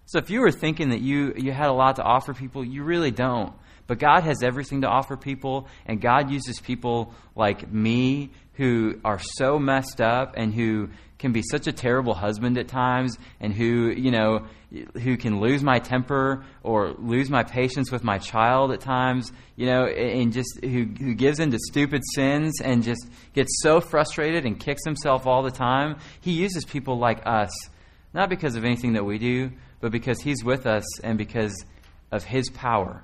So 0.07 0.17
if 0.17 0.29
you 0.29 0.41
were 0.41 0.51
thinking 0.51 0.89
that 0.89 0.99
you, 0.99 1.33
you 1.37 1.53
had 1.53 1.69
a 1.69 1.73
lot 1.73 1.95
to 1.95 2.03
offer 2.03 2.33
people, 2.33 2.65
you 2.65 2.83
really 2.83 3.11
don't. 3.11 3.53
But 3.87 3.97
God 3.97 4.23
has 4.23 4.43
everything 4.43 4.81
to 4.81 4.87
offer 4.87 5.15
people, 5.17 5.67
and 5.85 6.01
God 6.01 6.29
uses 6.29 6.59
people 6.59 7.13
like 7.35 7.71
me 7.71 8.29
who 8.61 8.93
are 9.03 9.17
so 9.17 9.57
messed 9.57 9.99
up 9.99 10.35
and 10.37 10.53
who 10.53 10.87
can 11.17 11.31
be 11.31 11.41
such 11.41 11.65
a 11.65 11.71
terrible 11.71 12.13
husband 12.13 12.59
at 12.59 12.67
times 12.67 13.17
and 13.39 13.51
who, 13.51 13.89
you 13.89 14.11
know, 14.11 14.45
who 15.01 15.17
can 15.17 15.39
lose 15.39 15.63
my 15.63 15.79
temper 15.79 16.45
or 16.61 16.93
lose 16.99 17.27
my 17.27 17.41
patience 17.41 17.91
with 17.91 18.03
my 18.03 18.19
child 18.19 18.71
at 18.71 18.79
times, 18.79 19.31
you 19.55 19.65
know, 19.65 19.87
and 19.87 20.31
just 20.31 20.63
who, 20.63 20.85
who 20.85 21.15
gives 21.15 21.39
into 21.39 21.57
stupid 21.71 22.03
sins 22.13 22.61
and 22.61 22.83
just 22.83 23.09
gets 23.33 23.49
so 23.63 23.81
frustrated 23.81 24.45
and 24.45 24.59
kicks 24.59 24.85
himself 24.85 25.25
all 25.25 25.41
the 25.41 25.49
time. 25.49 25.97
He 26.19 26.33
uses 26.33 26.63
people 26.63 26.99
like 26.99 27.25
us, 27.25 27.49
not 28.13 28.29
because 28.29 28.55
of 28.55 28.63
anything 28.63 28.93
that 28.93 29.05
we 29.05 29.17
do, 29.17 29.53
but 29.79 29.91
because 29.91 30.21
he's 30.21 30.43
with 30.43 30.67
us 30.67 31.01
and 31.01 31.17
because 31.17 31.65
of 32.11 32.25
his 32.25 32.47
power. 32.51 33.03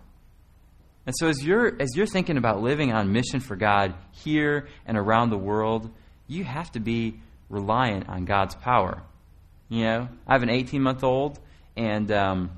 And 1.07 1.15
so 1.17 1.29
as 1.29 1.41
you're 1.41 1.81
as 1.81 1.95
you're 1.95 2.05
thinking 2.05 2.35
about 2.35 2.61
living 2.61 2.91
on 2.91 3.13
mission 3.13 3.39
for 3.39 3.55
God 3.55 3.95
here 4.11 4.67
and 4.85 4.97
around 4.97 5.29
the 5.29 5.37
world, 5.37 5.89
you 6.27 6.43
have 6.43 6.69
to 6.73 6.81
be 6.81 7.21
reliant 7.49 8.09
on 8.09 8.25
God's 8.25 8.55
power. 8.55 9.01
You 9.69 9.85
know, 9.85 10.09
I 10.27 10.33
have 10.33 10.43
an 10.43 10.49
18 10.49 10.81
month 10.81 11.05
old, 11.05 11.39
and 11.77 12.11
um, 12.11 12.51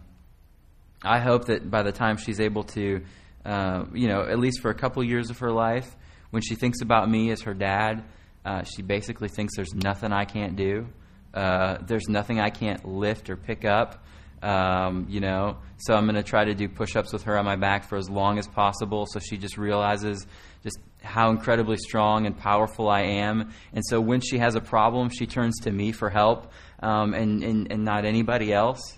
I 1.03 1.19
hope 1.19 1.45
that 1.45 1.69
by 1.69 1.83
the 1.83 1.91
time 1.91 2.17
she's 2.17 2.39
able 2.39 2.63
to, 2.63 3.03
uh, 3.45 3.85
you 3.93 4.07
know, 4.07 4.21
at 4.21 4.39
least 4.39 4.61
for 4.61 4.71
a 4.71 4.75
couple 4.75 5.03
years 5.03 5.29
of 5.29 5.37
her 5.39 5.51
life, 5.51 5.95
when 6.31 6.41
she 6.41 6.55
thinks 6.55 6.81
about 6.81 7.07
me 7.07 7.29
as 7.29 7.41
her 7.41 7.53
dad, 7.53 8.03
uh, 8.45 8.63
she 8.63 8.81
basically 8.81 9.27
thinks 9.27 9.55
there's 9.55 9.75
nothing 9.75 10.11
I 10.11 10.25
can't 10.25 10.55
do. 10.55 10.87
Uh, 11.35 11.77
there's 11.85 12.09
nothing 12.09 12.39
I 12.39 12.49
can't 12.49 12.83
lift 12.83 13.29
or 13.29 13.35
pick 13.35 13.63
up. 13.63 14.03
Um, 14.41 15.05
you 15.09 15.19
know, 15.19 15.57
so 15.77 15.93
I'm 15.93 16.05
going 16.05 16.15
to 16.15 16.23
try 16.23 16.45
to 16.45 16.53
do 16.53 16.69
push-ups 16.69 17.11
with 17.11 17.23
her 17.23 17.37
on 17.37 17.43
my 17.43 17.57
back 17.57 17.83
for 17.83 17.97
as 17.97 18.09
long 18.09 18.39
as 18.39 18.47
possible, 18.47 19.05
so 19.05 19.19
she 19.19 19.37
just 19.37 19.57
realizes 19.57 20.25
just 20.63 20.79
how 21.03 21.29
incredibly 21.29 21.77
strong 21.77 22.25
and 22.25 22.37
powerful 22.37 22.89
I 22.89 23.01
am. 23.01 23.51
And 23.73 23.83
so 23.85 23.99
when 23.99 24.21
she 24.21 24.37
has 24.37 24.55
a 24.55 24.61
problem, 24.61 25.09
she 25.09 25.27
turns 25.27 25.59
to 25.63 25.71
me 25.71 25.91
for 25.91 26.09
help, 26.09 26.51
um, 26.81 27.13
and, 27.13 27.43
and 27.43 27.71
and 27.71 27.83
not 27.83 28.05
anybody 28.05 28.53
else. 28.53 28.97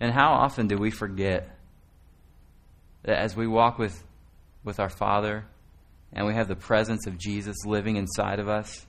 And 0.00 0.12
how 0.12 0.34
often 0.34 0.68
do 0.68 0.76
we 0.76 0.90
forget 0.90 1.56
that 3.02 3.18
as 3.18 3.36
we 3.36 3.46
walk 3.48 3.78
with 3.78 4.04
with 4.62 4.78
our 4.78 4.90
Father, 4.90 5.44
and 6.12 6.26
we 6.26 6.34
have 6.34 6.46
the 6.46 6.56
presence 6.56 7.06
of 7.06 7.18
Jesus 7.18 7.56
living 7.66 7.96
inside 7.96 8.38
of 8.38 8.48
us? 8.48 8.86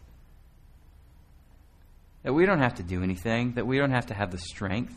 That 2.24 2.34
we 2.34 2.46
don't 2.46 2.60
have 2.60 2.76
to 2.76 2.84
do 2.84 3.02
anything, 3.02 3.54
that 3.54 3.66
we 3.66 3.78
don't 3.78 3.92
have 3.92 4.08
to 4.08 4.14
have 4.14 4.32
the 4.32 4.38
strength. 4.38 4.94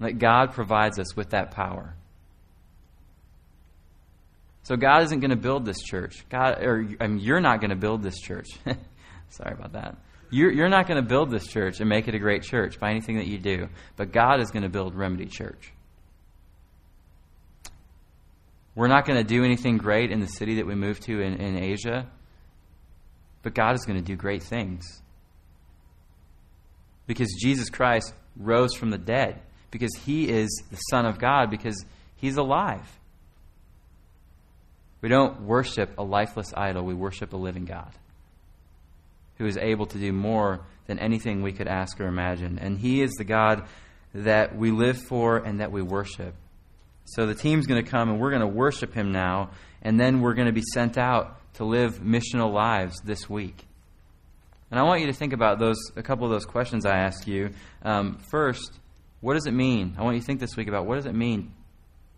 That 0.00 0.18
God 0.18 0.52
provides 0.52 0.98
us 0.98 1.16
with 1.16 1.30
that 1.30 1.50
power. 1.52 1.94
So 4.64 4.76
God 4.76 5.02
isn't 5.04 5.20
going 5.20 5.30
to 5.30 5.36
build 5.36 5.64
this 5.64 5.80
church. 5.80 6.26
God, 6.28 6.62
or 6.62 6.86
I 7.00 7.06
mean, 7.06 7.20
you're 7.20 7.40
not 7.40 7.60
going 7.60 7.70
to 7.70 7.76
build 7.76 8.02
this 8.02 8.18
church. 8.20 8.48
Sorry 9.30 9.54
about 9.54 9.72
that. 9.72 9.96
You're, 10.30 10.52
you're 10.52 10.68
not 10.68 10.86
going 10.86 11.02
to 11.02 11.08
build 11.08 11.30
this 11.30 11.46
church 11.46 11.80
and 11.80 11.88
make 11.88 12.06
it 12.06 12.14
a 12.14 12.18
great 12.18 12.42
church 12.42 12.78
by 12.78 12.90
anything 12.90 13.16
that 13.16 13.26
you 13.26 13.38
do. 13.38 13.68
But 13.96 14.12
God 14.12 14.40
is 14.40 14.50
going 14.50 14.64
to 14.64 14.68
build 14.68 14.94
Remedy 14.94 15.26
Church. 15.26 15.72
We're 18.74 18.88
not 18.88 19.06
going 19.06 19.18
to 19.18 19.24
do 19.24 19.42
anything 19.42 19.78
great 19.78 20.12
in 20.12 20.20
the 20.20 20.26
city 20.26 20.56
that 20.56 20.66
we 20.66 20.74
move 20.74 21.00
to 21.00 21.20
in, 21.20 21.34
in 21.34 21.56
Asia. 21.56 22.06
But 23.42 23.54
God 23.54 23.74
is 23.74 23.86
going 23.86 23.98
to 23.98 24.04
do 24.04 24.16
great 24.16 24.42
things 24.42 25.00
because 27.08 27.34
Jesus 27.40 27.68
Christ 27.70 28.14
rose 28.36 28.74
from 28.74 28.90
the 28.90 28.98
dead, 28.98 29.40
because 29.72 29.90
he 30.04 30.28
is 30.28 30.48
the 30.70 30.76
Son 30.90 31.04
of 31.06 31.18
God, 31.18 31.50
because 31.50 31.84
he's 32.14 32.36
alive. 32.36 32.86
We 35.00 35.08
don't 35.08 35.40
worship 35.42 35.98
a 35.98 36.04
lifeless 36.04 36.52
idol, 36.56 36.84
we 36.84 36.94
worship 36.94 37.32
a 37.32 37.36
living 37.36 37.64
God 37.64 37.90
who 39.38 39.46
is 39.46 39.56
able 39.56 39.86
to 39.86 39.98
do 39.98 40.12
more 40.12 40.60
than 40.86 40.98
anything 40.98 41.42
we 41.42 41.52
could 41.52 41.68
ask 41.68 42.00
or 42.00 42.06
imagine. 42.06 42.58
And 42.58 42.78
He 42.78 43.02
is 43.02 43.12
the 43.12 43.24
God 43.24 43.64
that 44.12 44.56
we 44.56 44.70
live 44.70 45.00
for 45.00 45.38
and 45.38 45.60
that 45.60 45.70
we 45.70 45.80
worship. 45.80 46.34
So 47.04 47.24
the 47.24 47.34
team's 47.34 47.66
going 47.66 47.82
to 47.82 47.88
come 47.88 48.10
and 48.10 48.20
we're 48.20 48.30
going 48.30 48.42
to 48.42 48.46
worship 48.46 48.94
Him 48.94 49.12
now, 49.12 49.50
and 49.80 49.98
then 49.98 50.20
we're 50.20 50.34
going 50.34 50.48
to 50.48 50.52
be 50.52 50.64
sent 50.74 50.98
out 50.98 51.36
to 51.54 51.64
live 51.64 52.00
missional 52.00 52.52
lives 52.52 53.00
this 53.04 53.30
week. 53.30 53.67
And 54.70 54.78
I 54.78 54.82
want 54.82 55.00
you 55.00 55.06
to 55.06 55.12
think 55.12 55.32
about 55.32 55.58
those 55.58 55.78
a 55.96 56.02
couple 56.02 56.26
of 56.26 56.30
those 56.30 56.44
questions 56.44 56.84
I 56.84 56.98
asked 56.98 57.26
you. 57.26 57.50
Um, 57.82 58.18
first, 58.30 58.78
what 59.20 59.34
does 59.34 59.46
it 59.46 59.54
mean? 59.54 59.96
I 59.98 60.02
want 60.02 60.16
you 60.16 60.20
to 60.20 60.26
think 60.26 60.40
this 60.40 60.56
week 60.56 60.68
about 60.68 60.86
what 60.86 60.96
does 60.96 61.06
it 61.06 61.14
mean 61.14 61.52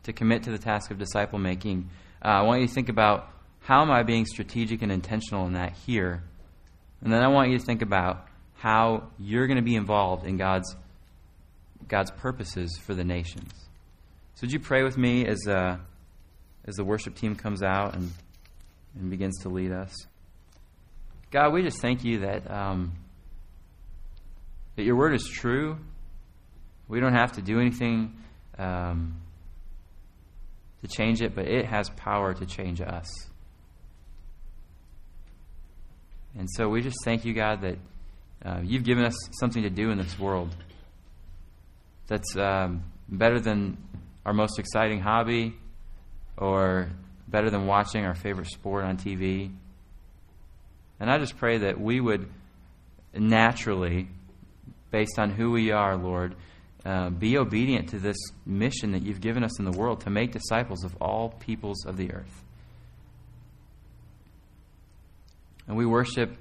to 0.02 0.12
commit 0.12 0.44
to 0.44 0.50
the 0.50 0.58
task 0.58 0.90
of 0.90 0.98
disciple 0.98 1.38
making. 1.38 1.88
Uh, 2.24 2.28
I 2.28 2.42
want 2.42 2.60
you 2.60 2.66
to 2.66 2.72
think 2.72 2.88
about 2.88 3.30
how 3.60 3.82
am 3.82 3.90
I 3.90 4.02
being 4.02 4.26
strategic 4.26 4.82
and 4.82 4.90
intentional 4.90 5.46
in 5.46 5.52
that 5.52 5.74
here, 5.86 6.24
and 7.02 7.12
then 7.12 7.22
I 7.22 7.28
want 7.28 7.50
you 7.50 7.58
to 7.58 7.64
think 7.64 7.82
about 7.82 8.26
how 8.54 9.10
you're 9.18 9.46
going 9.46 9.56
to 9.56 9.62
be 9.62 9.76
involved 9.76 10.26
in 10.26 10.36
God's 10.36 10.74
God's 11.88 12.10
purposes 12.10 12.78
for 12.84 12.94
the 12.94 13.04
nations. 13.04 13.52
So, 14.34 14.42
would 14.42 14.52
you 14.52 14.60
pray 14.60 14.82
with 14.82 14.98
me 14.98 15.26
as 15.26 15.46
uh, 15.46 15.76
as 16.66 16.74
the 16.74 16.84
worship 16.84 17.14
team 17.14 17.36
comes 17.36 17.62
out 17.62 17.94
and 17.94 18.12
and 18.98 19.10
begins 19.10 19.38
to 19.42 19.48
lead 19.48 19.72
us? 19.72 19.94
God, 21.30 21.52
we 21.52 21.62
just 21.62 21.80
thank 21.80 22.04
you 22.04 22.20
that 22.20 22.50
um, 22.50 22.92
that 24.76 24.82
your 24.82 24.96
word 24.96 25.14
is 25.14 25.28
true. 25.28 25.76
We 26.88 26.98
don't 27.00 27.14
have 27.14 27.32
to 27.32 27.42
do 27.42 27.60
anything 27.60 28.16
um, 28.58 29.20
to 30.82 30.88
change 30.88 31.22
it, 31.22 31.34
but 31.34 31.46
it 31.46 31.66
has 31.66 31.88
power 31.90 32.34
to 32.34 32.46
change 32.46 32.80
us. 32.80 33.08
And 36.36 36.48
so 36.50 36.68
we 36.68 36.80
just 36.80 36.96
thank 37.04 37.24
you, 37.24 37.34
God, 37.34 37.62
that 37.62 37.78
uh, 38.44 38.60
you've 38.62 38.84
given 38.84 39.04
us 39.04 39.14
something 39.38 39.62
to 39.62 39.70
do 39.70 39.90
in 39.90 39.98
this 39.98 40.18
world 40.18 40.54
that's 42.06 42.36
um, 42.36 42.84
better 43.08 43.38
than 43.38 43.76
our 44.24 44.32
most 44.32 44.58
exciting 44.58 45.00
hobby 45.00 45.54
or 46.36 46.90
better 47.28 47.50
than 47.50 47.66
watching 47.66 48.04
our 48.04 48.14
favorite 48.14 48.48
sport 48.48 48.84
on 48.84 48.96
TV. 48.96 49.52
And 51.00 51.10
I 51.10 51.18
just 51.18 51.38
pray 51.38 51.58
that 51.58 51.80
we 51.80 51.98
would 51.98 52.28
naturally, 53.14 54.08
based 54.90 55.18
on 55.18 55.30
who 55.30 55.50
we 55.50 55.72
are, 55.72 55.96
Lord, 55.96 56.36
uh, 56.84 57.10
be 57.10 57.36
obedient 57.36 57.88
to 57.90 57.98
this 57.98 58.16
mission 58.46 58.92
that 58.92 59.02
you've 59.02 59.20
given 59.20 59.42
us 59.42 59.58
in 59.58 59.64
the 59.64 59.76
world 59.76 60.02
to 60.02 60.10
make 60.10 60.32
disciples 60.32 60.84
of 60.84 60.94
all 61.00 61.30
peoples 61.30 61.84
of 61.86 61.96
the 61.96 62.12
earth. 62.12 62.44
And 65.66 65.76
we 65.76 65.86
worship 65.86 66.36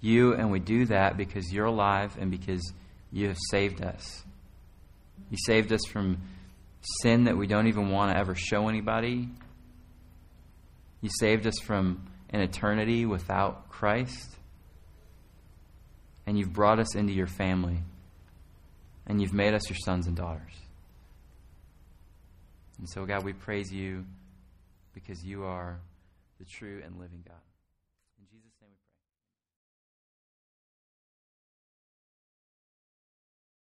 you, 0.00 0.34
and 0.34 0.50
we 0.50 0.60
do 0.60 0.86
that 0.86 1.16
because 1.16 1.52
you're 1.52 1.66
alive 1.66 2.16
and 2.18 2.30
because 2.30 2.72
you 3.10 3.28
have 3.28 3.38
saved 3.50 3.82
us. 3.82 4.24
You 5.30 5.36
saved 5.44 5.72
us 5.72 5.84
from 5.90 6.18
sin 7.02 7.24
that 7.24 7.36
we 7.36 7.46
don't 7.46 7.66
even 7.66 7.90
want 7.90 8.12
to 8.12 8.18
ever 8.18 8.34
show 8.34 8.68
anybody. 8.68 9.28
You 11.00 11.10
saved 11.18 11.46
us 11.46 11.58
from 11.58 12.07
an 12.30 12.40
eternity 12.40 13.06
without 13.06 13.68
Christ. 13.68 14.36
And 16.26 16.38
you've 16.38 16.52
brought 16.52 16.78
us 16.78 16.94
into 16.94 17.12
your 17.12 17.26
family 17.26 17.78
and 19.06 19.20
you've 19.20 19.32
made 19.32 19.54
us 19.54 19.68
your 19.68 19.78
sons 19.78 20.06
and 20.06 20.14
daughters. 20.14 20.52
And 22.78 22.88
so, 22.88 23.04
God, 23.06 23.24
we 23.24 23.32
praise 23.32 23.72
you 23.72 24.04
because 24.94 25.24
you 25.24 25.44
are 25.44 25.80
the 26.38 26.44
true 26.44 26.82
and 26.84 26.98
living 26.98 27.24
God. 27.26 27.47